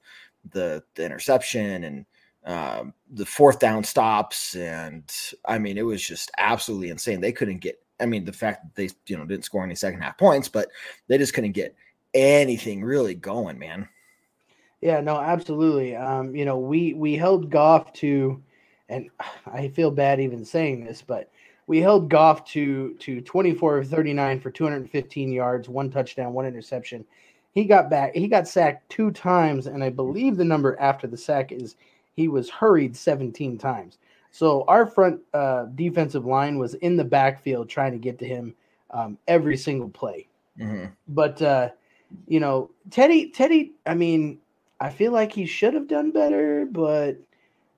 the, 0.52 0.84
the 0.96 1.06
interception 1.06 1.84
and 1.84 2.06
um, 2.46 2.94
the 3.12 3.26
fourth 3.26 3.60
down 3.60 3.84
stops. 3.84 4.56
And 4.56 5.04
I 5.46 5.58
mean, 5.58 5.78
it 5.78 5.86
was 5.86 6.02
just 6.02 6.32
absolutely 6.38 6.90
insane. 6.90 7.22
They 7.22 7.32
couldn't 7.32 7.60
get, 7.60 7.82
I 8.00 8.06
mean, 8.06 8.26
the 8.26 8.34
fact 8.34 8.64
that 8.64 8.76
they, 8.76 8.90
you 9.08 9.18
know, 9.18 9.26
didn't 9.26 9.46
score 9.46 9.64
any 9.64 9.76
second 9.76 10.02
half 10.02 10.18
points, 10.18 10.48
but 10.50 10.70
they 11.08 11.18
just 11.18 11.34
couldn't 11.34 11.52
get 11.52 11.76
anything 12.14 12.84
really 12.84 13.16
going, 13.16 13.58
man. 13.58 13.88
Yeah, 14.82 15.00
no, 15.00 15.18
absolutely. 15.18 15.96
Um, 15.96 16.36
you 16.36 16.44
know, 16.44 16.58
we 16.58 16.94
we 16.94 17.16
held 17.16 17.50
Goff 17.50 17.94
to, 17.94 18.42
and 18.90 19.10
I 19.46 19.70
feel 19.70 19.92
bad 19.92 20.20
even 20.20 20.44
saying 20.44 20.84
this, 20.84 21.02
but 21.02 21.30
we 21.68 21.80
held 21.80 22.10
Goff 22.10 22.44
to 22.52 22.94
to 22.96 23.22
24 23.22 23.78
of 23.78 23.88
39 23.88 24.40
for 24.42 24.52
215 24.52 25.32
yards, 25.32 25.70
one 25.70 25.90
touchdown, 25.90 26.34
one 26.34 26.46
interception. 26.46 27.06
He 27.54 27.66
got 27.66 27.90
back. 27.90 28.14
He 28.14 28.28
got 28.28 28.48
sacked 28.48 28.90
two 28.90 29.12
times, 29.12 29.68
and 29.68 29.84
I 29.84 29.90
believe 29.90 30.36
the 30.36 30.44
number 30.44 30.78
after 30.80 31.08
the 31.08 31.18
sack 31.18 31.52
is 31.52 31.76
he 32.16 32.28
was 32.28 32.50
hurried 32.50 32.96
17 32.96 33.58
times. 33.58 33.98
So 34.32 34.64
our 34.68 34.86
front 34.86 35.22
uh, 35.34 35.66
defensive 35.76 36.26
line 36.26 36.58
was 36.58 36.74
in 36.76 36.96
the 36.98 37.04
backfield 37.04 37.70
trying 37.70 37.92
to 37.92 38.00
get 38.00 38.18
to 38.20 38.26
him 38.26 38.56
um, 38.92 39.18
every 39.28 39.58
single 39.58 39.90
play. 39.90 40.28
Hmm 40.58 40.86
but 41.08 41.42
uh 41.42 41.70
you 42.28 42.40
know 42.40 42.70
teddy 42.90 43.30
teddy 43.30 43.74
i 43.86 43.94
mean 43.94 44.40
i 44.80 44.90
feel 44.90 45.12
like 45.12 45.32
he 45.32 45.46
should 45.46 45.74
have 45.74 45.88
done 45.88 46.12
better 46.12 46.66
but 46.72 47.18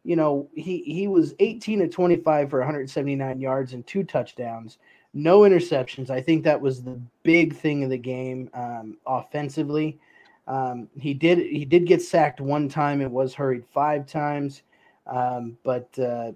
you 0.04 0.15
know 0.15 0.48
he 0.56 0.82
he 0.84 1.08
was 1.08 1.34
18 1.39 1.80
to 1.80 1.88
25 1.88 2.50
for 2.50 2.60
179 2.60 3.39
yards 3.39 3.74
and 3.74 3.86
two 3.88 4.04
touchdowns 4.04 4.78
no 5.17 5.39
interceptions. 5.41 6.10
I 6.10 6.19
think 6.19 6.43
that 6.43 6.60
was 6.60 6.84
the 6.84 7.00
big 7.24 7.56
thing 7.56 7.86
of 7.86 7.89
the 7.89 7.98
game 7.98 8.50
um 8.54 8.98
offensively 9.08 9.98
um 10.47 10.88
he 10.99 11.13
did 11.13 11.39
he 11.39 11.65
did 11.65 11.88
get 11.88 12.01
sacked 12.01 12.39
one 12.39 12.69
time 12.69 13.01
It 13.01 13.10
was 13.10 13.34
hurried 13.34 13.65
five 13.73 14.05
times 14.05 14.63
um 15.08 15.58
but 15.63 15.88
uh 15.99 16.31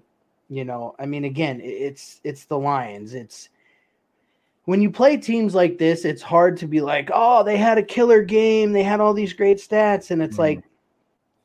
you 0.48 0.64
know 0.64 0.94
i 0.98 1.06
mean 1.06 1.24
again 1.24 1.60
it's 1.62 2.20
it's 2.24 2.44
the 2.44 2.58
lions 2.58 3.14
it's 3.14 3.50
when 4.64 4.80
you 4.80 4.90
play 4.90 5.16
teams 5.16 5.54
like 5.54 5.78
this, 5.78 6.04
it's 6.04 6.22
hard 6.22 6.56
to 6.58 6.66
be 6.66 6.80
like, 6.80 7.10
oh, 7.12 7.42
they 7.42 7.56
had 7.56 7.78
a 7.78 7.82
killer 7.82 8.22
game. 8.22 8.72
They 8.72 8.84
had 8.84 9.00
all 9.00 9.12
these 9.14 9.32
great 9.32 9.58
stats. 9.58 10.10
And 10.12 10.22
it's 10.22 10.36
Mhm. 10.36 10.38
like, 10.38 10.64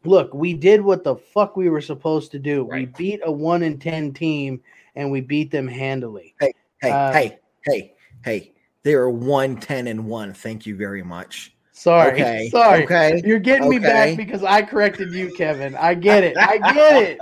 look, 0.04 0.34
we 0.34 0.54
did 0.54 0.82
what 0.82 1.04
the 1.04 1.15
fuck 1.15 1.58
we 1.58 1.69
were 1.69 1.82
supposed 1.82 2.32
to 2.34 2.39
do. 2.39 2.65
We 2.65 2.86
beat 2.86 3.21
a 3.23 3.32
one 3.32 3.63
in 3.63 3.80
10 3.80 4.13
team 4.13 4.62
and 4.95 5.12
we 5.12 5.21
beat 5.21 5.49
them 5.49 5.67
handily. 5.67 6.36
Hey, 6.39 6.91
Uh, 6.91 7.13
hey, 7.13 7.39
hey, 7.65 7.93
hey. 8.23 8.51
They 8.84 8.93
are 8.93 9.10
110 9.10 9.88
and 9.88 10.06
1. 10.06 10.34
Thank 10.36 10.67
you 10.67 10.75
very 10.75 11.01
much. 11.01 11.55
Sorry. 11.76 12.14
Okay. 12.14 12.50
Sorry. 12.52 12.84
Okay. 12.86 13.22
You're 13.26 13.38
getting 13.38 13.70
me 13.70 13.80
back 13.80 14.16
because 14.16 14.44
I 14.44 14.62
corrected 14.62 15.14
you, 15.14 15.32
Kevin. 15.34 15.76
I 15.76 15.94
get 15.94 16.24
it. 16.24 16.38
I 16.38 16.58
get 16.74 17.04
it. 17.04 17.20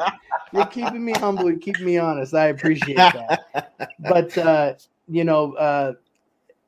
You're 0.54 0.68
keeping 0.68 1.04
me 1.04 1.14
humble. 1.14 1.50
You're 1.50 1.60
keeping 1.60 1.86
me 1.86 1.98
honest. 1.98 2.36
I 2.36 2.48
appreciate 2.48 2.98
that. 2.98 3.90
but 4.00 4.38
uh, 4.38 4.76
you 5.08 5.24
know, 5.24 5.54
uh, 5.54 5.94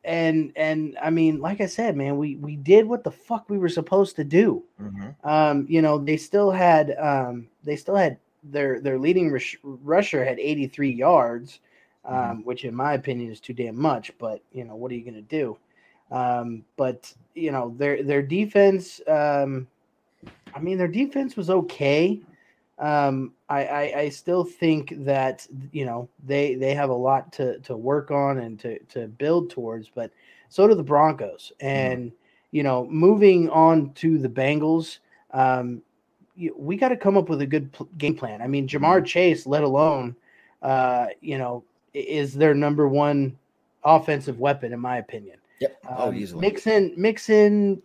and 0.03 0.51
and 0.55 0.97
I 0.99 1.11
mean, 1.11 1.39
like 1.39 1.61
I 1.61 1.67
said, 1.67 1.95
man, 1.95 2.17
we 2.17 2.37
we 2.37 2.55
did 2.55 2.87
what 2.87 3.03
the 3.03 3.11
fuck 3.11 3.49
we 3.51 3.59
were 3.59 3.69
supposed 3.69 4.15
to 4.15 4.23
do. 4.23 4.63
Mhm. 4.81 5.15
Um, 5.23 5.67
you 5.69 5.83
know, 5.83 5.99
they 5.99 6.17
still 6.17 6.49
had 6.49 6.95
um, 6.97 7.47
they 7.63 7.75
still 7.75 7.95
had 7.95 8.17
their 8.43 8.79
their 8.79 8.97
leading 8.97 9.31
rush, 9.31 9.57
rusher 9.63 10.25
had 10.25 10.39
83 10.39 10.89
yards, 10.89 11.59
um, 12.03 12.43
which 12.45 12.65
in 12.65 12.73
my 12.73 12.93
opinion 12.93 13.31
is 13.31 13.39
too 13.39 13.53
damn 13.53 13.79
much. 13.79 14.11
But 14.17 14.41
you 14.51 14.63
know, 14.63 14.75
what 14.75 14.91
are 14.91 14.95
you 14.95 15.05
gonna 15.05 15.21
do? 15.21 15.55
Um, 16.11 16.63
but 16.77 17.13
you 17.33 17.51
know, 17.51 17.73
their 17.77 18.03
their 18.03 18.21
defense. 18.21 19.01
Um, 19.07 19.67
I 20.53 20.59
mean, 20.59 20.77
their 20.77 20.87
defense 20.87 21.35
was 21.35 21.49
okay. 21.49 22.21
um, 22.79 23.33
I, 23.49 23.65
I, 23.65 23.99
I 23.99 24.09
still 24.09 24.43
think 24.43 24.93
that 25.05 25.47
you 25.71 25.85
know 25.85 26.09
they 26.25 26.55
they 26.55 26.73
have 26.73 26.89
a 26.89 26.93
lot 26.93 27.31
to 27.33 27.59
to 27.59 27.75
work 27.75 28.11
on 28.11 28.39
and 28.39 28.59
to 28.59 28.79
to 28.85 29.07
build 29.07 29.49
towards, 29.49 29.89
but 29.93 30.11
so 30.49 30.67
do 30.67 30.75
the 30.75 30.83
Broncos. 30.83 31.51
Mm-hmm. 31.59 31.67
And 31.67 32.05
mm-hmm. 32.07 32.15
you 32.51 32.63
know, 32.63 32.85
moving 32.87 33.49
on 33.49 33.93
to 33.93 34.17
the 34.17 34.29
Bengals, 34.29 34.99
um, 35.31 35.81
you, 36.35 36.55
we 36.57 36.77
got 36.77 36.89
to 36.89 36.97
come 36.97 37.17
up 37.17 37.29
with 37.29 37.41
a 37.41 37.47
good 37.47 37.71
pl- 37.71 37.89
game 37.97 38.15
plan. 38.15 38.41
I 38.41 38.47
mean, 38.47 38.67
Ja'Marr 38.67 38.97
mm-hmm. 38.97 39.05
Chase, 39.05 39.45
let 39.45 39.63
alone, 39.63 40.15
uh, 40.61 41.07
you 41.21 41.37
know, 41.37 41.63
is 41.93 42.33
their 42.33 42.53
number 42.53 42.87
one 42.87 43.37
offensive 43.83 44.39
weapon 44.39 44.73
in 44.73 44.79
my 44.79 44.97
opinion. 44.97 45.37
Yep. 45.59 45.77
Oh, 45.89 46.09
um, 46.09 46.15
easily. 46.15 46.41
Mixon, 46.41 46.93
Mixon, 46.97 47.81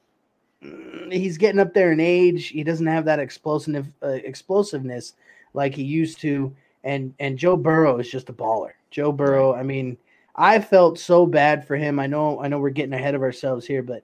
mm, 0.62 1.12
he's 1.12 1.38
getting 1.38 1.60
up 1.60 1.74
there 1.74 1.92
in 1.92 2.00
age. 2.00 2.48
He 2.48 2.64
doesn't 2.64 2.86
have 2.86 3.04
that 3.04 3.18
explosive 3.18 3.88
uh, 4.02 4.08
explosiveness 4.08 5.14
like 5.54 5.74
he 5.74 5.82
used 5.82 6.20
to. 6.20 6.54
And 6.82 7.14
and 7.20 7.38
Joe 7.38 7.56
Burrow 7.56 7.98
is 7.98 8.10
just 8.10 8.30
a 8.30 8.32
baller. 8.32 8.72
Joe 8.90 9.12
Burrow. 9.12 9.54
I 9.54 9.62
mean, 9.62 9.98
I 10.34 10.60
felt 10.60 10.98
so 10.98 11.26
bad 11.26 11.66
for 11.66 11.76
him. 11.76 11.98
I 11.98 12.06
know 12.06 12.40
I 12.40 12.48
know 12.48 12.58
we're 12.58 12.70
getting 12.70 12.94
ahead 12.94 13.14
of 13.14 13.22
ourselves 13.22 13.66
here, 13.66 13.82
but 13.82 14.02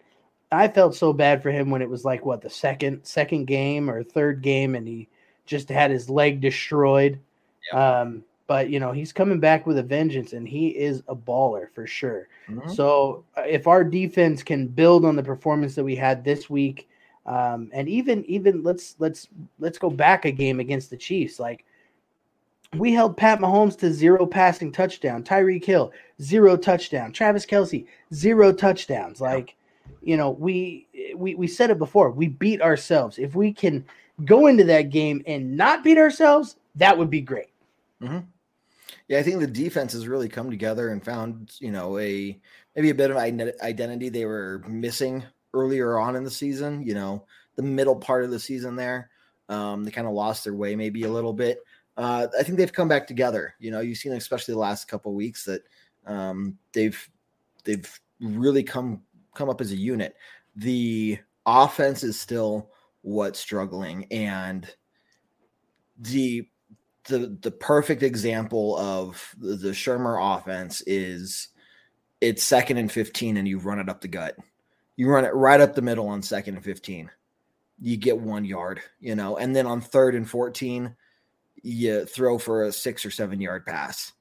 I 0.52 0.68
felt 0.68 0.94
so 0.94 1.12
bad 1.12 1.42
for 1.42 1.50
him 1.50 1.70
when 1.70 1.82
it 1.82 1.88
was 1.88 2.04
like 2.04 2.24
what 2.24 2.42
the 2.42 2.50
second 2.50 3.00
second 3.04 3.46
game 3.46 3.90
or 3.90 4.02
third 4.02 4.42
game, 4.42 4.74
and 4.74 4.86
he 4.86 5.08
just 5.46 5.68
had 5.68 5.90
his 5.90 6.10
leg 6.10 6.40
destroyed. 6.40 7.18
Yep. 7.72 7.80
Um, 7.80 8.24
but 8.47 8.70
you 8.70 8.80
know 8.80 8.92
he's 8.92 9.12
coming 9.12 9.40
back 9.40 9.66
with 9.66 9.78
a 9.78 9.82
vengeance, 9.82 10.32
and 10.32 10.47
he 10.49 10.68
is 10.68 11.03
a 11.09 11.16
baller 11.16 11.68
for 11.74 11.86
sure. 11.86 12.28
Mm-hmm. 12.49 12.70
So 12.70 13.24
uh, 13.36 13.42
if 13.42 13.66
our 13.66 13.84
defense 13.84 14.42
can 14.42 14.68
build 14.68 15.05
on 15.05 15.16
the 15.16 15.22
performance 15.22 15.74
that 15.74 15.84
we 15.84 15.97
had 15.97 16.24
this 16.24 16.49
week, 16.49 16.88
um, 17.26 17.70
and 17.72 17.88
even 17.88 18.24
even 18.26 18.62
let's 18.62 18.97
let's 18.99 19.28
let's 19.59 19.78
go 19.78 19.90
back 19.90 20.24
a 20.24 20.30
game 20.30 20.61
against 20.61 20.90
the 20.90 20.97
Chiefs, 20.97 21.40
like 21.40 21.64
we 22.74 22.92
held 22.92 23.16
Pat 23.16 23.38
Mahomes 23.40 23.78
to 23.78 23.92
zero 23.92 24.26
passing 24.26 24.72
touchdown. 24.72 25.22
Tyreek 25.22 25.64
Hill, 25.64 25.92
zero 26.20 26.57
touchdown. 26.57 27.12
Travis 27.12 27.47
Kelce, 27.47 27.86
zero 28.12 28.53
touchdowns. 28.53 29.20
Like, 29.20 29.55
you 30.03 30.16
know, 30.16 30.30
we 30.30 30.86
we 31.14 31.34
we 31.34 31.47
said 31.47 31.70
it 31.70 31.78
before. 31.78 32.11
We 32.11 32.28
beat 32.28 32.62
ourselves. 32.62 33.18
If 33.18 33.34
we 33.34 33.53
can 33.53 33.84
go 34.24 34.47
into 34.47 34.64
that 34.64 34.90
game 34.90 35.22
and 35.26 35.57
not 35.57 35.84
beat 35.84 35.99
ourselves, 35.99 36.57
that 36.76 36.97
would 36.97 37.11
be 37.11 37.20
great. 37.20 37.51
Mm-hmm. 38.03 38.18
Yeah, 39.09 39.18
I 39.18 39.22
think 39.22 39.41
the 39.41 39.47
defense 39.47 39.93
has 39.93 40.09
really 40.09 40.28
come 40.28 40.51
together 40.51 40.91
and 40.91 41.05
found, 41.05 41.53
you 41.61 41.70
know, 41.70 41.99
a 41.99 42.41
maybe 42.74 42.91
a 42.91 42.95
bit 42.95 43.11
of 43.11 43.16
identity 43.16 44.09
they 44.09 44.24
were 44.24 44.62
missing 44.68 45.24
earlier 45.55 45.99
on 45.99 46.16
in 46.16 46.24
the 46.24 46.30
season. 46.30 46.82
You 46.82 46.95
know, 46.95 47.26
the 47.57 47.62
middle 47.62 47.97
part 47.97 48.24
of 48.24 48.30
the 48.30 48.41
season 48.41 48.76
there, 48.76 49.11
um, 49.49 49.84
they 49.84 49.91
kind 49.91 50.07
of 50.07 50.12
lost 50.12 50.45
their 50.45 50.55
way 50.55 50.76
maybe 50.76 51.05
a 51.05 51.11
little 51.11 51.32
bit. 51.32 51.59
Uh, 51.97 52.26
I 52.39 52.43
think 52.43 52.59
they've 52.59 52.72
come 52.72 52.89
back 52.89 53.07
together. 53.07 53.55
You 53.59 53.70
know, 53.70 53.80
you've 53.80 53.99
seen 53.99 54.12
especially 54.12 54.55
the 54.55 54.61
last 54.61 54.87
couple 54.87 55.14
weeks 55.14 55.45
that 55.45 55.62
um, 56.07 56.59
they've 56.72 57.09
they've 57.64 58.01
really 58.20 58.62
come 58.62 59.03
come 59.34 59.49
up 59.49 59.61
as 59.61 59.72
a 59.72 59.76
unit. 59.76 60.14
The 60.57 61.18
offense 61.47 62.03
is 62.03 62.18
still 62.18 62.70
what's 63.03 63.39
struggling, 63.39 64.07
and 64.11 64.68
the 65.99 66.47
the 67.09 67.36
the 67.40 67.50
perfect 67.50 68.02
example 68.02 68.76
of 68.78 69.34
the, 69.38 69.57
the 69.57 69.70
Shurmur 69.70 70.38
offense 70.38 70.82
is 70.86 71.48
it's 72.20 72.42
second 72.42 72.78
and 72.78 72.90
15 72.90 73.36
and 73.36 73.46
you 73.46 73.59
run 73.59 73.78
it 73.78 73.88
up 73.88 74.00
the 74.00 74.09
gut. 74.09 74.36
You 74.96 75.09
run 75.09 75.24
it 75.24 75.34
right 75.34 75.61
up 75.61 75.74
the 75.74 75.82
middle 75.82 76.09
on 76.09 76.22
second 76.22 76.54
and 76.57 76.64
15. 76.64 77.11
You 77.80 77.96
get 77.96 78.18
one 78.18 78.44
yard, 78.44 78.80
you 79.00 79.14
know, 79.14 79.36
and 79.36 79.54
then 79.54 79.66
on 79.66 79.80
third 79.80 80.14
and 80.14 80.28
14, 80.28 80.96
you 81.62 82.07
throw 82.07 82.38
for 82.38 82.64
a 82.64 82.72
six 82.72 83.04
or 83.04 83.11
seven 83.11 83.40
yard 83.40 83.66
pass. 83.66 84.12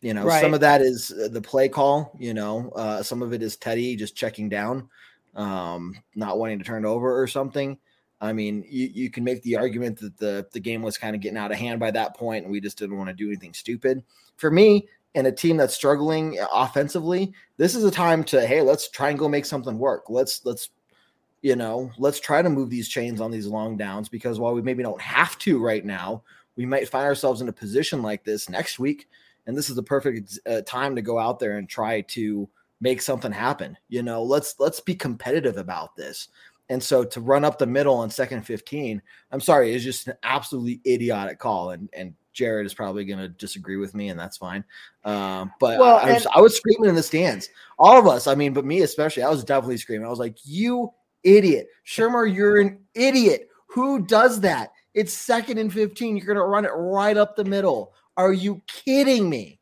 You 0.00 0.14
know, 0.14 0.24
right. 0.24 0.42
some 0.42 0.54
of 0.54 0.60
that 0.60 0.82
is 0.82 1.12
uh, 1.12 1.28
the 1.28 1.40
play 1.40 1.68
call, 1.68 2.14
you 2.18 2.34
know, 2.34 2.70
uh, 2.76 3.02
some 3.02 3.22
of 3.22 3.32
it 3.32 3.42
is 3.42 3.56
Teddy 3.56 3.96
just 3.96 4.14
checking 4.14 4.50
down, 4.50 4.88
um, 5.34 5.96
not 6.14 6.38
wanting 6.38 6.58
to 6.58 6.64
turn 6.64 6.84
over 6.84 7.20
or 7.20 7.26
something. 7.26 7.78
I 8.20 8.32
mean, 8.32 8.64
you, 8.68 8.90
you 8.92 9.10
can 9.10 9.24
make 9.24 9.42
the 9.42 9.56
argument 9.56 9.98
that 10.00 10.16
the, 10.16 10.46
the 10.52 10.60
game 10.60 10.82
was 10.82 10.96
kind 10.96 11.14
of 11.14 11.20
getting 11.20 11.38
out 11.38 11.52
of 11.52 11.58
hand 11.58 11.80
by 11.80 11.90
that 11.90 12.16
point 12.16 12.44
and 12.44 12.52
we 12.52 12.60
just 12.60 12.78
didn't 12.78 12.96
want 12.96 13.08
to 13.08 13.14
do 13.14 13.28
anything 13.28 13.54
stupid. 13.54 14.02
For 14.36 14.50
me, 14.50 14.88
and 15.14 15.26
a 15.26 15.32
team 15.32 15.56
that's 15.56 15.74
struggling 15.74 16.38
offensively, 16.52 17.32
this 17.56 17.74
is 17.74 17.84
a 17.84 17.90
time 17.90 18.24
to 18.24 18.46
hey, 18.46 18.62
let's 18.62 18.88
try 18.88 19.10
and 19.10 19.18
go 19.18 19.28
make 19.28 19.46
something 19.46 19.78
work. 19.78 20.04
Let's 20.08 20.44
let's 20.44 20.70
you 21.42 21.56
know, 21.56 21.92
let's 21.98 22.20
try 22.20 22.40
to 22.40 22.48
move 22.48 22.70
these 22.70 22.88
chains 22.88 23.20
on 23.20 23.30
these 23.30 23.46
long 23.46 23.76
downs 23.76 24.08
because 24.08 24.40
while 24.40 24.54
we 24.54 24.62
maybe 24.62 24.82
don't 24.82 25.00
have 25.00 25.38
to 25.40 25.62
right 25.62 25.84
now, 25.84 26.22
we 26.56 26.64
might 26.64 26.88
find 26.88 27.04
ourselves 27.04 27.42
in 27.42 27.48
a 27.48 27.52
position 27.52 28.00
like 28.02 28.24
this 28.24 28.48
next 28.48 28.78
week. 28.78 29.08
And 29.46 29.56
this 29.56 29.68
is 29.68 29.76
the 29.76 29.82
perfect 29.82 30.38
uh, 30.46 30.62
time 30.62 30.96
to 30.96 31.02
go 31.02 31.18
out 31.18 31.38
there 31.38 31.58
and 31.58 31.68
try 31.68 32.00
to 32.00 32.48
make 32.80 33.02
something 33.02 33.30
happen. 33.30 33.76
You 33.88 34.02
know, 34.02 34.22
let's 34.22 34.56
let's 34.58 34.80
be 34.80 34.94
competitive 34.94 35.58
about 35.58 35.94
this. 35.96 36.28
And 36.68 36.82
so 36.82 37.04
to 37.04 37.20
run 37.20 37.44
up 37.44 37.58
the 37.58 37.66
middle 37.66 37.94
on 37.94 38.10
second 38.10 38.42
15, 38.42 39.02
I'm 39.30 39.40
sorry, 39.40 39.74
it's 39.74 39.84
just 39.84 40.08
an 40.08 40.14
absolutely 40.22 40.80
idiotic 40.86 41.38
call. 41.38 41.70
And 41.70 41.88
and 41.92 42.14
Jared 42.32 42.66
is 42.66 42.74
probably 42.74 43.04
going 43.04 43.20
to 43.20 43.28
disagree 43.28 43.76
with 43.76 43.94
me, 43.94 44.08
and 44.08 44.18
that's 44.18 44.36
fine. 44.36 44.64
Um, 45.04 45.52
but 45.60 45.78
well, 45.78 45.98
I, 45.98 46.10
I, 46.10 46.12
was, 46.14 46.26
I 46.36 46.40
was 46.40 46.56
screaming 46.56 46.88
in 46.88 46.96
the 46.96 47.02
stands. 47.02 47.48
All 47.78 47.98
of 47.98 48.08
us, 48.08 48.26
I 48.26 48.34
mean, 48.34 48.52
but 48.52 48.64
me 48.64 48.82
especially, 48.82 49.22
I 49.22 49.30
was 49.30 49.44
definitely 49.44 49.76
screaming. 49.76 50.06
I 50.06 50.10
was 50.10 50.18
like, 50.18 50.36
"You 50.44 50.92
idiot, 51.24 51.68
Shurmur, 51.86 52.32
you're 52.32 52.60
an 52.60 52.78
idiot. 52.94 53.48
Who 53.68 54.04
does 54.04 54.40
that? 54.42 54.72
It's 54.92 55.12
second 55.12 55.58
and 55.58 55.72
15. 55.72 56.16
You're 56.16 56.26
going 56.26 56.36
to 56.36 56.44
run 56.44 56.64
it 56.64 56.70
right 56.74 57.16
up 57.16 57.34
the 57.34 57.44
middle. 57.44 57.92
Are 58.16 58.32
you 58.32 58.62
kidding 58.68 59.28
me? 59.28 59.58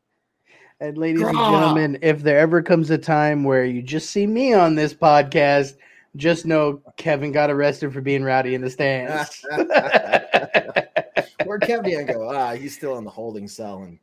And 0.79 0.97
ladies 0.97 1.21
and 1.21 1.35
gentlemen, 1.35 1.97
if 2.01 2.21
there 2.21 2.39
ever 2.39 2.61
comes 2.61 2.89
a 2.91 2.97
time 2.97 3.43
where 3.43 3.65
you 3.65 3.81
just 3.81 4.11
see 4.11 4.27
me 4.27 4.53
on 4.53 4.75
this 4.75 4.93
podcast, 4.93 5.75
just 6.15 6.45
know 6.45 6.81
Kevin 6.97 7.31
got 7.31 7.49
arrested 7.49 7.93
for 7.93 8.01
being 8.01 8.23
rowdy 8.23 8.55
in 8.55 8.61
the 8.61 8.69
stands. 8.69 9.43
Where'd 11.45 11.61
Kevin 11.63 12.05
go? 12.05 12.29
Ah, 12.29 12.53
he's 12.53 12.75
still 12.75 12.97
in 12.97 13.03
the 13.03 13.09
holding 13.09 13.47
cell 13.47 13.83
and 13.83 13.99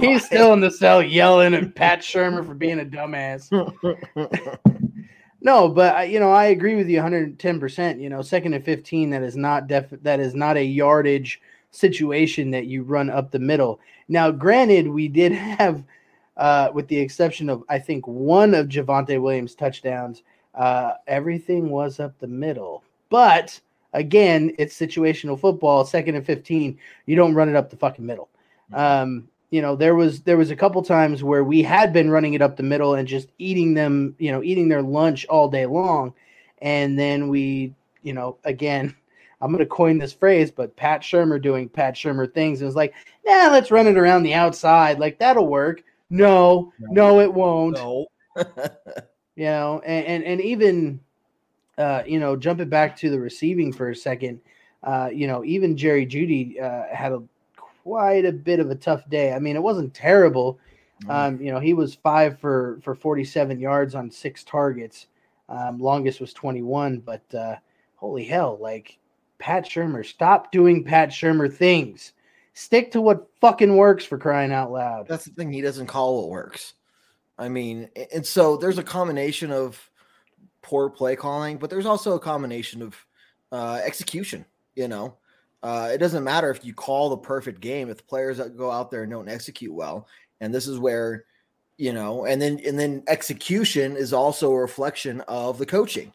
he's 0.00 0.24
still 0.24 0.52
in 0.52 0.60
the 0.60 0.70
cell 0.70 1.02
yelling 1.02 1.54
at 1.54 1.74
Pat 1.74 2.00
Shurmur 2.00 2.46
for 2.46 2.54
being 2.54 2.80
a 2.80 2.84
dumbass. 2.84 3.50
No, 5.46 5.68
but 5.68 6.10
you 6.10 6.18
know, 6.18 6.32
I 6.32 6.46
agree 6.46 6.74
with 6.74 6.88
you 6.88 6.98
110%. 6.98 8.00
You 8.00 8.10
know, 8.10 8.20
second 8.20 8.54
and 8.54 8.64
15 8.64 9.10
that 9.10 9.22
is 9.22 9.36
not 9.36 9.68
def 9.68 9.90
that 10.02 10.18
is 10.18 10.34
not 10.34 10.56
a 10.56 10.64
yardage 10.64 11.40
situation 11.70 12.50
that 12.50 12.66
you 12.66 12.82
run 12.82 13.10
up 13.10 13.30
the 13.30 13.38
middle. 13.38 13.78
Now, 14.08 14.32
granted, 14.32 14.88
we 14.88 15.06
did 15.06 15.30
have 15.58 15.84
uh, 16.36 16.70
with 16.74 16.88
the 16.88 16.98
exception 16.98 17.48
of 17.48 17.62
I 17.68 17.78
think 17.78 18.06
one 18.08 18.54
of 18.54 18.66
Javonte 18.66 19.20
Williams 19.20 19.54
touchdowns, 19.54 20.24
uh, 20.56 20.94
everything 21.06 21.70
was 21.70 22.00
up 22.00 22.18
the 22.18 22.26
middle. 22.26 22.82
But 23.10 23.60
again, 23.92 24.54
it's 24.58 24.78
situational 24.78 25.38
football, 25.38 25.84
second 25.84 26.16
and 26.16 26.26
15, 26.26 26.78
you 27.06 27.16
don't 27.16 27.34
run 27.34 27.48
it 27.48 27.56
up 27.56 27.70
the 27.70 27.76
fucking 27.76 28.04
middle. 28.04 28.28
Mm-hmm. 28.72 28.74
Um, 28.74 29.28
you 29.50 29.62
know 29.62 29.76
there 29.76 29.94
was 29.94 30.20
there 30.22 30.36
was 30.36 30.50
a 30.50 30.56
couple 30.56 30.82
times 30.82 31.22
where 31.22 31.44
we 31.44 31.62
had 31.62 31.92
been 31.92 32.10
running 32.10 32.34
it 32.34 32.42
up 32.42 32.56
the 32.56 32.62
middle 32.62 32.94
and 32.94 33.06
just 33.06 33.28
eating 33.38 33.74
them 33.74 34.14
you 34.18 34.32
know 34.32 34.42
eating 34.42 34.68
their 34.68 34.82
lunch 34.82 35.24
all 35.26 35.48
day 35.48 35.66
long 35.66 36.12
and 36.60 36.98
then 36.98 37.28
we 37.28 37.72
you 38.02 38.12
know 38.12 38.36
again 38.44 38.94
i'm 39.40 39.52
going 39.52 39.62
to 39.62 39.66
coin 39.66 39.98
this 39.98 40.12
phrase 40.12 40.50
but 40.50 40.74
pat 40.76 41.00
shurmur 41.00 41.40
doing 41.40 41.68
pat 41.68 41.94
shurmur 41.94 42.32
things 42.32 42.60
and 42.60 42.66
was 42.66 42.76
like 42.76 42.94
nah 43.24 43.48
let's 43.50 43.70
run 43.70 43.86
it 43.86 43.96
around 43.96 44.22
the 44.22 44.34
outside 44.34 44.98
like 44.98 45.18
that'll 45.18 45.46
work 45.46 45.82
no 46.10 46.72
no, 46.78 46.92
no 46.92 47.20
it 47.20 47.32
won't 47.32 47.76
no. 47.76 48.06
you 49.36 49.44
know 49.44 49.80
and, 49.86 50.06
and 50.06 50.24
and 50.24 50.40
even 50.40 51.00
uh 51.78 52.02
you 52.06 52.18
know 52.18 52.36
jumping 52.36 52.68
back 52.68 52.96
to 52.96 53.10
the 53.10 53.18
receiving 53.18 53.72
for 53.72 53.90
a 53.90 53.96
second 53.96 54.40
uh 54.82 55.08
you 55.12 55.26
know 55.26 55.44
even 55.44 55.76
Jerry 55.76 56.06
Jeudy 56.06 56.60
uh 56.60 56.94
had 56.94 57.12
a 57.12 57.22
quite 57.86 58.24
a 58.24 58.32
bit 58.32 58.58
of 58.58 58.68
a 58.68 58.74
tough 58.74 59.08
day. 59.08 59.32
I 59.32 59.38
mean, 59.38 59.54
it 59.54 59.62
wasn't 59.62 59.94
terrible. 59.94 60.58
Mm-hmm. 61.02 61.10
Um, 61.10 61.40
you 61.40 61.52
know, 61.52 61.60
he 61.60 61.72
was 61.72 61.94
five 61.94 62.40
for 62.40 62.80
for 62.82 62.96
47 62.96 63.60
yards 63.60 63.94
on 63.94 64.10
six 64.10 64.42
targets. 64.42 65.06
Um, 65.48 65.78
longest 65.78 66.20
was 66.20 66.32
21, 66.32 66.98
but 66.98 67.22
uh, 67.32 67.54
holy 67.94 68.24
hell, 68.24 68.58
like 68.60 68.98
Pat 69.38 69.64
Shurmur, 69.64 70.04
stop 70.04 70.50
doing 70.50 70.82
Pat 70.82 71.10
Shurmur 71.10 71.52
things. 71.52 72.12
Stick 72.54 72.90
to 72.90 73.00
what 73.00 73.28
fucking 73.40 73.76
works 73.76 74.04
for 74.04 74.18
crying 74.18 74.50
out 74.50 74.72
loud. 74.72 75.06
That's 75.06 75.26
the 75.26 75.30
thing. 75.30 75.52
He 75.52 75.60
doesn't 75.60 75.86
call 75.86 76.22
what 76.22 76.30
works. 76.30 76.74
I 77.38 77.48
mean, 77.48 77.90
and 78.12 78.24
so 78.26 78.56
there's 78.56 78.78
a 78.78 78.82
combination 78.82 79.50
of 79.52 79.90
poor 80.62 80.88
play 80.90 81.16
calling, 81.16 81.58
but 81.58 81.70
there's 81.70 81.86
also 81.86 82.14
a 82.14 82.20
combination 82.20 82.82
of 82.82 82.96
uh, 83.52 83.80
execution. 83.84 84.44
You 84.74 84.88
know, 84.88 85.16
uh, 85.62 85.90
it 85.92 85.98
doesn't 85.98 86.24
matter 86.24 86.50
if 86.50 86.64
you 86.64 86.74
call 86.74 87.10
the 87.10 87.16
perfect 87.18 87.60
game 87.60 87.88
if 87.90 87.98
the 87.98 88.02
players 88.02 88.38
that 88.38 88.56
go 88.56 88.70
out 88.70 88.90
there 88.90 89.02
and 89.02 89.10
don't 89.12 89.28
execute 89.28 89.72
well. 89.72 90.08
And 90.40 90.54
this 90.54 90.66
is 90.66 90.78
where, 90.78 91.24
you 91.78 91.92
know, 91.92 92.26
and 92.26 92.40
then 92.40 92.60
and 92.66 92.78
then 92.78 93.02
execution 93.06 93.96
is 93.96 94.12
also 94.12 94.50
a 94.52 94.60
reflection 94.60 95.20
of 95.22 95.58
the 95.58 95.66
coaching. 95.66 96.12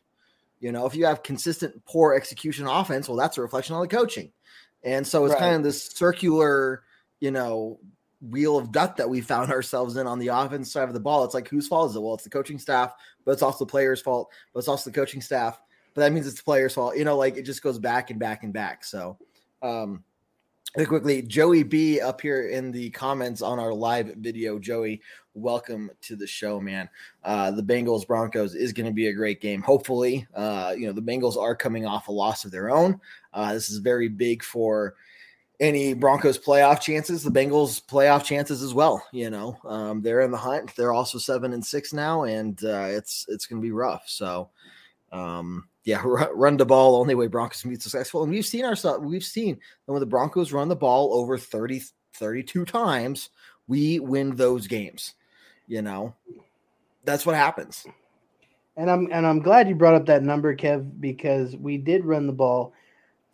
You 0.59 0.71
know, 0.71 0.85
if 0.85 0.95
you 0.95 1.05
have 1.05 1.23
consistent 1.23 1.83
poor 1.85 2.13
execution 2.13 2.67
offense, 2.67 3.07
well, 3.07 3.17
that's 3.17 3.37
a 3.37 3.41
reflection 3.41 3.75
on 3.75 3.81
the 3.81 3.87
coaching. 3.87 4.31
And 4.83 5.05
so 5.05 5.25
it's 5.25 5.33
Right. 5.33 5.39
kind 5.39 5.55
of 5.55 5.63
this 5.63 5.83
circular, 5.83 6.83
you 7.19 7.31
know, 7.31 7.79
wheel 8.29 8.57
of 8.57 8.71
death 8.71 8.95
that 8.97 9.09
we 9.09 9.21
found 9.21 9.51
ourselves 9.53 9.97
in 9.97 10.07
on 10.07 10.19
the 10.19 10.29
offense 10.29 10.71
side 10.71 10.87
of 10.87 10.93
the 10.93 10.99
ball. 10.99 11.23
It's 11.23 11.33
like 11.33 11.47
whose 11.47 11.67
fault 11.67 11.89
is 11.89 11.95
it? 11.95 12.01
Well, 12.01 12.13
it's 12.13 12.23
the 12.23 12.29
coaching 12.29 12.59
staff, 12.59 12.93
but 13.25 13.31
it's 13.31 13.41
also 13.41 13.65
the 13.65 13.71
players' 13.71 14.01
fault, 14.01 14.29
but 14.53 14.59
it's 14.59 14.67
also 14.67 14.89
the 14.89 14.95
coaching 14.95 15.21
staff. 15.21 15.61
But 15.93 16.01
that 16.01 16.13
means 16.13 16.27
it's 16.27 16.37
the 16.37 16.43
players' 16.43 16.73
fault. 16.73 16.95
You 16.95 17.03
know, 17.03 17.17
like 17.17 17.37
it 17.37 17.43
just 17.43 17.61
goes 17.61 17.79
back 17.79 18.11
and 18.11 18.19
back 18.19 18.43
and 18.43 18.53
back. 18.53 18.83
So 18.83 19.17
um 19.61 20.03
quickly, 20.85 21.21
Joey 21.21 21.63
B 21.63 21.99
up 21.99 22.21
here 22.21 22.47
in 22.47 22.71
the 22.71 22.89
comments 22.91 23.41
on 23.41 23.59
our 23.59 23.73
live 23.73 24.15
video. 24.15 24.57
Joey, 24.57 25.01
welcome 25.33 25.91
to 26.01 26.15
the 26.15 26.25
show, 26.25 26.61
man. 26.61 26.89
Uh, 27.23 27.51
the 27.51 27.61
Bengals 27.61 28.07
Broncos 28.07 28.55
is 28.55 28.71
going 28.71 28.85
to 28.85 28.93
be 28.93 29.07
a 29.07 29.13
great 29.13 29.41
game. 29.41 29.61
Hopefully, 29.61 30.25
uh, 30.33 30.73
you 30.77 30.87
know 30.87 30.93
the 30.93 31.01
Bengals 31.01 31.37
are 31.37 31.55
coming 31.55 31.85
off 31.85 32.07
a 32.07 32.11
loss 32.11 32.45
of 32.45 32.51
their 32.51 32.69
own. 32.71 32.99
Uh, 33.33 33.53
this 33.53 33.69
is 33.69 33.79
very 33.79 34.07
big 34.07 34.43
for 34.43 34.95
any 35.61 35.93
Broncos 35.93 36.39
playoff 36.39 36.81
chances. 36.81 37.23
The 37.23 37.29
Bengals 37.29 37.81
playoff 37.85 38.25
chances 38.25 38.63
as 38.63 38.73
well. 38.73 39.01
You 39.13 39.29
know, 39.29 39.57
um, 39.63 40.01
they're 40.01 40.21
in 40.21 40.31
the 40.31 40.37
hunt. 40.37 40.75
They're 40.75 40.91
also 40.91 41.19
seven 41.19 41.53
and 41.53 41.65
six 41.65 41.93
now, 41.93 42.23
and 42.23 42.61
uh, 42.65 42.87
it's 42.89 43.25
it's 43.29 43.45
going 43.45 43.61
to 43.61 43.65
be 43.65 43.71
rough. 43.71 44.03
So, 44.07 44.49
um, 45.11 45.69
yeah, 45.85 46.01
ru- 46.03 46.33
run 46.33 46.57
the 46.57 46.65
ball 46.65 46.95
only 46.95 47.15
way 47.15 47.27
Broncos 47.27 47.61
can 47.61 47.69
be 47.69 47.79
successful. 47.79 48.23
And 48.23 48.31
we've 48.31 48.45
seen 48.45 48.65
ourselves. 48.65 49.05
We've 49.05 49.23
seen 49.23 49.59
when 49.85 49.99
the 49.99 50.05
Broncos 50.05 50.51
run 50.51 50.67
the 50.67 50.75
ball 50.75 51.13
over 51.13 51.37
30, 51.37 51.83
32 52.15 52.65
times, 52.65 53.29
we 53.67 53.99
win 53.99 54.35
those 54.35 54.67
games. 54.67 55.13
You 55.67 55.83
know, 55.83 56.15
that's 57.05 57.25
what 57.25 57.35
happens. 57.35 57.85
And 58.77 58.89
I'm 58.89 59.09
and 59.11 59.27
I'm 59.27 59.39
glad 59.39 59.69
you 59.69 59.75
brought 59.75 59.95
up 59.95 60.07
that 60.07 60.23
number, 60.23 60.55
Kev, 60.55 60.99
because 60.99 61.55
we 61.55 61.77
did 61.77 62.03
run 62.03 62.25
the 62.25 62.33
ball 62.33 62.73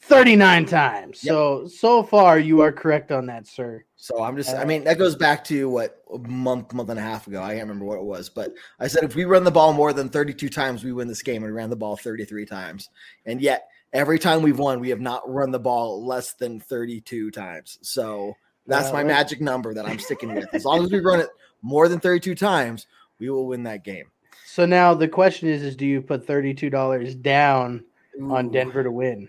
39 0.01 0.65
times. 0.65 1.23
Yep. 1.23 1.31
So 1.31 1.67
so 1.67 2.03
far 2.03 2.39
you 2.39 2.61
are 2.61 2.71
correct 2.71 3.11
on 3.11 3.25
that, 3.25 3.47
sir. 3.47 3.83
So 3.95 4.23
I'm 4.23 4.37
just, 4.37 4.49
I 4.53 4.61
Uh, 4.61 4.65
mean, 4.65 4.83
that 4.83 4.97
goes 4.97 5.15
back 5.15 5.43
to 5.45 5.67
what 5.69 6.03
a 6.13 6.19
month, 6.19 6.73
month 6.73 6.89
and 6.89 6.99
a 6.99 7.01
half 7.01 7.27
ago. 7.27 7.41
I 7.41 7.49
can't 7.55 7.61
remember 7.61 7.85
what 7.85 7.97
it 7.97 8.03
was, 8.03 8.29
but 8.29 8.53
I 8.79 8.87
said 8.87 9.03
if 9.03 9.15
we 9.15 9.25
run 9.25 9.43
the 9.43 9.51
ball 9.51 9.73
more 9.73 9.91
than 9.91 10.07
32 10.07 10.49
times, 10.49 10.83
we 10.83 10.93
win 10.93 11.07
this 11.07 11.23
game. 11.23 11.43
And 11.43 11.51
we 11.51 11.57
ran 11.57 11.69
the 11.69 11.75
ball 11.75 11.97
33 11.97 12.45
times. 12.45 12.89
And 13.25 13.41
yet, 13.41 13.67
every 13.93 14.19
time 14.19 14.41
we've 14.43 14.59
won, 14.59 14.79
we 14.79 14.89
have 14.89 15.01
not 15.01 15.27
run 15.29 15.51
the 15.51 15.59
ball 15.59 16.05
less 16.05 16.33
than 16.33 16.59
32 16.59 17.31
times. 17.31 17.79
So 17.81 18.35
that's 18.67 18.89
Uh, 18.89 18.93
my 18.93 19.03
magic 19.03 19.41
number 19.41 19.73
that 19.73 19.85
I'm 19.87 19.99
sticking 19.99 20.33
with. 20.35 20.53
As 20.53 20.63
long 20.63 20.83
as 20.83 20.91
we 20.91 20.99
run 20.99 21.19
it 21.19 21.29
more 21.63 21.87
than 21.89 21.99
32 21.99 22.35
times, 22.35 22.85
we 23.19 23.29
will 23.29 23.47
win 23.47 23.63
that 23.63 23.83
game. 23.83 24.05
So 24.45 24.65
now 24.65 24.93
the 24.93 25.07
question 25.07 25.49
is 25.49 25.63
is 25.63 25.75
do 25.75 25.85
you 25.85 26.01
put 26.01 26.25
$32 26.25 27.15
down 27.21 27.83
on 28.29 28.49
Denver 28.51 28.83
to 28.83 28.91
win? 28.91 29.27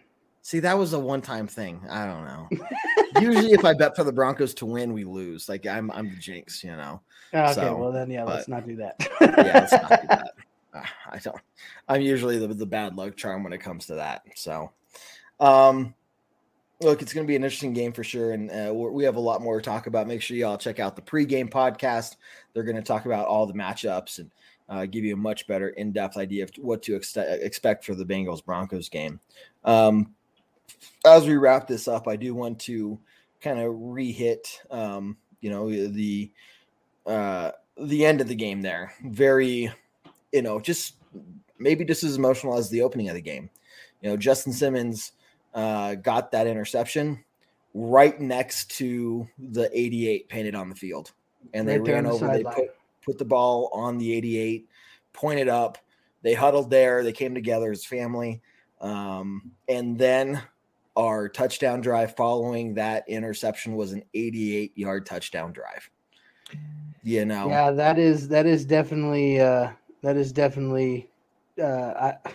See, 0.49 0.61
that 0.61 0.78
was 0.78 0.94
a 0.94 0.99
one-time 0.99 1.46
thing. 1.46 1.82
I 1.90 2.07
don't 2.07 2.24
know. 2.24 2.49
Usually, 3.20 3.53
if 3.53 3.66
I 3.66 3.74
bet 3.74 3.94
for 3.94 4.03
the 4.03 4.14
Broncos 4.14 4.55
to 4.55 4.64
win, 4.64 4.94
we 4.94 5.05
lose. 5.05 5.46
Like 5.46 5.66
I'm, 5.66 5.90
I'm 5.90 6.09
the 6.09 6.16
jinx, 6.16 6.64
you 6.64 6.70
know. 6.70 7.03
Okay, 7.34 7.53
So, 7.53 7.76
well 7.76 7.92
then 7.92 8.11
yeah, 8.11 8.24
let's 8.24 8.49
not 8.49 8.66
do 8.66 8.74
that. 8.76 8.94
yeah, 9.20 9.36
let's 9.36 9.72
not 9.72 10.01
do 10.01 10.07
that. 10.09 10.30
Uh, 10.72 10.82
I 11.11 11.18
don't. 11.18 11.36
I'm 11.86 12.01
usually 12.01 12.38
the, 12.38 12.46
the 12.46 12.64
bad 12.64 12.96
luck 12.96 13.14
charm 13.14 13.44
when 13.44 13.53
it 13.53 13.59
comes 13.59 13.84
to 13.88 13.96
that. 13.96 14.22
So, 14.36 14.72
um, 15.38 15.92
look, 16.80 17.03
it's 17.03 17.12
going 17.12 17.26
to 17.26 17.28
be 17.28 17.36
an 17.36 17.44
interesting 17.44 17.74
game 17.74 17.92
for 17.92 18.03
sure, 18.03 18.32
and 18.32 18.51
uh, 18.51 18.72
we 18.72 19.05
have 19.05 19.16
a 19.16 19.20
lot 19.20 19.42
more 19.42 19.61
to 19.61 19.62
talk 19.62 19.86
about. 19.86 20.09
Make 20.09 20.22
sure 20.22 20.38
y'all 20.38 20.57
check 20.57 20.80
out 20.80 20.96
the 20.96 21.03
pregame 21.03 21.51
podcast. 21.51 22.16
They're 22.55 22.62
going 22.62 22.76
to 22.76 22.82
talk 22.82 23.05
about 23.05 23.26
all 23.26 23.44
the 23.44 23.53
matchups 23.53 24.20
and 24.20 24.30
uh, 24.70 24.86
give 24.86 25.05
you 25.05 25.12
a 25.12 25.18
much 25.18 25.46
better 25.46 25.68
in-depth 25.68 26.16
idea 26.16 26.44
of 26.44 26.51
what 26.57 26.82
to 26.84 26.96
ex- 26.96 27.18
expect 27.18 27.84
for 27.84 27.94
the 27.94 28.07
Bengals 28.07 28.42
Broncos 28.42 28.88
game. 28.88 29.20
Um, 29.66 30.14
as 31.04 31.26
we 31.26 31.36
wrap 31.36 31.66
this 31.66 31.88
up, 31.88 32.08
I 32.08 32.16
do 32.16 32.34
want 32.34 32.58
to 32.60 32.98
kind 33.40 33.58
of 33.58 33.74
re-hit, 33.76 34.60
um, 34.70 35.16
you 35.40 35.50
know, 35.50 35.68
the 35.70 36.30
uh, 37.06 37.52
the 37.80 38.04
end 38.04 38.20
of 38.20 38.28
the 38.28 38.34
game 38.34 38.60
there. 38.60 38.92
Very, 39.04 39.72
you 40.32 40.42
know, 40.42 40.60
just 40.60 40.94
maybe 41.58 41.84
just 41.84 42.04
as 42.04 42.16
emotional 42.16 42.56
as 42.56 42.70
the 42.70 42.82
opening 42.82 43.08
of 43.08 43.14
the 43.14 43.22
game. 43.22 43.50
You 44.02 44.10
know, 44.10 44.16
Justin 44.16 44.52
Simmons 44.52 45.12
uh, 45.54 45.94
got 45.96 46.30
that 46.32 46.46
interception 46.46 47.24
right 47.74 48.20
next 48.20 48.70
to 48.72 49.28
the 49.38 49.70
88 49.72 50.28
painted 50.28 50.54
on 50.54 50.68
the 50.68 50.74
field, 50.74 51.12
and 51.54 51.68
they 51.68 51.78
Right 51.78 51.94
ran 51.94 52.04
the 52.04 52.10
over. 52.10 52.28
They 52.28 52.44
put 52.44 52.74
put 53.04 53.18
the 53.18 53.24
ball 53.24 53.70
on 53.72 53.98
the 53.98 54.12
88, 54.12 54.68
pointed 55.12 55.48
up. 55.48 55.78
They 56.22 56.34
huddled 56.34 56.70
there. 56.70 57.02
They 57.02 57.12
came 57.12 57.34
together 57.34 57.70
as 57.70 57.84
family, 57.84 58.42
um, 58.80 59.52
and 59.68 59.96
then 59.98 60.42
our 60.99 61.28
touchdown 61.28 61.80
drive 61.80 62.16
following 62.16 62.74
that 62.74 63.05
interception 63.09 63.76
was 63.76 63.92
an 63.92 64.03
88 64.14 64.76
yard 64.76 65.07
touchdown 65.07 65.53
drive. 65.53 65.88
You 67.05 67.24
know, 67.24 67.49
Yeah, 67.49 67.70
that 67.70 67.99
is 68.01 68.26
that 68.28 68.46
is 68.46 68.64
definitely 68.64 69.40
uh 69.40 69.70
that 70.03 70.16
is 70.16 70.32
definitely 70.32 71.09
uh 71.62 72.14
I 72.24 72.30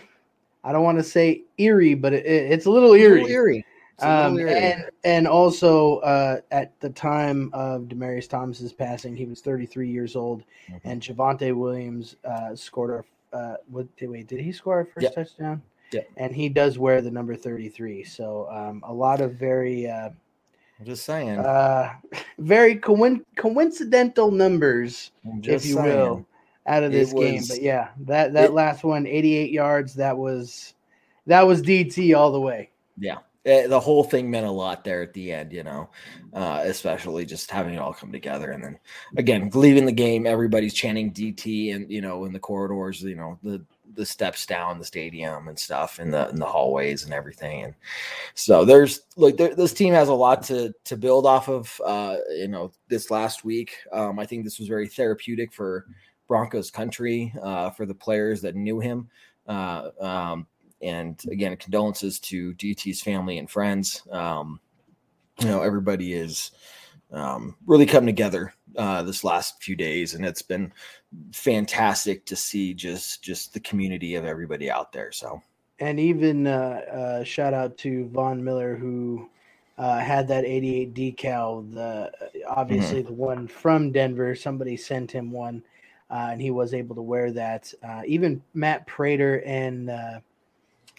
I 0.64 0.72
don't 0.72 0.82
want 0.82 0.96
to 0.98 1.04
say 1.04 1.42
eerie, 1.58 1.94
but 1.94 2.14
it, 2.14 2.24
it's 2.24 2.64
a 2.64 2.70
little 2.70 2.94
It's 2.94 3.02
a 3.02 3.04
eerie. 3.04 3.20
little 3.20 3.30
eerie. 3.30 3.66
A 3.98 4.30
little 4.32 4.48
Um, 4.48 4.48
and 4.56 4.84
and 5.04 5.28
also 5.28 5.98
uh, 5.98 6.40
at 6.50 6.72
the 6.80 6.88
time 6.90 7.50
of 7.52 7.82
Demaryius 7.82 8.28
Thomas's 8.28 8.72
passing, 8.72 9.14
he 9.14 9.26
was 9.26 9.40
33 9.42 9.88
years 9.88 10.16
old, 10.16 10.42
Mhm. 10.70 10.80
and 10.84 11.02
Javonte 11.02 11.54
Williams 11.54 12.16
uh, 12.24 12.56
scored 12.56 12.90
our. 12.90 13.04
Uh, 13.32 13.56
what, 13.70 13.94
did, 13.96 14.08
wait, 14.10 14.26
did 14.26 14.40
he 14.40 14.50
score 14.52 14.74
our 14.76 14.84
first 14.84 15.14
touchdown? 15.14 15.60
Yep. 15.92 16.08
And 16.16 16.34
he 16.34 16.48
does 16.48 16.78
wear 16.78 17.00
the 17.00 17.10
number 17.10 17.36
33. 17.36 18.04
So 18.04 18.48
um, 18.50 18.82
a 18.84 18.92
lot 18.92 19.20
of 19.20 19.34
very 19.34 19.88
uh, 19.88 20.10
I'm 20.78 20.84
just 20.84 21.04
saying. 21.04 21.38
uh, 21.38 21.94
very 22.38 22.76
coin- 22.76 23.24
coincidental 23.36 24.30
numbers, 24.30 25.12
if 25.42 25.64
you 25.64 25.74
saying. 25.74 25.86
will, 25.86 26.26
out 26.66 26.82
of 26.82 26.92
this 26.92 27.12
game. 27.12 27.42
But 27.48 27.62
yeah, 27.62 27.90
that 28.00 28.32
that 28.32 28.46
it- 28.46 28.52
last 28.52 28.82
one, 28.84 29.06
88 29.06 29.50
yards, 29.50 29.94
that 29.94 30.16
was 30.16 30.74
that 31.26 31.46
was 31.46 31.62
DT 31.62 32.16
all 32.16 32.32
the 32.32 32.40
way. 32.40 32.70
Yeah. 32.98 33.18
Eh, 33.46 33.66
the 33.66 33.78
whole 33.78 34.02
thing 34.02 34.30
meant 34.30 34.46
a 34.46 34.50
lot 34.50 34.84
there 34.84 35.02
at 35.02 35.12
the 35.12 35.30
end, 35.30 35.52
you 35.52 35.62
know, 35.62 35.90
uh, 36.32 36.62
especially 36.64 37.26
just 37.26 37.50
having 37.50 37.74
it 37.74 37.78
all 37.78 37.92
come 37.92 38.10
together. 38.10 38.50
And 38.52 38.64
then 38.64 38.78
again, 39.18 39.50
leaving 39.52 39.84
the 39.84 39.92
game, 39.92 40.26
everybody's 40.26 40.72
chanting 40.72 41.12
DT 41.12 41.74
and, 41.74 41.90
you 41.90 42.00
know, 42.00 42.24
in 42.24 42.32
the 42.32 42.38
corridors, 42.38 43.02
you 43.02 43.16
know, 43.16 43.38
the, 43.42 43.62
the 43.94 44.06
steps 44.06 44.46
down 44.46 44.78
the 44.78 44.84
stadium 44.84 45.48
and 45.48 45.58
stuff 45.58 46.00
in 46.00 46.10
the 46.10 46.28
in 46.28 46.36
the 46.36 46.46
hallways 46.46 47.04
and 47.04 47.12
everything. 47.12 47.64
And 47.64 47.74
so 48.34 48.64
there's 48.64 49.00
like 49.16 49.36
there, 49.36 49.54
this 49.54 49.72
team 49.72 49.94
has 49.94 50.08
a 50.08 50.14
lot 50.14 50.42
to 50.44 50.72
to 50.84 50.96
build 50.96 51.26
off 51.26 51.48
of. 51.48 51.80
Uh, 51.84 52.16
you 52.30 52.48
know, 52.48 52.72
this 52.88 53.10
last 53.10 53.44
week, 53.44 53.76
um, 53.92 54.18
I 54.18 54.26
think 54.26 54.44
this 54.44 54.58
was 54.58 54.68
very 54.68 54.88
therapeutic 54.88 55.52
for 55.52 55.86
Broncos 56.28 56.70
country, 56.70 57.32
uh, 57.42 57.70
for 57.70 57.86
the 57.86 57.94
players 57.94 58.40
that 58.42 58.56
knew 58.56 58.80
him. 58.80 59.08
Uh, 59.46 59.90
um, 60.00 60.46
and 60.82 61.22
again, 61.30 61.56
condolences 61.56 62.18
to 62.20 62.54
DT's 62.54 63.00
family 63.02 63.38
and 63.38 63.50
friends. 63.50 64.02
Um, 64.10 64.60
you 65.40 65.46
know, 65.46 65.62
everybody 65.62 66.12
is 66.12 66.52
um, 67.12 67.56
really 67.66 67.86
come 67.86 68.06
together 68.06 68.52
uh, 68.76 69.02
this 69.02 69.24
last 69.24 69.62
few 69.62 69.76
days, 69.76 70.14
and 70.14 70.24
it's 70.24 70.42
been 70.42 70.72
fantastic 71.32 72.24
to 72.26 72.36
see 72.36 72.74
just 72.74 73.22
just 73.22 73.52
the 73.52 73.60
community 73.60 74.14
of 74.14 74.24
everybody 74.24 74.70
out 74.70 74.92
there. 74.92 75.12
So 75.12 75.42
and 75.80 75.98
even 75.98 76.46
uh, 76.46 76.50
uh, 77.20 77.24
shout 77.24 77.54
out 77.54 77.76
to 77.78 78.08
Von 78.08 78.42
Miller 78.42 78.76
who 78.76 79.28
uh, 79.78 79.98
had 79.98 80.28
that 80.28 80.44
88 80.44 80.94
decal. 80.94 81.74
The 81.74 82.12
obviously 82.48 83.02
the 83.02 83.12
one 83.12 83.48
from 83.48 83.90
Denver. 83.90 84.34
Somebody 84.34 84.76
sent 84.76 85.10
him 85.10 85.30
one, 85.32 85.62
uh, 86.10 86.28
and 86.30 86.40
he 86.40 86.50
was 86.50 86.74
able 86.74 86.94
to 86.94 87.02
wear 87.02 87.32
that. 87.32 87.72
Uh, 87.82 88.02
even 88.06 88.42
Matt 88.54 88.86
Prater 88.86 89.42
and 89.44 89.90
uh, 89.90 90.20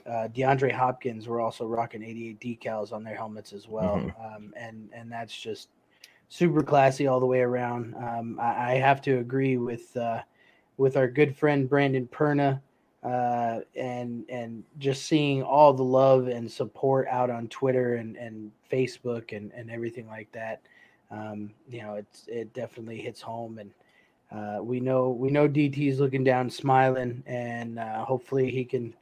uh, 0.06 0.28
DeAndre 0.28 0.72
Hopkins 0.72 1.28
were 1.28 1.40
also 1.40 1.66
rocking 1.66 2.04
88 2.04 2.40
decals 2.40 2.92
on 2.92 3.04
their 3.04 3.16
helmets 3.16 3.54
as 3.54 3.68
well, 3.68 3.96
um, 4.24 4.54
and 4.58 4.90
and 4.94 5.12
that's 5.12 5.36
just 5.36 5.70
super 6.36 6.62
classy 6.62 7.08
all 7.08 7.20
the 7.20 7.26
way 7.26 7.40
around. 7.40 7.96
Um, 7.96 8.38
I, 8.42 8.74
I 8.74 8.76
have 8.76 9.02
to 9.04 9.20
agree 9.20 9.58
with 9.58 9.96
uh, 9.96 10.22
with 10.78 10.98
our 10.98 11.08
good 11.08 11.36
friend 11.36 11.70
Brandon 11.70 12.08
Perna 12.12 12.60
uh, 13.04 13.60
and 13.76 14.26
and 14.30 14.64
just 14.78 15.06
seeing 15.06 15.44
all 15.44 15.72
the 15.74 15.84
love 15.84 16.28
and 16.28 16.52
support 16.52 17.08
out 17.08 17.30
on 17.30 17.48
Twitter 17.48 17.96
and, 17.96 18.18
and 18.18 18.52
Facebook 18.70 19.36
and, 19.36 19.52
and 19.54 19.72
everything 19.72 20.08
like 20.08 20.30
that. 20.34 20.62
Um, 21.10 21.52
you 21.70 21.82
know, 21.82 21.94
it's 21.96 22.28
it 22.28 22.54
definitely 22.54 23.00
hits 23.00 23.22
home, 23.22 23.60
and 23.60 23.72
uh, 24.32 24.62
we 24.62 24.82
know 24.82 25.12
we 25.12 25.30
know 25.30 25.48
DT's 25.48 26.00
looking 26.00 26.26
down, 26.26 26.50
smiling, 26.50 27.24
and 27.26 27.80
uh, 27.80 28.04
hopefully 28.04 28.52
he 28.52 28.66
can 28.66 28.94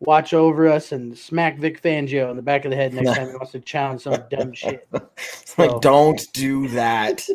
watch 0.00 0.32
over 0.32 0.68
us 0.68 0.92
and 0.92 1.16
smack 1.16 1.58
Vic 1.58 1.82
Fangio 1.82 2.30
in 2.30 2.36
the 2.36 2.42
back 2.42 2.64
of 2.64 2.70
the 2.70 2.76
head 2.76 2.94
next 2.94 3.10
time 3.16 3.28
he 3.28 3.34
wants 3.34 3.52
to 3.52 3.60
challenge 3.60 4.02
some 4.02 4.22
dumb 4.30 4.52
shit. 4.54 4.86
It's 5.16 5.58
like, 5.58 5.80
don't 5.80 6.20
do 6.32 6.68
that. 6.68 7.26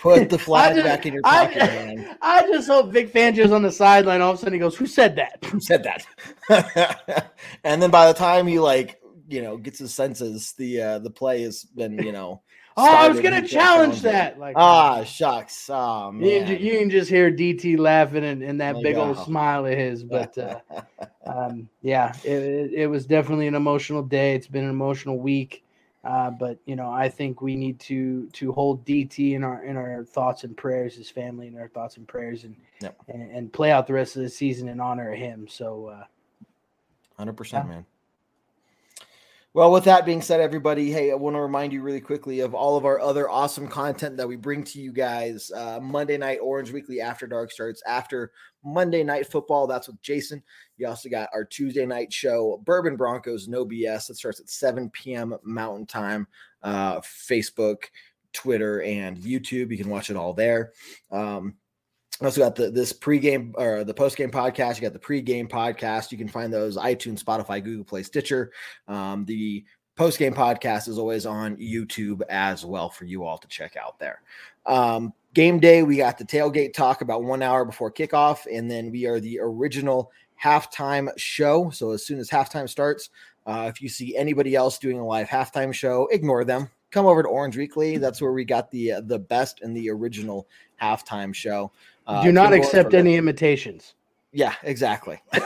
Put 0.00 0.30
the 0.30 0.38
flag 0.38 0.74
just- 0.74 0.86
back 0.86 1.06
in 1.06 1.12
your 1.14 1.22
I- 1.24 1.46
pocket, 1.46 1.58
man. 1.58 2.16
I 2.22 2.42
just 2.48 2.68
hope 2.68 2.92
Vic 2.92 3.12
Fangio's 3.12 3.52
on 3.52 3.62
the 3.62 3.72
sideline. 3.72 4.20
All 4.20 4.32
of 4.32 4.36
a 4.36 4.40
sudden, 4.40 4.54
he 4.54 4.58
goes, 4.58 4.76
"Who 4.76 4.86
said 4.86 5.16
that?" 5.16 5.44
Who 5.44 5.60
said 5.60 5.84
that? 5.84 7.30
and 7.64 7.82
then 7.82 7.90
by 7.90 8.06
the 8.06 8.18
time 8.18 8.46
he 8.46 8.58
like 8.58 9.00
you 9.28 9.42
know 9.42 9.56
gets 9.56 9.78
his 9.78 9.94
senses, 9.94 10.54
the 10.58 10.80
uh, 10.80 10.98
the 10.98 11.10
play 11.10 11.42
has 11.42 11.64
been 11.64 11.98
you 11.98 12.12
know. 12.12 12.42
Oh, 12.76 12.96
I 12.96 13.08
was 13.08 13.20
gonna 13.20 13.46
challenge 13.46 14.02
that. 14.02 14.38
Like 14.38 14.56
Ah, 14.56 15.04
shucks. 15.04 15.68
Oh 15.70 16.12
you, 16.14 16.44
can, 16.44 16.58
you 16.60 16.78
can 16.78 16.90
just 16.90 17.10
hear 17.10 17.30
DT 17.30 17.78
laughing 17.78 18.24
and, 18.24 18.42
and 18.42 18.60
that 18.60 18.82
big 18.82 18.96
old 18.96 19.18
smile 19.18 19.66
of 19.66 19.76
his. 19.76 20.04
But 20.04 20.36
uh, 20.38 20.60
um, 21.26 21.68
yeah, 21.82 22.14
it, 22.24 22.42
it, 22.42 22.72
it 22.72 22.86
was 22.86 23.06
definitely 23.06 23.46
an 23.46 23.54
emotional 23.54 24.02
day. 24.02 24.34
It's 24.34 24.46
been 24.46 24.64
an 24.64 24.70
emotional 24.70 25.18
week. 25.18 25.64
Uh, 26.04 26.30
but 26.30 26.58
you 26.66 26.74
know, 26.74 26.90
I 26.90 27.08
think 27.08 27.40
we 27.40 27.54
need 27.54 27.78
to 27.80 28.28
to 28.30 28.50
hold 28.52 28.84
DT 28.84 29.34
in 29.34 29.44
our 29.44 29.62
in 29.64 29.76
our 29.76 30.04
thoughts 30.04 30.42
and 30.42 30.56
prayers, 30.56 30.96
his 30.96 31.08
family 31.08 31.46
in 31.46 31.56
our 31.56 31.68
thoughts 31.68 31.96
and 31.96 32.08
prayers, 32.08 32.44
and 32.44 32.56
Yep. 32.80 32.96
and, 33.08 33.30
and 33.30 33.52
play 33.52 33.70
out 33.70 33.86
the 33.86 33.92
rest 33.92 34.16
of 34.16 34.22
the 34.22 34.28
season 34.28 34.68
in 34.68 34.80
honor 34.80 35.12
of 35.12 35.18
him. 35.18 35.46
So 35.48 35.86
uh, 35.86 36.04
Hundred 37.16 37.36
percent, 37.36 37.68
man. 37.68 37.86
Well, 39.54 39.70
with 39.70 39.84
that 39.84 40.06
being 40.06 40.22
said, 40.22 40.40
everybody, 40.40 40.90
hey, 40.90 41.12
I 41.12 41.14
want 41.14 41.36
to 41.36 41.40
remind 41.42 41.74
you 41.74 41.82
really 41.82 42.00
quickly 42.00 42.40
of 42.40 42.54
all 42.54 42.78
of 42.78 42.86
our 42.86 42.98
other 43.00 43.28
awesome 43.28 43.68
content 43.68 44.16
that 44.16 44.26
we 44.26 44.34
bring 44.36 44.64
to 44.64 44.80
you 44.80 44.92
guys. 44.92 45.50
Uh, 45.54 45.78
Monday 45.78 46.16
night 46.16 46.38
Orange 46.40 46.72
Weekly 46.72 47.02
After 47.02 47.26
Dark 47.26 47.52
starts 47.52 47.82
after 47.86 48.32
Monday 48.64 49.04
Night 49.04 49.26
Football. 49.26 49.66
That's 49.66 49.88
with 49.88 50.00
Jason. 50.00 50.42
You 50.78 50.88
also 50.88 51.10
got 51.10 51.28
our 51.34 51.44
Tuesday 51.44 51.84
night 51.84 52.10
show, 52.10 52.62
Bourbon 52.64 52.96
Broncos 52.96 53.46
No 53.46 53.66
BS. 53.66 54.06
That 54.06 54.14
starts 54.14 54.40
at 54.40 54.48
7 54.48 54.88
p.m. 54.88 55.36
Mountain 55.42 55.84
Time. 55.84 56.26
Uh, 56.62 57.00
Facebook, 57.00 57.84
Twitter, 58.32 58.80
and 58.80 59.18
YouTube. 59.18 59.70
You 59.70 59.76
can 59.76 59.90
watch 59.90 60.08
it 60.08 60.16
all 60.16 60.32
there. 60.32 60.72
Um, 61.10 61.56
also 62.24 62.40
got 62.40 62.54
the 62.54 62.70
this 62.70 62.92
pregame 62.92 63.52
or 63.54 63.84
the 63.84 63.94
postgame 63.94 64.30
podcast. 64.30 64.76
You 64.76 64.82
got 64.82 64.92
the 64.92 64.98
pregame 64.98 65.48
podcast. 65.48 66.12
You 66.12 66.18
can 66.18 66.28
find 66.28 66.52
those 66.52 66.76
iTunes, 66.76 67.22
Spotify, 67.22 67.62
Google 67.62 67.84
Play, 67.84 68.02
Stitcher. 68.02 68.52
Um, 68.88 69.24
the 69.24 69.64
postgame 69.96 70.34
podcast 70.34 70.88
is 70.88 70.98
always 70.98 71.26
on 71.26 71.56
YouTube 71.56 72.22
as 72.28 72.64
well 72.64 72.88
for 72.88 73.04
you 73.04 73.24
all 73.24 73.38
to 73.38 73.48
check 73.48 73.76
out 73.76 73.98
there. 73.98 74.22
Um, 74.66 75.12
game 75.34 75.60
day, 75.60 75.82
we 75.82 75.96
got 75.96 76.18
the 76.18 76.24
tailgate 76.24 76.72
talk 76.72 77.00
about 77.00 77.24
one 77.24 77.42
hour 77.42 77.64
before 77.64 77.92
kickoff, 77.92 78.46
and 78.50 78.70
then 78.70 78.90
we 78.90 79.06
are 79.06 79.20
the 79.20 79.38
original 79.40 80.10
halftime 80.42 81.08
show. 81.16 81.70
So 81.70 81.92
as 81.92 82.04
soon 82.04 82.18
as 82.18 82.28
halftime 82.28 82.68
starts, 82.68 83.10
uh, 83.46 83.70
if 83.72 83.82
you 83.82 83.88
see 83.88 84.16
anybody 84.16 84.54
else 84.54 84.78
doing 84.78 84.98
a 84.98 85.06
live 85.06 85.28
halftime 85.28 85.72
show, 85.72 86.08
ignore 86.10 86.44
them. 86.44 86.70
Come 86.90 87.06
over 87.06 87.22
to 87.22 87.28
Orange 87.28 87.56
Weekly. 87.56 87.96
That's 87.96 88.20
where 88.20 88.32
we 88.32 88.44
got 88.44 88.70
the 88.70 88.92
uh, 88.92 89.00
the 89.00 89.18
best 89.18 89.62
and 89.62 89.74
the 89.76 89.88
original 89.90 90.46
halftime 90.80 91.34
show. 91.34 91.72
Uh, 92.06 92.22
do 92.22 92.32
not 92.32 92.52
accept 92.52 92.94
any 92.94 93.16
imitations. 93.16 93.94
Yeah, 94.32 94.54
exactly. 94.62 95.20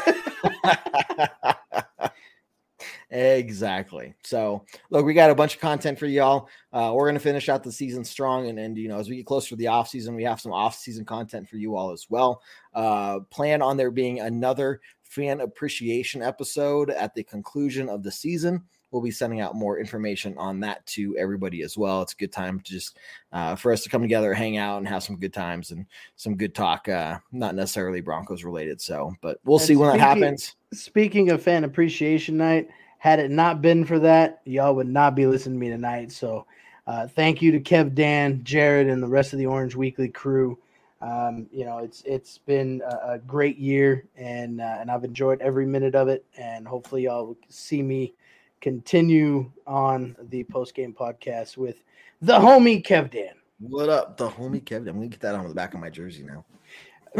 exactly. 3.10 4.14
So, 4.22 4.64
look, 4.90 5.04
we 5.04 5.12
got 5.12 5.30
a 5.30 5.34
bunch 5.34 5.56
of 5.56 5.60
content 5.60 5.98
for 5.98 6.06
y'all. 6.06 6.48
Uh, 6.72 6.92
we're 6.94 7.04
going 7.04 7.14
to 7.14 7.20
finish 7.20 7.48
out 7.48 7.64
the 7.64 7.72
season 7.72 8.04
strong. 8.04 8.48
And, 8.48 8.58
and, 8.58 8.78
you 8.78 8.88
know, 8.88 8.98
as 8.98 9.08
we 9.08 9.16
get 9.16 9.26
closer 9.26 9.50
to 9.50 9.56
the 9.56 9.66
off 9.66 9.88
season, 9.88 10.14
we 10.14 10.24
have 10.24 10.40
some 10.40 10.52
off 10.52 10.76
season 10.76 11.04
content 11.04 11.48
for 11.48 11.56
you 11.56 11.76
all 11.76 11.90
as 11.90 12.06
well. 12.08 12.40
Uh, 12.74 13.20
plan 13.30 13.60
on 13.60 13.76
there 13.76 13.90
being 13.90 14.20
another 14.20 14.80
fan 15.02 15.40
appreciation 15.40 16.22
episode 16.22 16.90
at 16.90 17.14
the 17.14 17.24
conclusion 17.24 17.88
of 17.88 18.02
the 18.02 18.12
season. 18.12 18.62
We'll 18.96 19.02
be 19.02 19.10
sending 19.10 19.42
out 19.42 19.54
more 19.54 19.78
information 19.78 20.34
on 20.38 20.58
that 20.60 20.86
to 20.86 21.14
everybody 21.18 21.60
as 21.60 21.76
well. 21.76 22.00
It's 22.00 22.14
a 22.14 22.16
good 22.16 22.32
time 22.32 22.60
to 22.60 22.64
just 22.72 22.96
uh, 23.30 23.54
for 23.54 23.70
us 23.70 23.82
to 23.82 23.90
come 23.90 24.00
together, 24.00 24.32
hang 24.32 24.56
out, 24.56 24.78
and 24.78 24.88
have 24.88 25.02
some 25.02 25.16
good 25.16 25.34
times 25.34 25.70
and 25.70 25.84
some 26.14 26.34
good 26.34 26.54
talk. 26.54 26.88
Uh, 26.88 27.18
not 27.30 27.54
necessarily 27.54 28.00
Broncos 28.00 28.42
related, 28.42 28.80
so 28.80 29.14
but 29.20 29.38
we'll 29.44 29.58
And 29.58 29.66
see 29.66 29.76
when 29.76 29.90
that 29.90 30.00
happens. 30.00 30.56
Speaking 30.72 31.28
of 31.28 31.42
fan 31.42 31.64
appreciation 31.64 32.38
night, 32.38 32.70
had 32.96 33.18
it 33.18 33.30
not 33.30 33.60
been 33.60 33.84
for 33.84 33.98
that, 33.98 34.40
y'all 34.46 34.74
would 34.74 34.88
not 34.88 35.14
be 35.14 35.26
listening 35.26 35.60
to 35.60 35.66
me 35.66 35.70
tonight. 35.70 36.10
So, 36.10 36.46
uh, 36.86 37.06
thank 37.06 37.42
you 37.42 37.52
to 37.52 37.60
Kev, 37.60 37.94
Dan, 37.94 38.42
Jared, 38.44 38.88
and 38.88 39.02
the 39.02 39.08
rest 39.08 39.34
of 39.34 39.38
the 39.38 39.44
Orange 39.44 39.76
Weekly 39.76 40.08
crew. 40.08 40.58
Um, 41.02 41.48
you 41.52 41.66
know, 41.66 41.80
it's 41.80 42.02
it's 42.06 42.38
been 42.38 42.80
a, 42.82 43.12
a 43.12 43.18
great 43.18 43.58
year, 43.58 44.06
and 44.16 44.62
uh, 44.62 44.78
and 44.80 44.90
I've 44.90 45.04
enjoyed 45.04 45.42
every 45.42 45.66
minute 45.66 45.94
of 45.94 46.08
it. 46.08 46.24
And 46.38 46.66
hopefully, 46.66 47.02
y'all 47.02 47.26
will 47.26 47.38
see 47.50 47.82
me 47.82 48.14
continue 48.60 49.50
on 49.66 50.16
the 50.30 50.44
post 50.44 50.74
game 50.74 50.94
podcast 50.94 51.56
with 51.56 51.82
the 52.20 52.38
homie 52.38 52.84
KevDan. 52.84 53.34
What 53.58 53.88
up, 53.88 54.16
the 54.16 54.28
homie 54.28 54.64
Kevin? 54.64 54.88
I'm 54.88 54.96
gonna 54.96 55.08
get 55.08 55.20
that 55.20 55.34
on 55.34 55.48
the 55.48 55.54
back 55.54 55.74
of 55.74 55.80
my 55.80 55.90
jersey 55.90 56.22
now. 56.22 56.44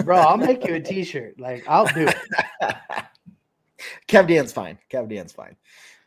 Bro, 0.05 0.19
I'll 0.19 0.37
make 0.37 0.67
you 0.67 0.75
a 0.75 0.81
T-shirt. 0.81 1.41
Like 1.41 1.65
I'll 1.67 1.87
do 1.87 2.09
it. 2.09 2.17
KevDan's 4.09 4.53
fine. 4.53 4.79
KevDan's 4.91 5.33
fine. 5.33 5.57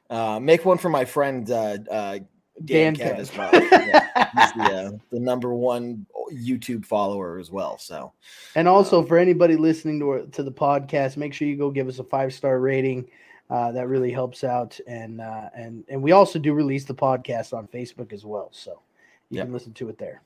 Uh, 0.10 0.40
make 0.40 0.66
one 0.66 0.78
for 0.78 0.90
my 0.90 1.06
friend 1.06 1.50
uh, 1.50 1.78
uh, 1.90 2.20
Dan, 2.64 2.94
Dan 2.94 2.96
Kev 2.96 3.16
Kev. 3.16 3.20
as 3.20 3.38
well. 3.38 3.50
Yeah, 3.54 4.30
he's 4.38 4.54
the, 4.54 4.76
uh, 4.76 4.92
the 5.12 5.20
number 5.20 5.54
one 5.54 6.06
YouTube 6.32 6.86
follower 6.86 7.40
as 7.40 7.50
well. 7.50 7.78
So 7.78 8.14
And 8.56 8.68
also 8.68 9.04
for 9.04 9.18
anybody 9.18 9.56
listening 9.56 10.00
to 10.00 10.28
to 10.32 10.44
the 10.44 10.52
podcast, 10.52 11.18
make 11.18 11.34
sure 11.34 11.48
you 11.48 11.58
go 11.58 11.72
give 11.72 11.88
us 11.88 12.00
a 12.00 12.04
five 12.04 12.34
star 12.34 12.60
rating. 12.60 13.10
Uh, 13.50 13.72
that 13.72 13.88
really 13.88 14.12
helps 14.12 14.44
out, 14.44 14.80
and 14.88 15.20
uh, 15.22 15.50
and 15.56 15.84
and 15.90 16.02
we 16.04 16.12
also 16.12 16.38
do 16.38 16.54
release 16.54 16.86
the 16.86 16.94
podcast 16.94 17.52
on 17.52 17.68
Facebook 17.68 18.14
as 18.14 18.24
well, 18.24 18.50
so 18.52 18.80
you 19.32 19.38
Yep. 19.38 19.46
can 19.48 19.54
listen 19.54 19.74
to 19.74 19.90
it 19.90 19.98
there. 19.98 20.22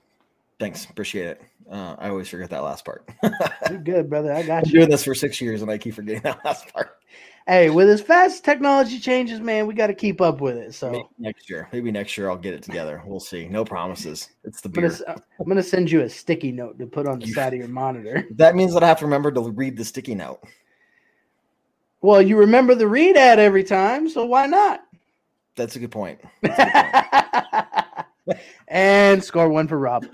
thanks, 0.59 0.85
appreciate 0.85 1.27
it. 1.27 1.41
Uh, 1.69 1.95
I 1.99 2.09
always 2.09 2.27
forget 2.29 2.49
that 2.49 2.63
last 2.63 2.83
part. 2.85 3.09
You're 3.69 3.79
good, 3.79 4.09
brother. 4.09 4.33
I 4.33 4.43
got 4.43 4.65
you. 4.67 4.73
doing 4.79 4.89
this 4.89 5.03
for 5.03 5.15
six 5.15 5.39
years 5.41 5.61
and 5.61 5.69
I 5.71 5.77
keep 5.77 5.93
forgetting 5.95 6.21
that 6.23 6.43
last 6.45 6.71
part. 6.73 6.97
Hey, 7.47 7.69
with 7.69 7.89
as 7.89 8.01
fast 8.01 8.35
as 8.35 8.41
technology 8.41 8.99
changes, 8.99 9.41
man, 9.41 9.67
we 9.67 9.73
got 9.73 9.87
to 9.87 9.93
keep 9.93 10.21
up 10.21 10.39
with 10.39 10.55
it. 10.55 10.73
So 10.73 10.91
Maybe 10.91 11.05
next 11.19 11.49
year, 11.49 11.67
maybe 11.73 11.91
next 11.91 12.17
year 12.17 12.29
I'll 12.29 12.37
get 12.37 12.53
it 12.53 12.63
together. 12.63 13.01
We'll 13.05 13.19
see. 13.19 13.47
No 13.49 13.65
promises. 13.65 14.29
It's 14.45 14.61
the 14.61 14.69
I'm 14.69 14.73
gonna, 14.73 14.89
beer. 14.89 15.15
I'm 15.39 15.47
gonna 15.49 15.63
send 15.63 15.91
you 15.91 16.01
a 16.01 16.09
sticky 16.09 16.51
note 16.53 16.77
to 16.79 16.85
put 16.87 17.07
on 17.07 17.19
the 17.19 17.27
side 17.27 17.53
of 17.53 17.59
your 17.59 17.67
monitor. 17.69 18.25
That 18.35 18.55
means 18.55 18.73
that 18.73 18.83
I 18.83 18.87
have 18.87 18.99
to 18.99 19.05
remember 19.05 19.31
to 19.33 19.41
read 19.51 19.75
the 19.77 19.83
sticky 19.85 20.15
note. 20.15 20.39
Well, 22.03 22.21
you 22.21 22.37
remember 22.37 22.75
the 22.75 22.85
read 22.85 23.15
ad 23.15 23.39
every 23.39 23.63
time, 23.63 24.09
so 24.09 24.25
why 24.25 24.45
not? 24.45 24.83
That's 25.55 25.77
a 25.77 25.79
good 25.79 25.91
point. 25.91 26.19
A 26.43 26.47
good 26.49 28.05
point. 28.27 28.39
and 28.67 29.23
score 29.23 29.47
one 29.47 29.69
for 29.69 29.79
Rob. 29.79 30.05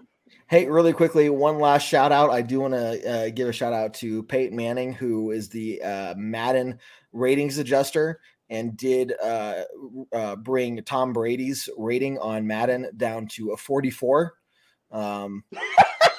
Hey, 0.48 0.68
really 0.68 0.94
quickly, 0.94 1.32
one 1.32 1.58
last 1.58 1.88
shout 1.88 2.12
out. 2.12 2.30
I 2.30 2.44
do 2.44 2.60
want 2.60 2.76
to 2.76 3.12
uh, 3.12 3.30
give 3.30 3.48
a 3.48 3.52
shout 3.52 3.74
out 3.74 3.96
to 3.96 4.22
Peyton 4.24 4.56
Manning, 4.56 4.94
who 4.94 5.32
is 5.32 5.50
the 5.50 5.82
uh, 5.82 6.14
Madden 6.16 6.78
ratings 7.12 7.58
adjuster 7.58 8.20
and 8.52 8.78
did 8.78 9.14
uh, 9.24 9.64
uh, 10.14 10.36
bring 10.36 10.84
Tom 10.84 11.12
Brady's 11.12 11.70
rating 11.76 12.20
on 12.20 12.46
Madden 12.46 12.88
down 12.98 13.28
to 13.30 13.52
a 13.52 13.58
44. 13.58 14.36
Um, 14.92 15.44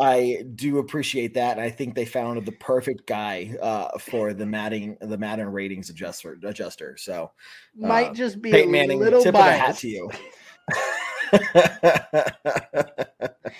I 0.00 0.44
do 0.54 0.78
appreciate 0.78 1.34
that. 1.34 1.52
and 1.52 1.60
I 1.60 1.70
think 1.70 1.94
they 1.94 2.04
found 2.04 2.44
the 2.44 2.52
perfect 2.52 3.06
guy 3.06 3.54
uh, 3.60 3.98
for 3.98 4.32
the 4.34 4.46
Madden 4.46 4.96
the 5.00 5.18
Madden 5.18 5.48
ratings 5.52 5.90
adjuster 5.90 6.38
adjuster. 6.44 6.96
So 6.96 7.30
Might 7.76 8.10
Uh, 8.10 8.14
just 8.14 8.42
be 8.42 8.50
Peyton 8.50 8.68
a 8.68 8.72
Manning, 8.72 8.98
little 9.00 9.22
tip 9.22 9.32
biased. 9.34 9.84
of 9.84 9.90
the 9.90 9.98
hat 9.98 10.10
to 11.30 11.48
you. 13.18 13.30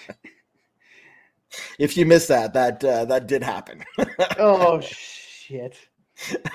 if 1.78 1.96
you 1.96 2.06
missed 2.06 2.28
that, 2.28 2.52
that 2.54 2.82
uh, 2.84 3.04
that 3.06 3.26
did 3.26 3.42
happen. 3.42 3.84
oh 4.38 4.80
shit. 4.82 5.76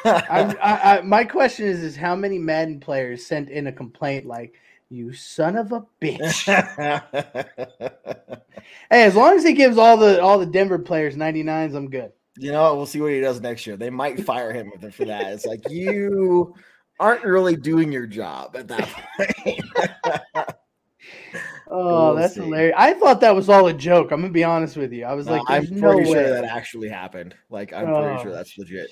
I, 0.06 0.56
I, 0.62 1.02
my 1.02 1.26
question 1.26 1.68
is: 1.68 1.84
Is 1.84 1.96
how 1.96 2.16
many 2.16 2.38
Madden 2.40 2.80
players 2.80 3.26
sent 3.26 3.50
in 3.50 3.68
a 3.68 3.72
complaint 3.74 4.26
like, 4.26 4.54
"You 4.90 5.14
son 5.14 5.56
of 5.58 5.72
a 5.72 5.86
bitch"? 6.02 6.46
hey, 8.90 9.04
as 9.04 9.16
long 9.16 9.36
as 9.36 9.44
he 9.44 9.54
gives 9.54 9.78
all 9.78 9.98
the 9.98 10.22
all 10.22 10.40
the 10.40 10.46
Denver 10.46 10.80
players 10.80 11.16
99s, 11.16 11.76
I'm 11.76 11.90
good. 11.90 12.12
you 12.38 12.52
know, 12.52 12.76
we'll 12.76 12.86
see 12.86 13.02
what 13.02 13.12
he 13.12 13.20
does 13.20 13.42
next 13.42 13.66
year. 13.68 13.78
They 13.78 13.90
might 13.90 14.24
fire 14.26 14.52
him 14.54 14.72
for 14.92 15.06
that. 15.06 15.34
It's 15.34 15.46
like 15.46 15.70
you 15.70 16.56
aren't 17.00 17.24
really 17.24 17.56
doing 17.56 17.92
your 17.92 18.08
job 18.08 18.56
at 18.56 18.68
that 18.68 18.90
point. 19.18 19.62
Oh, 21.72 22.08
We'll 22.08 22.16
that's 22.16 22.34
see. 22.34 22.42
hilarious. 22.42 22.74
I 22.76 22.94
thought 22.96 23.22
that 23.22 23.36
was 23.36 23.48
all 23.48 23.68
a 23.68 23.74
joke. 23.74 24.12
I'm 24.12 24.22
gonna 24.22 24.34
be 24.34 24.44
honest 24.44 24.76
with 24.76 24.92
you. 24.92 25.06
I 25.06 25.14
was 25.14 25.28
No, 25.28 25.34
like, 25.34 25.44
I'm 25.48 25.62
pretty 25.68 25.80
no 25.82 26.04
sure 26.04 26.14
way." 26.16 26.24
that 26.32 26.44
actually 26.44 26.90
happened. 26.90 27.36
Like 27.52 27.72
I'm 27.74 27.86
pretty 27.86 28.24
sure 28.24 28.32
Oh. 28.32 28.34
that's 28.34 28.58
legit. 28.58 28.90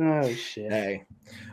Oh 0.00 0.32
shit. 0.32 0.72
Hey, 0.72 1.04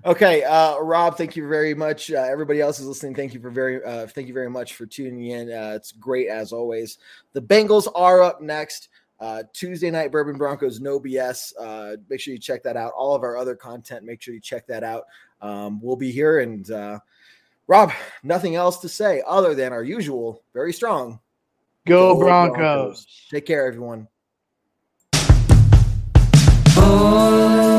okay, 0.06 0.44
uh, 0.44 0.80
Rob. 0.80 1.18
Thank 1.18 1.36
you 1.36 1.48
very 1.48 1.74
much. 1.74 2.12
Uh, 2.12 2.22
everybody 2.22 2.62
else 2.62 2.80
is 2.80 2.88
listening. 2.88 3.14
Thank 3.14 3.34
you 3.34 3.42
for 3.42 3.50
very, 3.50 3.84
uh, 3.84 4.08
thank 4.08 4.28
you 4.28 4.34
very 4.34 4.50
much 4.50 4.76
for 4.76 4.86
tuning 4.86 5.26
in. 5.26 5.52
Uh, 5.52 5.74
it's 5.76 5.92
great 5.92 6.30
as 6.30 6.54
always. 6.54 7.00
The 7.34 7.42
Bengals 7.42 7.88
are 7.94 8.22
up 8.22 8.42
next. 8.42 8.90
Uh, 9.20 9.44
Tuesday 9.52 9.92
night 9.92 10.12
Bourbon 10.12 10.38
Broncos, 10.38 10.80
no 10.80 11.00
BS. 11.00 11.52
Uh, 11.60 11.98
make 12.10 12.22
sure 12.22 12.34
you 12.34 12.40
check 12.40 12.64
that 12.64 12.78
out. 12.78 12.94
All 12.96 13.14
of 13.14 13.24
our 13.24 13.36
other 13.36 13.56
content, 13.56 14.06
make 14.06 14.22
sure 14.22 14.34
you 14.34 14.40
check 14.40 14.66
that 14.68 14.84
out. 14.84 15.04
Um, 15.42 15.82
we'll 15.82 15.98
be 15.98 16.12
here, 16.12 16.40
and 16.40 16.70
uh, 16.72 17.00
Rob, 17.68 17.92
nothing 18.24 18.56
else 18.56 18.78
to 18.80 18.90
say 18.90 19.22
other 19.28 19.54
than 19.54 19.74
our 19.74 19.84
usual, 19.84 20.42
very 20.54 20.72
strong. 20.72 21.20
Go 21.86 22.14
Go 22.14 22.22
Broncos. 22.22 23.06
Take 23.30 23.46
care, 23.46 23.68
everyone. 23.68 24.08
Orange 26.78 27.79